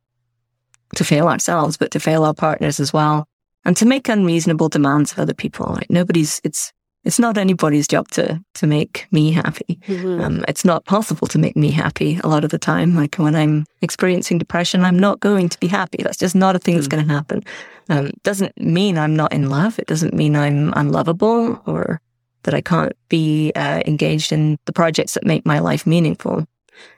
to 0.94 1.04
fail 1.04 1.26
ourselves, 1.28 1.76
but 1.76 1.90
to 1.90 2.00
fail 2.00 2.24
our 2.24 2.34
partners 2.34 2.78
as 2.78 2.92
well, 2.92 3.26
and 3.64 3.76
to 3.76 3.86
make 3.86 4.08
unreasonable 4.08 4.68
demands 4.68 5.12
of 5.12 5.18
other 5.18 5.34
people. 5.34 5.66
Like 5.74 5.90
nobody's 5.90 6.40
it's 6.44 6.72
it's 7.04 7.18
not 7.18 7.36
anybody's 7.36 7.88
job 7.88 8.08
to 8.08 8.40
to 8.54 8.66
make 8.66 9.06
me 9.10 9.32
happy. 9.32 9.78
Um, 10.22 10.44
it's 10.48 10.64
not 10.64 10.84
possible 10.84 11.26
to 11.28 11.38
make 11.38 11.56
me 11.56 11.70
happy 11.70 12.20
a 12.22 12.28
lot 12.28 12.44
of 12.44 12.50
the 12.50 12.58
time. 12.58 12.94
Like 12.94 13.16
when 13.16 13.34
I'm 13.34 13.64
experiencing 13.80 14.38
depression, 14.38 14.84
I'm 14.84 14.98
not 14.98 15.20
going 15.20 15.48
to 15.48 15.58
be 15.58 15.66
happy. 15.66 16.02
That's 16.02 16.18
just 16.18 16.34
not 16.34 16.56
a 16.56 16.58
thing 16.58 16.74
that's 16.76 16.88
going 16.88 17.06
to 17.06 17.12
happen. 17.12 17.42
Um, 17.88 18.10
doesn't 18.22 18.58
mean 18.60 18.98
I'm 18.98 19.16
not 19.16 19.32
in 19.32 19.50
love. 19.50 19.78
It 19.78 19.86
doesn't 19.86 20.14
mean 20.14 20.36
I'm 20.36 20.72
unlovable 20.76 21.60
or 21.66 22.00
that 22.44 22.54
I 22.54 22.60
can't 22.60 22.92
be 23.08 23.52
uh, 23.54 23.82
engaged 23.86 24.32
in 24.32 24.58
the 24.64 24.72
projects 24.72 25.14
that 25.14 25.26
make 25.26 25.46
my 25.46 25.58
life 25.58 25.86
meaningful. 25.86 26.46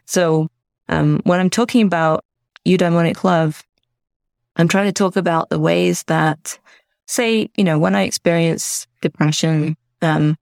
So 0.07 0.49
um, 0.89 1.21
when 1.25 1.41
I'm 1.41 1.51
talking 1.51 1.87
about 1.87 2.25
eudaimonic 2.67 3.25
love, 3.25 3.63
I'm 4.57 4.69
trying 4.69 4.87
to 4.87 4.93
talk 4.93 5.17
about 5.17 5.49
the 5.49 5.59
ways 5.59 6.05
that, 6.05 6.59
say, 7.07 7.51
you 7.57 7.65
know, 7.65 7.79
when 7.79 7.95
I 7.95 8.03
experience 8.03 8.87
depression, 9.01 9.77
um, 10.05 10.37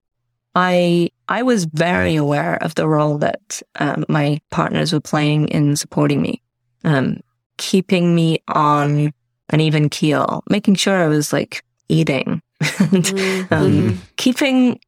I 0.55 1.09
I 1.27 1.41
was 1.41 1.65
very 1.65 2.15
aware 2.15 2.61
of 2.61 2.75
the 2.75 2.87
role 2.87 3.17
that 3.19 3.61
um, 3.79 4.05
my 4.09 4.41
partners 4.51 4.93
were 4.93 4.99
playing 4.99 5.47
in 5.47 5.75
supporting 5.75 6.21
me, 6.21 6.41
um, 6.83 7.21
keeping 7.57 8.13
me 8.13 8.43
on 8.47 9.13
an 9.49 9.59
even 9.59 9.89
keel, 9.89 10.43
making 10.49 10.75
sure 10.75 11.03
I 11.03 11.07
was 11.07 11.33
like 11.33 11.63
eating, 11.89 12.41
and, 12.79 13.47
um, 13.51 13.99
keeping 14.17 14.79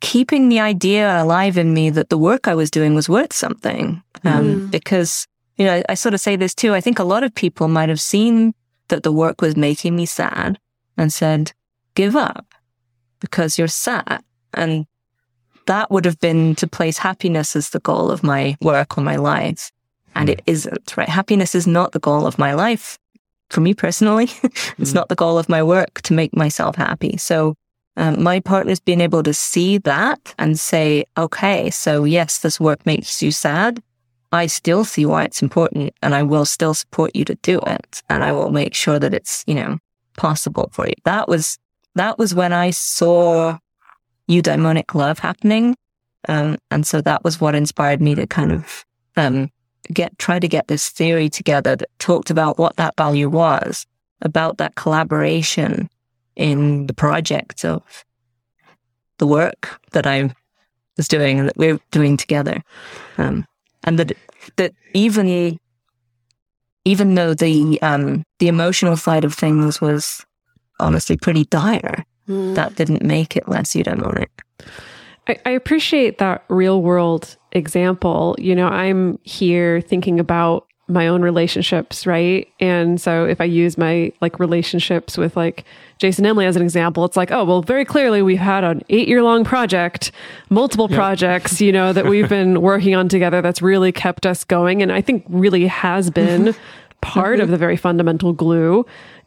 keeping 0.00 0.48
the 0.48 0.60
idea 0.60 1.22
alive 1.22 1.56
in 1.56 1.72
me 1.72 1.90
that 1.90 2.10
the 2.10 2.18
work 2.18 2.48
I 2.48 2.54
was 2.54 2.70
doing 2.70 2.94
was 2.94 3.08
worth 3.08 3.32
something. 3.32 4.02
Um, 4.24 4.68
Because 4.70 5.26
you 5.56 5.64
know, 5.64 5.74
I, 5.74 5.84
I 5.90 5.94
sort 5.94 6.14
of 6.14 6.20
say 6.20 6.36
this 6.36 6.54
too. 6.54 6.74
I 6.74 6.80
think 6.80 6.98
a 6.98 7.04
lot 7.04 7.22
of 7.22 7.34
people 7.34 7.68
might 7.68 7.88
have 7.88 8.00
seen 8.00 8.54
that 8.88 9.02
the 9.02 9.12
work 9.12 9.40
was 9.40 9.56
making 9.56 9.96
me 9.96 10.06
sad 10.06 10.58
and 10.96 11.12
said, 11.12 11.52
"Give 11.94 12.14
up." 12.16 12.46
Because 13.20 13.58
you're 13.58 13.68
sad. 13.68 14.22
And 14.54 14.86
that 15.66 15.90
would 15.90 16.04
have 16.04 16.18
been 16.20 16.54
to 16.56 16.66
place 16.66 16.98
happiness 16.98 17.56
as 17.56 17.70
the 17.70 17.80
goal 17.80 18.10
of 18.10 18.22
my 18.22 18.56
work 18.60 18.96
or 18.96 19.02
my 19.02 19.16
life. 19.16 19.70
And 20.14 20.30
it 20.30 20.42
isn't, 20.46 20.96
right? 20.96 21.08
Happiness 21.08 21.54
is 21.54 21.66
not 21.66 21.92
the 21.92 21.98
goal 21.98 22.26
of 22.26 22.38
my 22.38 22.54
life. 22.54 22.98
For 23.50 23.60
me 23.60 23.74
personally, 23.74 24.30
it's 24.78 24.94
not 24.94 25.08
the 25.08 25.14
goal 25.14 25.38
of 25.38 25.48
my 25.48 25.62
work 25.62 26.00
to 26.02 26.14
make 26.14 26.34
myself 26.34 26.76
happy. 26.76 27.16
So, 27.16 27.54
um, 27.98 28.22
my 28.22 28.40
partner's 28.40 28.80
being 28.80 29.00
able 29.00 29.22
to 29.22 29.32
see 29.32 29.78
that 29.78 30.34
and 30.38 30.58
say, 30.58 31.04
okay, 31.16 31.70
so 31.70 32.04
yes, 32.04 32.40
this 32.40 32.60
work 32.60 32.84
makes 32.84 33.22
you 33.22 33.30
sad. 33.30 33.82
I 34.32 34.46
still 34.46 34.84
see 34.84 35.06
why 35.06 35.24
it's 35.24 35.40
important 35.40 35.94
and 36.02 36.14
I 36.14 36.22
will 36.22 36.44
still 36.44 36.74
support 36.74 37.14
you 37.14 37.24
to 37.24 37.36
do 37.36 37.58
it. 37.66 38.02
And 38.10 38.22
I 38.22 38.32
will 38.32 38.50
make 38.50 38.74
sure 38.74 38.98
that 38.98 39.14
it's, 39.14 39.44
you 39.46 39.54
know, 39.54 39.78
possible 40.16 40.68
for 40.72 40.86
you. 40.86 40.94
That 41.04 41.28
was 41.28 41.58
that 41.96 42.18
was 42.18 42.34
when 42.34 42.52
I 42.52 42.70
saw 42.70 43.58
eudaimonic 44.28 44.94
love 44.94 45.18
happening. 45.18 45.76
Um, 46.28 46.58
and 46.70 46.86
so 46.86 47.00
that 47.00 47.24
was 47.24 47.40
what 47.40 47.54
inspired 47.54 48.00
me 48.00 48.14
to 48.14 48.26
kind 48.26 48.52
of 48.52 48.84
um, 49.16 49.50
get 49.92 50.18
try 50.18 50.38
to 50.38 50.48
get 50.48 50.68
this 50.68 50.88
theory 50.88 51.28
together 51.28 51.76
that 51.76 51.88
talked 51.98 52.30
about 52.30 52.58
what 52.58 52.76
that 52.76 52.96
value 52.96 53.28
was, 53.28 53.86
about 54.22 54.58
that 54.58 54.74
collaboration 54.74 55.88
in 56.34 56.86
the 56.86 56.94
project 56.94 57.64
of 57.64 58.04
the 59.18 59.26
work 59.26 59.80
that 59.92 60.06
I 60.06 60.34
was 60.96 61.08
doing 61.08 61.38
and 61.38 61.48
that 61.48 61.56
we're 61.56 61.80
doing 61.90 62.16
together. 62.16 62.62
Um, 63.18 63.46
and 63.84 63.98
that 63.98 64.12
that 64.56 64.72
even 64.92 65.58
even 66.84 67.14
though 67.14 67.34
the 67.34 67.80
um, 67.82 68.24
the 68.38 68.48
emotional 68.48 68.96
side 68.96 69.24
of 69.24 69.34
things 69.34 69.80
was 69.80 70.24
honestly 70.80 71.16
pretty 71.16 71.44
dire. 71.46 72.04
Hmm. 72.26 72.54
That 72.54 72.74
didn't 72.74 73.02
make 73.02 73.36
it 73.36 73.48
less 73.48 73.72
eudaimonic. 73.72 74.28
I, 75.28 75.38
I 75.44 75.50
appreciate 75.50 76.18
that 76.18 76.44
real 76.48 76.82
world 76.82 77.36
example. 77.52 78.36
You 78.38 78.54
know, 78.54 78.68
I'm 78.68 79.18
here 79.22 79.80
thinking 79.80 80.20
about 80.20 80.66
my 80.88 81.08
own 81.08 81.20
relationships, 81.22 82.06
right? 82.06 82.46
And 82.60 83.00
so 83.00 83.24
if 83.24 83.40
I 83.40 83.44
use 83.44 83.76
my 83.76 84.12
like 84.20 84.38
relationships 84.38 85.18
with 85.18 85.36
like 85.36 85.64
Jason 85.98 86.24
Emily 86.24 86.46
as 86.46 86.54
an 86.54 86.62
example, 86.62 87.04
it's 87.04 87.16
like, 87.16 87.32
oh, 87.32 87.44
well, 87.44 87.62
very 87.62 87.84
clearly 87.84 88.22
we've 88.22 88.38
had 88.38 88.62
an 88.62 88.82
eight 88.88 89.08
year 89.08 89.22
long 89.22 89.42
project, 89.42 90.12
multiple 90.48 90.88
projects, 90.88 91.60
you 91.60 91.72
know, 91.72 91.92
that 91.92 92.06
we've 92.06 92.28
been 92.28 92.60
working 92.62 92.94
on 92.94 93.08
together 93.08 93.42
that's 93.42 93.60
really 93.60 93.90
kept 93.90 94.26
us 94.26 94.44
going. 94.44 94.80
And 94.80 94.92
I 94.92 95.00
think 95.00 95.24
really 95.28 95.66
has 95.66 96.08
been 96.08 96.54
part 97.00 97.40
of 97.40 97.44
mm-hmm. 97.44 97.52
the 97.52 97.58
very 97.58 97.76
fundamental 97.76 98.32
glue 98.32 98.86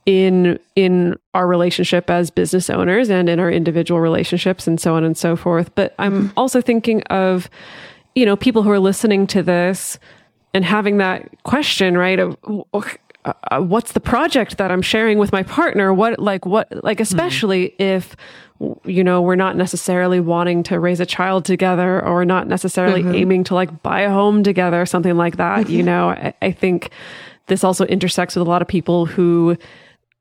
in 0.09 0.57
in 0.75 1.15
our 1.35 1.45
relationship 1.45 2.09
as 2.09 2.31
business 2.31 2.67
owners 2.67 3.11
and 3.11 3.29
in 3.29 3.39
our 3.39 3.51
individual 3.51 4.01
relationships 4.01 4.65
and 4.65 4.81
so 4.81 4.95
on 4.95 5.03
and 5.03 5.15
so 5.15 5.35
forth. 5.35 5.73
But 5.75 5.93
i'm 5.99 6.29
mm-hmm. 6.29 6.33
also 6.35 6.61
thinking 6.61 7.03
of 7.03 7.47
you 8.15 8.25
know 8.25 8.35
people 8.35 8.63
who 8.63 8.71
are 8.71 8.79
listening 8.79 9.27
to 9.27 9.43
this 9.43 9.99
and 10.55 10.65
having 10.65 10.97
that 10.97 11.43
question 11.43 11.95
right 11.95 12.19
of 12.19 12.35
uh, 12.73 13.33
uh, 13.51 13.59
what's 13.59 13.91
the 13.91 13.99
project 13.99 14.57
that 14.57 14.71
i'm 14.71 14.81
sharing 14.81 15.19
with 15.19 15.31
my 15.31 15.43
partner? 15.43 15.93
What 15.93 16.17
like 16.17 16.43
what 16.43 16.71
like 16.83 16.97
mm-hmm. 16.97 17.03
especially 17.03 17.75
if 17.77 18.15
you 18.85 19.03
know 19.03 19.21
we're 19.21 19.35
not 19.35 19.55
necessarily 19.55 20.19
wanting 20.19 20.63
to 20.63 20.79
raise 20.79 20.99
a 20.99 21.05
child 21.05 21.45
together 21.45 22.03
or 22.03 22.25
not 22.25 22.47
necessarily 22.47 23.03
mm-hmm. 23.03 23.13
aiming 23.13 23.43
to 23.43 23.53
like 23.53 23.83
buy 23.83 24.01
a 24.01 24.09
home 24.09 24.41
together 24.41 24.87
something 24.87 25.15
like 25.15 25.37
that 25.37 25.69
you 25.69 25.83
know? 25.83 26.09
I, 26.09 26.33
I 26.41 26.51
think 26.51 26.89
this 27.45 27.63
also 27.63 27.85
intersects 27.85 28.35
with 28.35 28.47
a 28.47 28.49
lot 28.49 28.61
of 28.61 28.67
people 28.67 29.05
who 29.05 29.55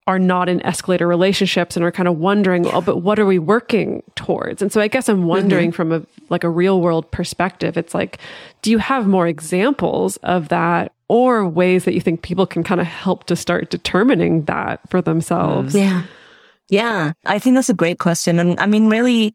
are 0.09 0.19
not 0.19 0.49
in 0.49 0.65
escalator 0.65 1.07
relationships 1.07 1.77
and 1.77 1.85
are 1.85 1.93
kind 1.93 2.09
of 2.09 2.17
wondering, 2.17 2.67
oh, 2.69 2.81
but 2.81 2.97
what 2.97 3.19
are 3.19 3.27
we 3.27 3.39
working 3.39 4.03
towards? 4.15 4.63
And 4.63 4.73
so 4.73 4.81
I 4.81 4.89
guess 4.89 5.07
I'm 5.07 5.27
wondering 5.27 5.69
mm-hmm. 5.69 5.77
from 5.77 5.93
a 5.93 6.03
like 6.31 6.45
a 6.45 6.49
real 6.49 6.81
world 6.81 7.11
perspective, 7.11 7.77
it's 7.77 7.93
like, 7.93 8.19
do 8.63 8.71
you 8.71 8.79
have 8.79 9.07
more 9.07 9.27
examples 9.27 10.17
of 10.19 10.49
that 10.49 10.93
or 11.09 11.47
ways 11.47 11.85
that 11.85 11.93
you 11.93 12.01
think 12.01 12.23
people 12.23 12.47
can 12.47 12.65
kind 12.65 12.81
of 12.81 12.87
help 12.87 13.25
to 13.25 13.37
start 13.37 13.69
determining 13.69 14.45
that 14.45 14.81
for 14.89 15.03
themselves? 15.03 15.75
Yeah. 15.75 16.05
Yeah. 16.71 17.13
I 17.27 17.39
think 17.39 17.57
that's 17.57 17.69
a 17.69 17.75
great 17.75 17.99
question. 17.99 18.39
And 18.39 18.59
I 18.59 18.65
mean, 18.65 18.89
really, 18.89 19.35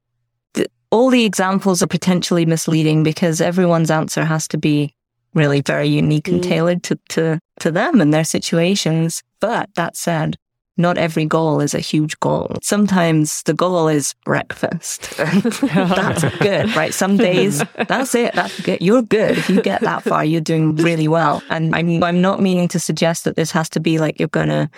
th- 0.56 0.70
all 0.90 1.12
the 1.12 1.24
examples 1.24 1.84
are 1.84 1.88
potentially 1.88 2.48
misleading 2.48 3.04
because 3.04 3.42
everyone's 3.42 3.92
answer 3.92 4.26
has 4.26 4.48
to 4.48 4.58
be 4.58 4.96
really 5.36 5.62
very 5.62 5.88
unique 5.88 6.28
and 6.28 6.42
mm-hmm. 6.42 6.50
tailored 6.50 6.84
to, 6.84 7.00
to, 7.10 7.40
to 7.60 7.72
them 7.72 8.02
and 8.02 8.12
their 8.12 8.24
situations. 8.24 9.22
But 9.40 9.70
that 9.76 9.96
said, 9.96 10.36
not 10.78 10.98
every 10.98 11.26
goal 11.26 11.60
is 11.62 11.74
a 11.74 11.80
huge 11.80 12.20
goal. 12.20 12.56
Sometimes 12.62 13.44
the 13.44 13.54
goal 13.54 13.88
is 13.88 14.16
breakfast. 14.26 15.16
that's 15.18 16.24
good, 16.40 16.76
right? 16.76 16.94
Some 16.94 17.18
days, 17.18 17.64
that's 17.88 18.16
it. 18.16 18.34
That's 18.34 18.60
good. 18.62 18.82
You're 18.82 19.04
good. 19.04 19.38
If 19.38 19.50
you 19.50 19.62
get 19.62 19.82
that 19.82 20.04
far, 20.04 20.26
you're 20.26 20.42
doing 20.42 20.76
really 20.78 21.08
well. 21.08 21.44
And 21.50 21.76
I'm, 21.76 22.04
I'm 22.04 22.22
not 22.22 22.42
meaning 22.42 22.68
to 22.70 22.80
suggest 22.80 23.24
that 23.26 23.36
this 23.36 23.52
has 23.52 23.70
to 23.70 23.80
be 23.80 24.00
like 24.00 24.20
you're 24.20 24.28
going 24.30 24.50
to 24.50 24.70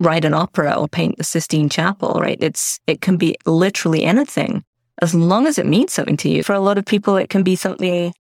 write 0.00 0.24
an 0.24 0.34
opera 0.34 0.74
or 0.74 0.88
paint 0.88 1.18
the 1.18 1.24
Sistine 1.24 1.68
Chapel, 1.68 2.18
right? 2.20 2.38
It's, 2.40 2.80
it 2.86 3.00
can 3.02 3.16
be 3.16 3.36
literally 3.44 4.04
anything 4.04 4.64
as 5.02 5.14
long 5.14 5.46
as 5.46 5.58
it 5.58 5.66
means 5.66 5.92
something 5.92 6.16
to 6.18 6.28
you. 6.30 6.42
For 6.42 6.54
a 6.54 6.60
lot 6.60 6.78
of 6.78 6.86
people, 6.86 7.16
it 7.16 7.28
can 7.28 7.42
be 7.42 7.56
something 7.56 8.14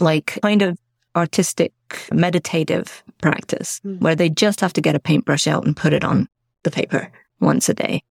like 0.00 0.38
kind 0.42 0.62
of 0.62 0.78
artistic, 1.16 1.72
meditative 2.12 3.02
practice 3.20 3.80
where 3.84 4.14
they 4.14 4.28
just 4.28 4.60
have 4.60 4.72
to 4.72 4.80
get 4.80 4.94
a 4.94 5.00
paintbrush 5.00 5.46
out 5.46 5.64
and 5.64 5.76
put 5.76 5.92
it 5.92 6.04
on 6.04 6.28
the 6.62 6.70
paper 6.70 7.10
once 7.40 7.68
a 7.68 7.74
day. 7.74 8.02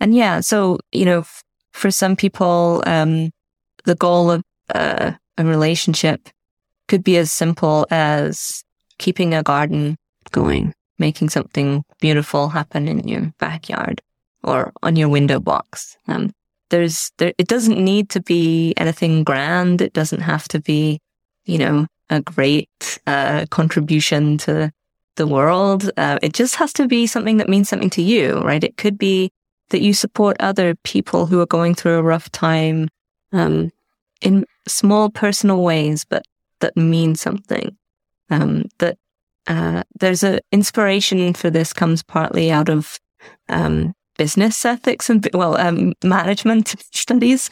And 0.00 0.14
yeah, 0.14 0.40
so, 0.40 0.78
you 0.92 1.04
know, 1.04 1.20
f- 1.20 1.44
for 1.72 1.90
some 1.90 2.16
people, 2.16 2.82
um, 2.86 3.30
the 3.84 3.94
goal 3.94 4.30
of 4.30 4.42
uh, 4.74 5.12
a 5.36 5.44
relationship 5.44 6.28
could 6.88 7.04
be 7.04 7.18
as 7.18 7.30
simple 7.30 7.86
as 7.90 8.64
keeping 8.98 9.34
a 9.34 9.42
garden 9.42 9.96
going, 10.30 10.74
making 10.98 11.28
something 11.28 11.84
beautiful 12.00 12.48
happen 12.48 12.88
in 12.88 13.06
your 13.06 13.32
backyard 13.38 14.00
or 14.42 14.72
on 14.82 14.96
your 14.96 15.08
window 15.08 15.38
box. 15.38 15.96
Um, 16.08 16.32
there's, 16.70 17.12
there, 17.18 17.32
it 17.38 17.48
doesn't 17.48 17.78
need 17.78 18.08
to 18.10 18.22
be 18.22 18.74
anything 18.76 19.24
grand. 19.24 19.80
It 19.80 19.92
doesn't 19.92 20.20
have 20.20 20.48
to 20.48 20.60
be, 20.60 21.00
you 21.44 21.58
know, 21.58 21.86
a 22.08 22.20
great, 22.20 22.98
uh, 23.06 23.46
contribution 23.50 24.38
to 24.38 24.72
the 25.16 25.26
world. 25.26 25.90
Uh, 25.96 26.18
it 26.22 26.32
just 26.32 26.56
has 26.56 26.72
to 26.74 26.88
be 26.88 27.06
something 27.06 27.36
that 27.36 27.48
means 27.48 27.68
something 27.68 27.90
to 27.90 28.02
you, 28.02 28.40
right? 28.40 28.64
It 28.64 28.76
could 28.76 28.98
be 28.98 29.30
that 29.68 29.82
you 29.82 29.92
support 29.92 30.36
other 30.40 30.74
people 30.82 31.26
who 31.26 31.40
are 31.40 31.46
going 31.46 31.74
through 31.74 31.98
a 31.98 32.02
rough 32.02 32.30
time, 32.32 32.88
um, 33.32 33.70
in 34.20 34.44
small 34.66 35.10
personal 35.10 35.62
ways, 35.62 36.04
but 36.04 36.24
that 36.60 36.76
mean 36.76 37.14
something. 37.14 37.76
Um, 38.30 38.66
that, 38.78 38.96
uh, 39.46 39.82
there's 39.98 40.22
a 40.22 40.40
inspiration 40.52 41.34
for 41.34 41.50
this 41.50 41.72
comes 41.72 42.02
partly 42.02 42.50
out 42.50 42.68
of, 42.68 42.98
um, 43.48 43.94
business 44.24 44.64
ethics 44.74 45.10
and 45.10 45.28
well 45.40 45.54
um, 45.66 45.92
management 46.04 46.66
studies 47.04 47.42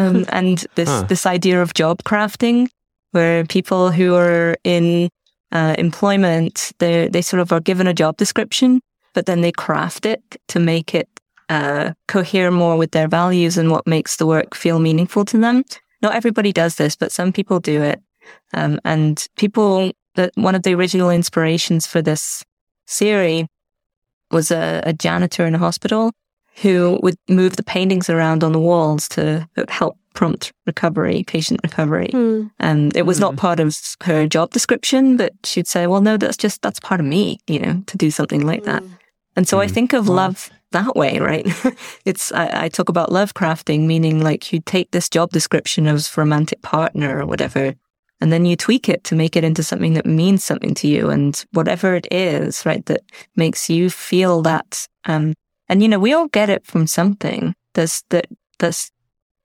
um, 0.00 0.24
and 0.38 0.56
this 0.74 0.88
Huh. 0.88 1.06
this 1.12 1.24
idea 1.36 1.56
of 1.62 1.68
job 1.82 1.96
crafting 2.10 2.58
where 3.12 3.44
people 3.56 3.82
who 3.96 4.08
are 4.24 4.56
in 4.64 5.08
uh, 5.58 5.74
employment 5.86 6.54
they 6.78 7.08
they 7.14 7.22
sort 7.22 7.40
of 7.42 7.52
are 7.52 7.62
given 7.70 7.86
a 7.86 7.94
job 8.02 8.16
description 8.16 8.80
but 9.14 9.26
then 9.26 9.40
they 9.42 9.52
craft 9.52 10.06
it 10.06 10.20
to 10.52 10.58
make 10.60 10.94
it 11.00 11.08
uh, 11.56 11.92
cohere 12.12 12.50
more 12.50 12.76
with 12.78 12.90
their 12.92 13.08
values 13.20 13.58
and 13.58 13.68
what 13.70 13.86
makes 13.86 14.16
the 14.16 14.26
work 14.26 14.54
feel 14.54 14.78
meaningful 14.78 15.24
to 15.24 15.38
them 15.38 15.62
not 16.02 16.14
everybody 16.14 16.52
does 16.52 16.74
this 16.76 16.96
but 16.96 17.12
some 17.12 17.32
people 17.32 17.60
do 17.60 17.82
it 17.82 17.98
um, 18.54 18.78
and 18.84 19.26
people 19.36 19.90
that 20.14 20.30
one 20.36 20.56
of 20.56 20.62
the 20.62 20.74
original 20.74 21.10
inspirations 21.10 21.86
for 21.86 22.02
this 22.02 22.42
series 22.86 23.46
was 24.30 24.50
a, 24.50 24.82
a 24.84 24.92
janitor 24.92 25.46
in 25.46 25.54
a 25.54 25.58
hospital 25.58 26.12
who 26.62 26.98
would 27.02 27.16
move 27.28 27.56
the 27.56 27.64
paintings 27.64 28.08
around 28.08 28.44
on 28.44 28.52
the 28.52 28.60
walls 28.60 29.08
to 29.08 29.48
help 29.68 29.98
prompt 30.14 30.52
recovery, 30.66 31.24
patient 31.26 31.60
recovery. 31.62 32.10
And 32.60 32.96
it 32.96 33.02
was 33.02 33.18
not 33.20 33.32
hmm. 33.32 33.38
part 33.38 33.60
of 33.60 33.76
her 34.04 34.26
job 34.26 34.50
description, 34.50 35.16
but 35.16 35.32
she'd 35.44 35.66
say, 35.66 35.86
well, 35.86 36.00
no, 36.00 36.16
that's 36.16 36.36
just, 36.36 36.62
that's 36.62 36.80
part 36.80 37.00
of 37.00 37.06
me, 37.06 37.38
you 37.48 37.58
know, 37.58 37.82
to 37.86 37.98
do 37.98 38.10
something 38.10 38.46
like 38.46 38.62
that. 38.64 38.82
Hmm. 38.82 38.92
And 39.36 39.48
so 39.48 39.60
I 39.60 39.66
think 39.66 39.92
of 39.92 40.08
love 40.08 40.48
that 40.70 40.94
way, 40.94 41.18
right? 41.18 41.44
it's, 42.04 42.30
I, 42.30 42.64
I 42.64 42.68
talk 42.68 42.88
about 42.88 43.10
love 43.10 43.34
crafting, 43.34 43.86
meaning 43.86 44.20
like 44.22 44.52
you 44.52 44.60
take 44.60 44.92
this 44.92 45.08
job 45.08 45.30
description 45.30 45.88
of 45.88 46.16
romantic 46.16 46.62
partner 46.62 47.20
or 47.20 47.26
whatever, 47.26 47.74
and 48.20 48.32
then 48.32 48.44
you 48.44 48.56
tweak 48.56 48.88
it 48.88 49.04
to 49.04 49.14
make 49.14 49.36
it 49.36 49.44
into 49.44 49.62
something 49.62 49.94
that 49.94 50.06
means 50.06 50.44
something 50.44 50.74
to 50.74 50.88
you 50.88 51.10
and 51.10 51.44
whatever 51.52 51.94
it 51.94 52.06
is, 52.10 52.64
right, 52.64 52.84
that 52.86 53.02
makes 53.36 53.68
you 53.68 53.90
feel 53.90 54.42
that, 54.42 54.86
um, 55.04 55.34
and 55.68 55.82
you 55.82 55.88
know, 55.88 55.98
we 55.98 56.12
all 56.12 56.28
get 56.28 56.50
it 56.50 56.66
from 56.66 56.86
something. 56.86 57.54
This, 57.74 58.04
that, 58.10 58.26
this 58.60 58.90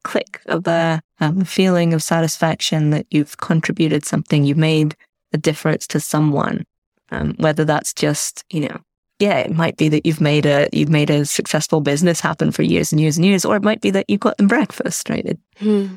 click 0.04 0.42
of 0.46 0.64
the 0.64 1.02
um, 1.20 1.44
feeling 1.44 1.94
of 1.94 2.04
satisfaction 2.04 2.92
that 2.92 3.08
you've 3.10 3.38
contributed 3.38 4.06
something, 4.06 4.44
you've 4.44 4.58
made 4.58 4.96
a 5.34 5.38
difference 5.38 5.88
to 5.88 6.00
someone. 6.00 6.66
Um, 7.12 7.34
whether 7.40 7.66
that's 7.66 7.92
just, 7.92 8.46
you 8.52 8.68
know, 8.68 8.78
yeah, 9.20 9.40
it 9.40 9.52
might 9.52 9.78
be 9.78 9.90
that 9.90 10.06
you've 10.06 10.22
made 10.22 10.46
a 10.46 10.70
you've 10.72 10.90
made 10.90 11.10
a 11.10 11.26
successful 11.26 11.82
business 11.82 12.22
happen 12.22 12.52
for 12.52 12.62
years 12.62 12.92
and 12.92 13.02
years 13.02 13.18
and 13.18 13.26
years, 13.26 13.44
or 13.44 13.56
it 13.56 13.64
might 13.64 13.82
be 13.82 13.90
that 13.92 14.10
you 14.10 14.18
got 14.18 14.38
them 14.38 14.48
breakfast, 14.48 15.10
right? 15.10 15.26
It, 15.26 15.40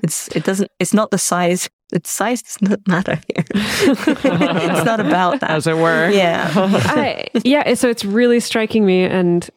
It's 0.02 0.28
it 0.28 0.44
doesn't 0.44 0.70
it's 0.80 0.94
not 0.94 1.10
the 1.10 1.18
size. 1.18 1.68
Its 1.92 2.10
size 2.10 2.42
does 2.42 2.62
not 2.62 2.86
matter 2.86 3.20
here. 3.28 3.44
it's 3.54 4.84
not 4.84 5.00
about 5.00 5.40
that, 5.40 5.50
As 5.50 5.66
it 5.66 5.76
were. 5.76 6.10
Yeah, 6.10 6.50
I, 6.56 7.28
yeah, 7.44 7.74
so 7.74 7.88
it's 7.88 8.04
really 8.04 8.40
striking 8.40 8.86
me, 8.86 9.04
and 9.04 9.48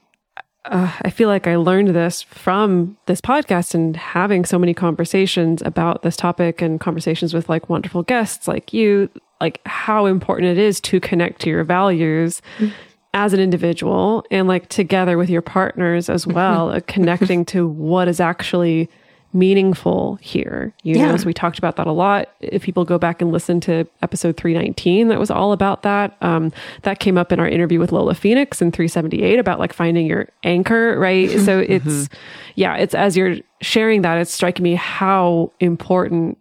uh, 0.65 0.91
I 1.01 1.09
feel 1.09 1.29
like 1.29 1.47
I 1.47 1.55
learned 1.55 1.89
this 1.89 2.21
from 2.21 2.97
this 3.05 3.21
podcast 3.21 3.73
and 3.73 3.95
having 3.95 4.45
so 4.45 4.57
many 4.57 4.73
conversations 4.73 5.61
about 5.63 6.01
this 6.01 6.15
topic 6.15 6.61
and 6.61 6.79
conversations 6.79 7.33
with 7.33 7.49
like 7.49 7.69
wonderful 7.69 8.03
guests 8.03 8.47
like 8.47 8.73
you, 8.73 9.09
like 9.39 9.61
how 9.65 10.05
important 10.05 10.49
it 10.49 10.57
is 10.57 10.81
to 10.81 10.99
connect 10.99 11.41
to 11.41 11.49
your 11.49 11.63
values 11.63 12.41
as 13.13 13.33
an 13.33 13.39
individual 13.39 14.25
and 14.31 14.47
like 14.47 14.67
together 14.69 15.17
with 15.17 15.29
your 15.29 15.41
partners 15.41 16.09
as 16.09 16.25
well, 16.27 16.69
uh, 16.69 16.79
connecting 16.87 17.45
to 17.45 17.67
what 17.67 18.07
is 18.07 18.19
actually 18.19 18.89
meaningful 19.35 20.17
here. 20.21 20.73
You 20.83 20.95
know, 20.95 21.07
Yeah. 21.07 21.13
as 21.13 21.25
we 21.25 21.33
talked 21.33 21.57
about 21.59 21.75
that 21.75 21.85
a 21.85 21.91
lot. 21.91 22.29
If 22.39 22.63
people 22.63 22.85
go 22.85 22.97
back 22.97 23.21
and 23.21 23.31
listen 23.31 23.59
to 23.61 23.85
episode 24.01 24.37
319, 24.37 25.09
that 25.09 25.19
was 25.19 25.29
all 25.29 25.51
about 25.51 25.83
that. 25.83 26.15
Um, 26.21 26.51
that 26.83 26.99
came 26.99 27.17
up 27.17 27.31
in 27.31 27.39
our 27.39 27.47
interview 27.47 27.79
with 27.79 27.91
Lola 27.91 28.15
Phoenix 28.15 28.61
in 28.61 28.71
378 28.71 29.37
about 29.37 29.59
like 29.59 29.73
finding 29.73 30.07
your 30.07 30.29
anchor, 30.43 30.97
right? 30.97 31.29
so 31.41 31.59
it's, 31.67 32.07
yeah, 32.55 32.75
it's 32.77 32.95
as 32.95 33.15
you're 33.17 33.35
sharing 33.61 34.01
that, 34.03 34.17
it's 34.17 34.31
striking 34.33 34.63
me 34.63 34.75
how 34.75 35.51
important 35.59 36.37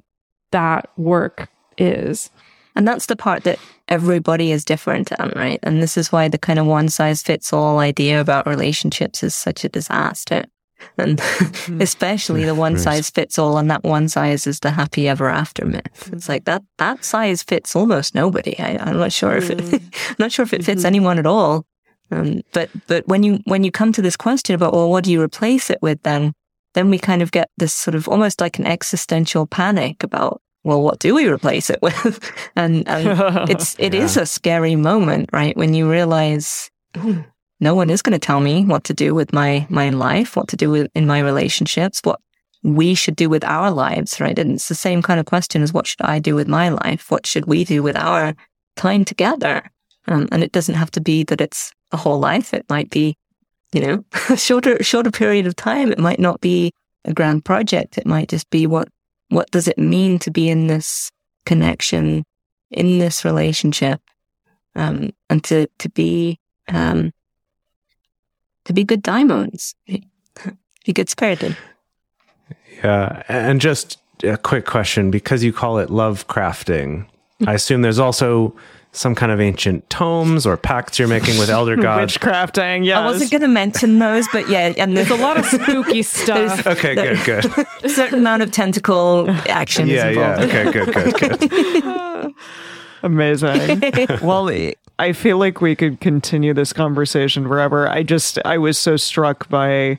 that 0.52 0.88
work 0.96 1.48
is. 1.76 2.30
And 2.76 2.86
that's 2.88 3.06
the 3.06 3.16
part 3.16 3.44
that 3.44 3.58
everybody 3.88 4.50
is 4.50 4.64
different 4.64 5.12
on, 5.20 5.32
right? 5.36 5.58
And 5.62 5.82
this 5.82 5.96
is 5.96 6.10
why 6.10 6.28
the 6.28 6.38
kind 6.38 6.58
of 6.58 6.66
one 6.66 6.88
size 6.88 7.22
fits 7.22 7.52
all 7.52 7.78
idea 7.78 8.20
about 8.20 8.46
relationships 8.46 9.22
is 9.22 9.34
such 9.34 9.64
a 9.64 9.68
disaster. 9.68 10.44
And 10.98 11.20
especially 11.80 12.44
the 12.44 12.54
one 12.54 12.78
size 12.78 13.10
fits 13.10 13.38
all, 13.38 13.58
and 13.58 13.70
that 13.70 13.84
one 13.84 14.08
size 14.08 14.46
is 14.46 14.60
the 14.60 14.70
happy 14.70 15.08
ever 15.08 15.28
after 15.28 15.64
myth. 15.64 16.10
It's 16.12 16.28
like 16.28 16.44
that 16.44 16.62
that 16.78 17.04
size 17.04 17.42
fits 17.42 17.74
almost 17.74 18.14
nobody. 18.14 18.58
I, 18.58 18.76
I'm 18.80 18.98
not 18.98 19.12
sure 19.12 19.36
if 19.36 19.50
it, 19.50 19.60
I'm 19.62 20.16
not 20.18 20.32
sure 20.32 20.42
if 20.42 20.52
it 20.52 20.64
fits 20.64 20.84
anyone 20.84 21.18
at 21.18 21.26
all. 21.26 21.66
Um, 22.10 22.42
but 22.52 22.70
but 22.86 23.06
when 23.08 23.22
you 23.22 23.40
when 23.44 23.64
you 23.64 23.70
come 23.70 23.92
to 23.92 24.02
this 24.02 24.16
question 24.16 24.54
about 24.54 24.72
well, 24.72 24.90
what 24.90 25.04
do 25.04 25.12
you 25.12 25.22
replace 25.22 25.70
it 25.70 25.78
with 25.80 26.02
then? 26.02 26.32
Then 26.74 26.90
we 26.90 26.98
kind 26.98 27.22
of 27.22 27.30
get 27.30 27.50
this 27.56 27.72
sort 27.72 27.94
of 27.94 28.08
almost 28.08 28.40
like 28.40 28.58
an 28.58 28.66
existential 28.66 29.46
panic 29.46 30.02
about 30.02 30.40
well, 30.64 30.80
what 30.80 30.98
do 30.98 31.14
we 31.14 31.28
replace 31.28 31.68
it 31.68 31.80
with? 31.82 32.20
and, 32.56 32.88
and 32.88 33.50
it's 33.50 33.76
it 33.78 33.94
is 33.94 34.16
a 34.16 34.26
scary 34.26 34.76
moment, 34.76 35.30
right? 35.32 35.56
When 35.56 35.74
you 35.74 35.90
realize 35.90 36.70
"Hmm, 36.96 37.20
no 37.60 37.74
one 37.74 37.90
is 37.90 38.02
going 38.02 38.18
to 38.18 38.24
tell 38.24 38.40
me 38.40 38.64
what 38.64 38.84
to 38.84 38.94
do 38.94 39.14
with 39.14 39.32
my 39.32 39.66
my 39.68 39.90
life, 39.90 40.36
what 40.36 40.48
to 40.48 40.56
do 40.56 40.70
with 40.70 40.90
in 40.94 41.06
my 41.06 41.20
relationships, 41.20 42.00
what 42.02 42.20
we 42.62 42.94
should 42.94 43.14
do 43.14 43.28
with 43.28 43.44
our 43.44 43.70
lives, 43.70 44.20
right? 44.20 44.38
And 44.38 44.52
it's 44.52 44.68
the 44.68 44.74
same 44.74 45.02
kind 45.02 45.20
of 45.20 45.26
question 45.26 45.62
as 45.62 45.72
what 45.72 45.86
should 45.86 46.00
I 46.00 46.18
do 46.18 46.34
with 46.34 46.48
my 46.48 46.70
life? 46.70 47.10
What 47.10 47.26
should 47.26 47.44
we 47.44 47.62
do 47.64 47.82
with 47.82 47.94
our 47.94 48.34
time 48.74 49.04
together? 49.04 49.70
Um, 50.08 50.28
and 50.32 50.42
it 50.42 50.52
doesn't 50.52 50.74
have 50.74 50.90
to 50.92 51.00
be 51.00 51.24
that 51.24 51.42
it's 51.42 51.72
a 51.92 51.96
whole 51.96 52.18
life. 52.18 52.54
It 52.54 52.64
might 52.68 52.90
be, 52.90 53.16
you 53.72 53.80
know, 53.80 54.04
a 54.30 54.36
shorter 54.46 54.82
shorter 54.82 55.10
period 55.10 55.46
of 55.46 55.56
time. 55.56 55.92
It 55.92 55.98
might 55.98 56.18
not 56.18 56.40
be 56.40 56.72
a 57.04 57.12
grand 57.12 57.44
project. 57.44 57.98
It 57.98 58.06
might 58.06 58.28
just 58.28 58.48
be 58.50 58.66
what 58.66 58.88
what 59.28 59.50
does 59.50 59.68
it 59.68 59.78
mean 59.78 60.18
to 60.20 60.30
be 60.30 60.48
in 60.48 60.66
this 60.66 61.10
connection, 61.46 62.24
in 62.70 62.98
this 62.98 63.24
relationship, 63.24 64.00
um, 64.74 65.10
and 65.28 65.44
to 65.44 65.66
to 65.78 65.90
be 65.90 66.38
um, 66.68 67.12
to 68.64 68.72
be 68.72 68.84
good 68.84 69.02
diamonds, 69.02 69.74
be 69.86 70.92
good 70.92 71.08
spirited. 71.08 71.56
Yeah. 72.82 73.22
And 73.28 73.60
just 73.60 73.98
a 74.22 74.36
quick 74.36 74.64
question 74.66 75.10
because 75.10 75.42
you 75.44 75.52
call 75.52 75.78
it 75.78 75.90
love 75.90 76.26
crafting, 76.28 77.06
I 77.46 77.54
assume 77.54 77.82
there's 77.82 77.98
also 77.98 78.54
some 78.92 79.14
kind 79.16 79.32
of 79.32 79.40
ancient 79.40 79.88
tomes 79.90 80.46
or 80.46 80.56
pacts 80.56 81.00
you're 81.00 81.08
making 81.08 81.36
with 81.38 81.50
elder 81.50 81.74
gods. 81.88 82.16
Witchcrafting, 82.16 82.84
yeah. 82.84 83.00
I 83.00 83.04
wasn't 83.04 83.30
going 83.32 83.40
to 83.42 83.48
mention 83.48 83.98
those, 83.98 84.26
but 84.32 84.48
yeah, 84.48 84.72
and 84.78 84.96
there's 84.96 85.10
a 85.10 85.16
lot 85.16 85.36
of 85.36 85.44
spooky 85.46 86.02
stuff. 86.02 86.64
Okay, 86.66 86.94
good, 86.94 87.24
good. 87.24 87.66
a 87.82 87.88
certain 87.88 88.20
amount 88.20 88.42
of 88.42 88.52
tentacle 88.52 89.28
action 89.48 89.88
Yeah, 89.88 90.08
is 90.10 90.16
yeah. 90.16 90.40
involved. 90.40 90.54
Okay, 90.54 90.72
good, 90.72 91.18
good, 91.40 91.50
good. 91.50 92.34
Amazing. 93.02 93.82
well, 94.22 94.48
I 94.98 95.12
feel 95.12 95.38
like 95.38 95.60
we 95.60 95.74
could 95.74 96.00
continue 96.00 96.54
this 96.54 96.72
conversation 96.72 97.46
forever. 97.48 97.88
I 97.88 98.02
just, 98.02 98.38
I 98.44 98.58
was 98.58 98.78
so 98.78 98.96
struck 98.96 99.48
by 99.48 99.98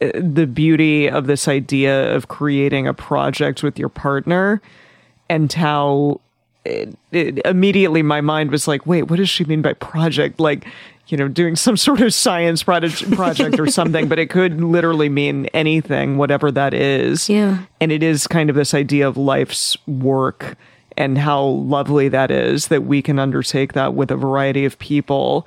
uh, 0.00 0.10
the 0.14 0.46
beauty 0.46 1.08
of 1.08 1.26
this 1.26 1.48
idea 1.48 2.14
of 2.14 2.28
creating 2.28 2.86
a 2.86 2.94
project 2.94 3.62
with 3.62 3.78
your 3.78 3.88
partner 3.88 4.60
and 5.30 5.50
how 5.52 6.20
it, 6.64 6.96
it, 7.12 7.40
immediately 7.46 8.02
my 8.02 8.20
mind 8.20 8.50
was 8.50 8.68
like, 8.68 8.86
wait, 8.86 9.04
what 9.04 9.16
does 9.16 9.30
she 9.30 9.44
mean 9.44 9.62
by 9.62 9.72
project? 9.72 10.38
Like, 10.38 10.66
you 11.06 11.16
know, 11.16 11.28
doing 11.28 11.56
some 11.56 11.76
sort 11.78 12.00
of 12.00 12.12
science 12.12 12.62
project, 12.62 13.10
project 13.12 13.58
or 13.58 13.68
something, 13.68 14.06
but 14.08 14.18
it 14.18 14.28
could 14.28 14.60
literally 14.60 15.08
mean 15.08 15.46
anything, 15.46 16.18
whatever 16.18 16.50
that 16.52 16.74
is. 16.74 17.28
Yeah. 17.28 17.64
And 17.80 17.90
it 17.90 18.02
is 18.02 18.26
kind 18.26 18.50
of 18.50 18.56
this 18.56 18.74
idea 18.74 19.08
of 19.08 19.16
life's 19.16 19.78
work 19.86 20.56
and 21.00 21.16
how 21.16 21.42
lovely 21.42 22.10
that 22.10 22.30
is 22.30 22.68
that 22.68 22.84
we 22.84 23.00
can 23.00 23.18
undertake 23.18 23.72
that 23.72 23.94
with 23.94 24.10
a 24.10 24.16
variety 24.16 24.66
of 24.66 24.78
people 24.78 25.46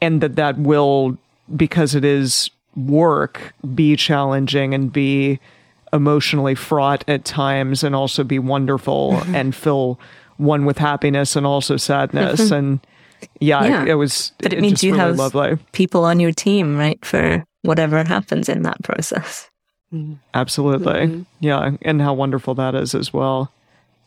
and 0.00 0.22
that 0.22 0.34
that 0.36 0.56
will 0.58 1.18
because 1.54 1.94
it 1.94 2.06
is 2.06 2.50
work 2.74 3.52
be 3.74 3.96
challenging 3.96 4.72
and 4.72 4.90
be 4.90 5.38
emotionally 5.92 6.54
fraught 6.54 7.04
at 7.06 7.26
times 7.26 7.84
and 7.84 7.94
also 7.94 8.24
be 8.24 8.38
wonderful 8.38 9.12
Mm-hmm. 9.12 9.34
and 9.40 9.54
fill 9.54 10.00
one 10.38 10.64
with 10.64 10.78
happiness 10.78 11.36
and 11.36 11.44
also 11.46 11.76
sadness 11.76 12.50
and 12.50 12.80
yeah, 13.40 13.64
Yeah. 13.64 13.82
It, 13.82 13.88
it 13.88 13.94
was 13.96 14.32
But 14.38 14.52
it 14.54 14.58
it 14.58 14.62
means 14.62 14.82
you 14.82 14.92
really 14.92 15.04
have 15.04 15.18
lovely 15.18 15.58
people 15.72 16.04
on 16.04 16.18
your 16.20 16.32
team, 16.32 16.78
right, 16.78 17.04
for 17.04 17.44
whatever 17.62 18.02
happens 18.04 18.48
in 18.48 18.62
that 18.62 18.82
process. 18.84 19.50
absolutely 20.32 20.92
Mm-hmm. 20.92 21.22
yeah 21.40 21.72
and 21.82 22.00
how 22.00 22.14
wonderful 22.14 22.54
that 22.54 22.74
is 22.74 22.94
as 22.94 23.12
well 23.12 23.50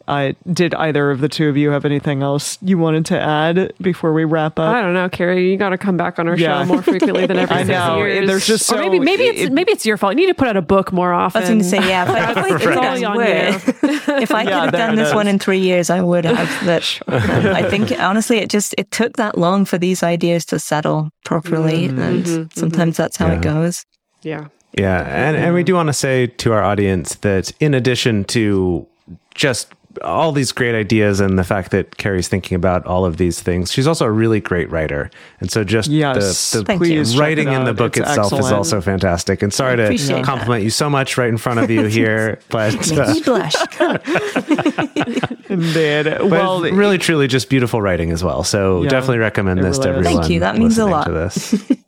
uh, 0.07 0.33
did 0.51 0.73
either 0.75 1.11
of 1.11 1.21
the 1.21 1.29
two 1.29 1.47
of 1.49 1.57
you 1.57 1.69
have 1.71 1.85
anything 1.85 2.21
else 2.23 2.57
you 2.61 2.77
wanted 2.77 3.05
to 3.07 3.19
add 3.19 3.73
before 3.81 4.13
we 4.13 4.23
wrap 4.23 4.59
up 4.59 4.75
I 4.75 4.81
don't 4.81 4.93
know, 4.93 5.09
Carrie. 5.09 5.51
You 5.51 5.57
got 5.57 5.69
to 5.69 5.77
come 5.77 5.97
back 5.97 6.19
on 6.19 6.27
our 6.27 6.37
Yeah. 6.37 6.61
show 6.63 6.67
more 6.73 6.81
frequently 6.81 7.25
than 7.25 7.37
every 7.37 7.55
I 7.55 7.59
six 7.59 7.69
know. 7.69 7.97
years. 7.97 8.27
There's 8.27 8.47
just 8.47 8.71
or 8.71 8.77
maybe 8.77 8.97
so- 8.97 9.03
maybe 9.03 9.23
it's 9.23 9.51
maybe 9.51 9.71
it's 9.71 9.85
your 9.85 9.97
fault. 9.97 10.13
You 10.13 10.21
need 10.21 10.27
to 10.27 10.33
put 10.33 10.47
out 10.47 10.57
a 10.57 10.61
book 10.61 10.91
more 10.91 11.13
often. 11.13 11.41
I 11.41 11.45
often. 11.45 11.57
was 11.59 11.71
going 11.71 11.81
to 11.81 11.85
say, 11.85 11.89
yeah, 11.89 12.03
if 12.03 12.09
I, 12.37 12.41
if 12.41 12.61
could 12.61 12.67
It's 12.69 12.77
all 12.77 12.83
have 12.83 13.03
on 13.03 13.17
would. 13.17 13.27
you. 13.27 14.21
if 14.21 14.31
I 14.31 14.43
could 14.43 14.49
Yeah, 14.49 14.61
have 14.65 14.71
done 14.71 14.93
it 14.93 14.95
this 14.97 15.13
one 15.13 15.27
in 15.27 15.39
three 15.39 15.59
years, 15.59 15.89
I 15.89 16.01
would 16.01 16.25
have. 16.25 16.65
But 16.65 16.99
um, 17.07 17.47
I 17.55 17.69
think 17.69 17.91
honestly, 17.99 18.37
it 18.37 18.49
just 18.49 18.75
it 18.77 18.91
took 18.91 19.17
that 19.17 19.37
long 19.37 19.65
for 19.65 19.77
these 19.77 20.03
ideas 20.03 20.45
to 20.45 20.59
settle 20.59 21.09
properly, 21.25 21.85
and 21.85 22.51
sometimes 22.53 22.97
that's 22.97 23.17
how 23.17 23.27
it 23.27 23.41
goes. 23.41 23.85
Yeah. 24.23 24.47
Yeah, 24.77 25.01
and, 25.01 25.35
and 25.35 25.53
we 25.53 25.63
do 25.63 25.73
want 25.75 25.87
to 25.87 25.93
say 25.93 26.27
to 26.27 26.53
our 26.53 26.63
audience 26.63 27.15
that 27.15 27.51
in 27.59 27.73
addition 27.73 28.23
to 28.25 28.87
just 29.35 29.67
all 30.03 30.31
these 30.31 30.51
great 30.51 30.75
ideas 30.75 31.19
and 31.19 31.37
the 31.37 31.43
fact 31.43 31.71
that 31.71 31.97
Carrie's 31.97 32.27
thinking 32.27 32.55
about 32.55 32.85
all 32.85 33.05
of 33.05 33.17
these 33.17 33.41
things, 33.41 33.71
she's 33.71 33.87
also 33.87 34.05
a 34.05 34.11
really 34.11 34.39
great 34.39 34.69
writer. 34.71 35.09
And 35.39 35.51
so 35.51 35.63
just 35.63 35.89
Yes, 35.89 36.51
the, 36.51 36.63
the 36.63 36.77
please 36.77 37.17
writing 37.17 37.49
in 37.51 37.63
the 37.65 37.73
book 37.73 37.97
It's 37.97 38.07
itself 38.07 38.33
is 38.33 38.51
also 38.51 38.81
fantastic. 38.81 39.41
And 39.41 39.53
sorry 39.53 39.77
to 39.77 39.83
appreciate 39.83 40.23
compliment 40.23 40.63
you 40.63 40.69
so 40.69 40.89
much 40.89 41.17
right 41.17 41.29
in 41.29 41.37
front 41.37 41.59
of 41.59 41.69
you 41.69 41.85
here, 41.87 42.39
but, 42.49 42.73
Makes 42.73 42.91
uh, 42.91 43.13
blush. 43.25 43.55
Indeed. 45.49 46.03
but 46.05 46.29
well 46.29 46.61
really 46.61 46.97
truly 46.97 47.27
just 47.27 47.49
beautiful 47.49 47.81
writing 47.81 48.11
as 48.11 48.23
well. 48.23 48.43
So 48.43 48.83
Yeah, 48.83 48.89
definitely 48.89 49.17
recommend 49.19 49.63
this 49.63 49.77
to 49.79 49.89
really 49.89 49.99
is. 50.01 50.05
everyone. 50.07 50.21
Thank 50.23 50.31
you. 50.33 50.39
That 50.41 50.57
means 50.57 50.77
a 50.77 50.85
lot. 50.85 51.05
To 51.05 51.11
this. 51.11 51.71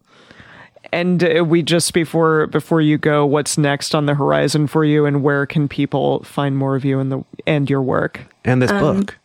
and 0.94 1.24
uh, 1.24 1.44
we 1.44 1.62
just 1.64 1.94
before 1.94 2.48
before 2.48 2.80
you 2.82 2.98
go 2.98 3.26
what's 3.26 3.58
next 3.58 3.94
on 3.96 4.06
the 4.06 4.14
horizon 4.14 4.68
for 4.68 4.86
you 4.86 5.06
and 5.06 5.24
where 5.24 5.46
can 5.46 5.68
people 5.68 6.24
find 6.24 6.56
more 6.58 6.76
of 6.76 6.86
you 6.86 7.00
and 7.00 7.12
the 7.12 7.24
and 7.48 7.70
your 7.70 7.82
work 7.82 8.22
And 8.46 8.62
this 8.62 8.72
Um, 8.72 8.80
book. 9.02 9.18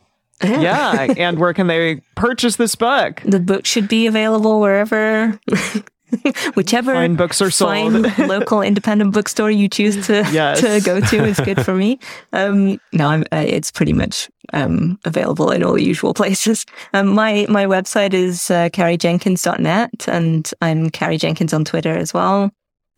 yeah 0.42 1.12
and 1.16 1.38
where 1.38 1.52
can 1.52 1.66
they 1.66 2.00
purchase 2.14 2.56
this 2.56 2.74
book 2.74 3.20
the 3.24 3.40
book 3.40 3.66
should 3.66 3.88
be 3.88 4.06
available 4.06 4.60
wherever. 4.60 5.38
Whichever 6.54 6.94
Fine 6.94 7.16
books 7.16 7.40
are 7.42 7.50
sold. 7.50 7.70
fine 7.70 8.28
local 8.28 8.62
independent 8.62 9.12
bookstore 9.12 9.50
you 9.50 9.68
choose 9.68 10.06
to 10.06 10.26
Yes. 10.32 10.60
to 10.60 10.80
go 10.80 11.00
to 11.00 11.24
is 11.24 11.38
good 11.40 11.64
for 11.64 11.74
me. 11.74 11.98
Um, 12.32 12.78
no, 12.92 13.22
uh, 13.32 13.44
it's 13.46 13.70
pretty 13.70 13.92
much 13.92 14.28
um, 14.52 14.98
available 15.04 15.50
in 15.50 15.62
all 15.62 15.72
the 15.74 15.82
usual 15.82 16.14
places. 16.14 16.64
Um, 16.92 17.08
my 17.08 17.46
my 17.48 17.64
website 17.66 18.12
is 18.14 18.50
uh, 18.50 18.68
carriejenkins.net, 18.70 20.08
and 20.08 20.50
I'm 20.60 20.90
Carrie 20.90 21.18
Jenkins 21.18 21.52
on 21.52 21.64
Twitter 21.64 21.96
as 21.96 22.12
well. 22.14 22.50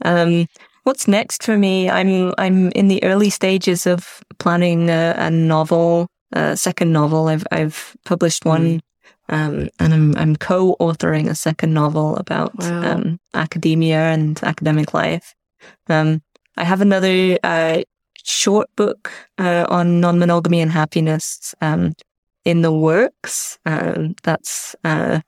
Um, 0.05 0.47
what's 0.85 1.07
next 1.09 1.43
for 1.43 1.57
me? 1.57 1.89
I'm 1.91 2.33
I'm 2.39 2.71
in 2.73 2.89
the 2.89 3.03
early 3.05 3.31
stages 3.31 3.87
of 3.87 4.21
planning 4.39 4.91
a, 4.91 5.15
a 5.17 5.31
novel, 5.31 6.07
a 6.33 6.57
second 6.57 6.93
novel. 6.93 7.29
I've 7.29 7.47
I've 7.53 7.97
published 8.05 8.45
one. 8.45 8.81
Um, 9.31 9.69
and 9.79 9.95
I'm 9.95 10.17
I'm 10.17 10.37
co-authoring 10.37 11.29
a 11.31 11.35
second 11.35 11.73
novel 11.73 12.17
about 12.17 12.53
Wow. 12.59 12.93
um, 12.93 13.19
academia 13.33 13.99
and 14.13 14.39
academic 14.43 14.93
life. 14.93 15.35
Um, 15.89 16.21
I 16.57 16.65
have 16.65 16.81
another 16.83 17.39
uh, 17.43 17.83
short 18.25 18.69
book 18.77 19.11
uh, 19.39 19.67
on 19.69 20.01
non-monogamy 20.01 20.61
and 20.61 20.71
happiness 20.73 21.55
um, 21.61 21.93
in 22.45 22.63
the 22.63 22.73
works. 22.73 23.59
Um, 23.65 24.15
that's 24.23 24.75
uh, 24.85 25.21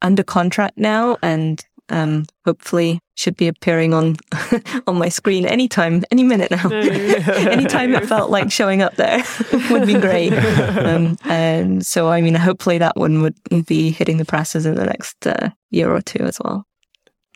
under 0.00 0.22
contract 0.22 0.78
now, 0.78 1.16
and 1.22 1.64
um, 1.88 2.26
hopefully 2.46 3.00
should 3.14 3.36
be 3.36 3.46
appearing 3.48 3.92
on 3.94 4.16
on 4.86 4.96
my 4.96 5.08
screen 5.08 5.46
anytime, 5.46 6.02
any 6.10 6.22
minute 6.22 6.50
now. 6.50 6.68
anytime 6.70 7.94
it 7.94 8.06
felt 8.06 8.30
like 8.30 8.50
showing 8.50 8.82
up 8.82 8.94
there 8.96 9.22
would 9.70 9.86
be 9.86 9.94
great. 9.94 10.32
Um, 10.32 11.16
and 11.24 11.84
so, 11.86 12.08
I 12.08 12.20
mean, 12.20 12.34
hopefully 12.34 12.78
that 12.78 12.96
one 12.96 13.22
would 13.22 13.36
be 13.66 13.90
hitting 13.90 14.16
the 14.16 14.24
presses 14.24 14.66
in 14.66 14.74
the 14.74 14.86
next 14.86 15.26
uh, 15.26 15.50
year 15.70 15.94
or 15.94 16.00
two 16.00 16.24
as 16.24 16.38
well. 16.42 16.66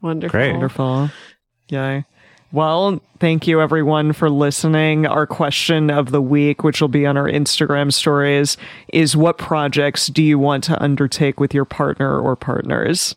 Wonderful. 0.03 0.39
Great. 0.39 0.53
wonderful 0.53 1.11
yay 1.68 2.05
well 2.53 3.01
thank 3.18 3.47
you 3.49 3.61
everyone 3.61 4.12
for 4.12 4.31
listening 4.31 5.05
our 5.05 5.27
question 5.27 5.91
of 5.91 6.12
the 6.12 6.22
week 6.22 6.62
which 6.62 6.81
will 6.81 6.89
be 6.89 7.05
on 7.05 7.16
our 7.16 7.29
instagram 7.29 7.93
stories 7.93 8.57
is 8.93 9.16
what 9.16 9.37
projects 9.37 10.07
do 10.07 10.22
you 10.22 10.39
want 10.39 10.62
to 10.62 10.81
undertake 10.81 11.41
with 11.41 11.53
your 11.53 11.64
partner 11.64 12.20
or 12.20 12.37
partners 12.37 13.16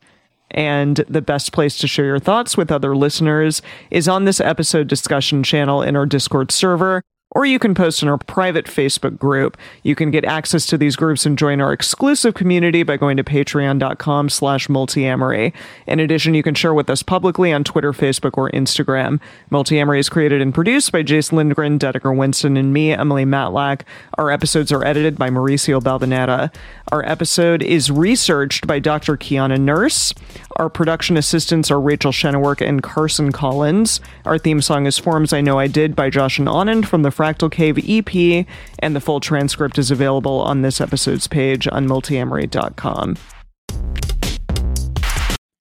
and 0.51 0.97
the 1.07 1.21
best 1.21 1.51
place 1.51 1.77
to 1.77 1.87
share 1.87 2.05
your 2.05 2.19
thoughts 2.19 2.57
with 2.57 2.71
other 2.71 2.95
listeners 2.95 3.61
is 3.91 4.07
on 4.07 4.25
this 4.25 4.39
episode 4.41 4.87
discussion 4.87 5.43
channel 5.43 5.81
in 5.81 5.95
our 5.95 6.05
Discord 6.05 6.51
server. 6.51 7.03
Or 7.31 7.45
you 7.45 7.59
can 7.59 7.75
post 7.75 8.01
in 8.01 8.09
our 8.09 8.17
private 8.17 8.65
Facebook 8.65 9.19
group. 9.19 9.55
You 9.83 9.93
can 9.93 10.09
get 10.09 10.25
access 10.25 10.65
to 10.65 10.79
these 10.79 10.95
groups 10.95 11.27
and 11.27 11.37
join 11.37 11.61
our 11.61 11.71
exclusive 11.71 12.33
community 12.33 12.81
by 12.81 12.97
going 12.97 13.17
to 13.17 13.23
patreon.com 13.23 14.29
slash 14.29 14.67
multiamory. 14.67 15.53
In 15.85 15.99
addition, 15.99 16.33
you 16.33 16.41
can 16.41 16.55
share 16.55 16.73
with 16.73 16.89
us 16.89 17.03
publicly 17.03 17.53
on 17.53 17.63
Twitter, 17.63 17.93
Facebook, 17.93 18.35
or 18.35 18.49
Instagram. 18.49 19.19
Multiamory 19.51 19.99
is 19.99 20.09
created 20.09 20.41
and 20.41 20.55
produced 20.55 20.91
by 20.91 21.03
Jason 21.03 21.37
Lindgren, 21.37 21.77
Dedeker 21.77 22.17
Winston, 22.17 22.57
and 22.57 22.73
me, 22.73 22.93
Emily 22.93 23.25
Matlack. 23.25 23.81
Our 24.17 24.31
episodes 24.31 24.71
are 24.71 24.83
edited 24.83 25.15
by 25.19 25.29
Mauricio 25.29 25.79
Balvanera. 25.79 26.51
Our 26.91 27.05
episode 27.05 27.61
is 27.61 27.91
researched 27.91 28.65
by 28.65 28.79
Dr. 28.79 29.15
Kiana 29.17 29.59
Nurse. 29.59 30.15
Our 30.55 30.69
production 30.69 31.15
assistants 31.15 31.69
are 31.69 31.79
Rachel 31.79 32.11
Shennework 32.11 32.67
and 32.67 32.81
Carson 32.81 33.31
Collins. 33.31 34.01
Our 34.25 34.39
theme 34.39 34.63
song 34.63 34.87
is 34.87 34.97
Forms 34.97 35.31
I 35.31 35.41
Know 35.41 35.59
I 35.59 35.67
Did 35.67 35.95
by 35.95 36.09
Josh 36.09 36.39
and 36.39 36.47
Anand 36.47 36.87
from 36.87 37.03
the 37.03 37.11
Fractal 37.19 37.51
Cave 37.51 37.77
EP, 37.85 38.45
and 38.79 38.95
the 38.95 39.01
full 39.01 39.19
transcript 39.19 39.77
is 39.77 39.91
available 39.91 40.39
on 40.39 40.61
this 40.61 40.79
episode's 40.79 41.27
page 41.27 41.67
on 41.67 41.85
multiamory.com. 41.85 43.17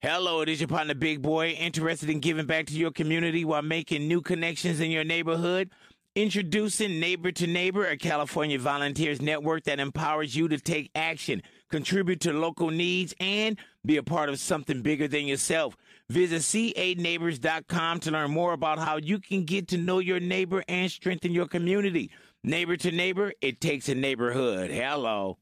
Hello, 0.00 0.40
it 0.40 0.48
is 0.48 0.60
your 0.60 0.68
partner 0.68 0.94
Big 0.94 1.20
Boy, 1.20 1.48
interested 1.48 2.10
in 2.10 2.20
giving 2.20 2.46
back 2.46 2.66
to 2.66 2.74
your 2.74 2.92
community 2.92 3.44
while 3.44 3.62
making 3.62 4.06
new 4.06 4.20
connections 4.20 4.78
in 4.78 4.92
your 4.92 5.02
neighborhood. 5.02 5.70
Introducing 6.14 7.00
Neighbor 7.00 7.32
to 7.32 7.48
Neighbor, 7.48 7.84
a 7.86 7.96
California 7.96 8.58
volunteers 8.60 9.20
network 9.20 9.64
that 9.64 9.80
empowers 9.80 10.36
you 10.36 10.46
to 10.46 10.58
take 10.58 10.92
action, 10.94 11.42
contribute 11.70 12.20
to 12.20 12.32
local 12.32 12.70
needs, 12.70 13.14
and 13.18 13.58
be 13.84 13.96
a 13.96 14.02
part 14.04 14.28
of 14.28 14.38
something 14.38 14.80
bigger 14.80 15.08
than 15.08 15.26
yourself. 15.26 15.76
Visit 16.10 16.40
ca9neighbors.com 16.40 18.00
to 18.00 18.10
learn 18.10 18.30
more 18.30 18.54
about 18.54 18.78
how 18.78 18.96
you 18.96 19.18
can 19.18 19.44
get 19.44 19.68
to 19.68 19.76
know 19.76 19.98
your 19.98 20.20
neighbor 20.20 20.64
and 20.66 20.90
strengthen 20.90 21.32
your 21.32 21.46
community. 21.46 22.10
Neighbor 22.42 22.78
to 22.78 22.90
Neighbor, 22.90 23.34
it 23.42 23.60
takes 23.60 23.90
a 23.90 23.94
neighborhood. 23.94 24.70
Hello. 24.70 25.36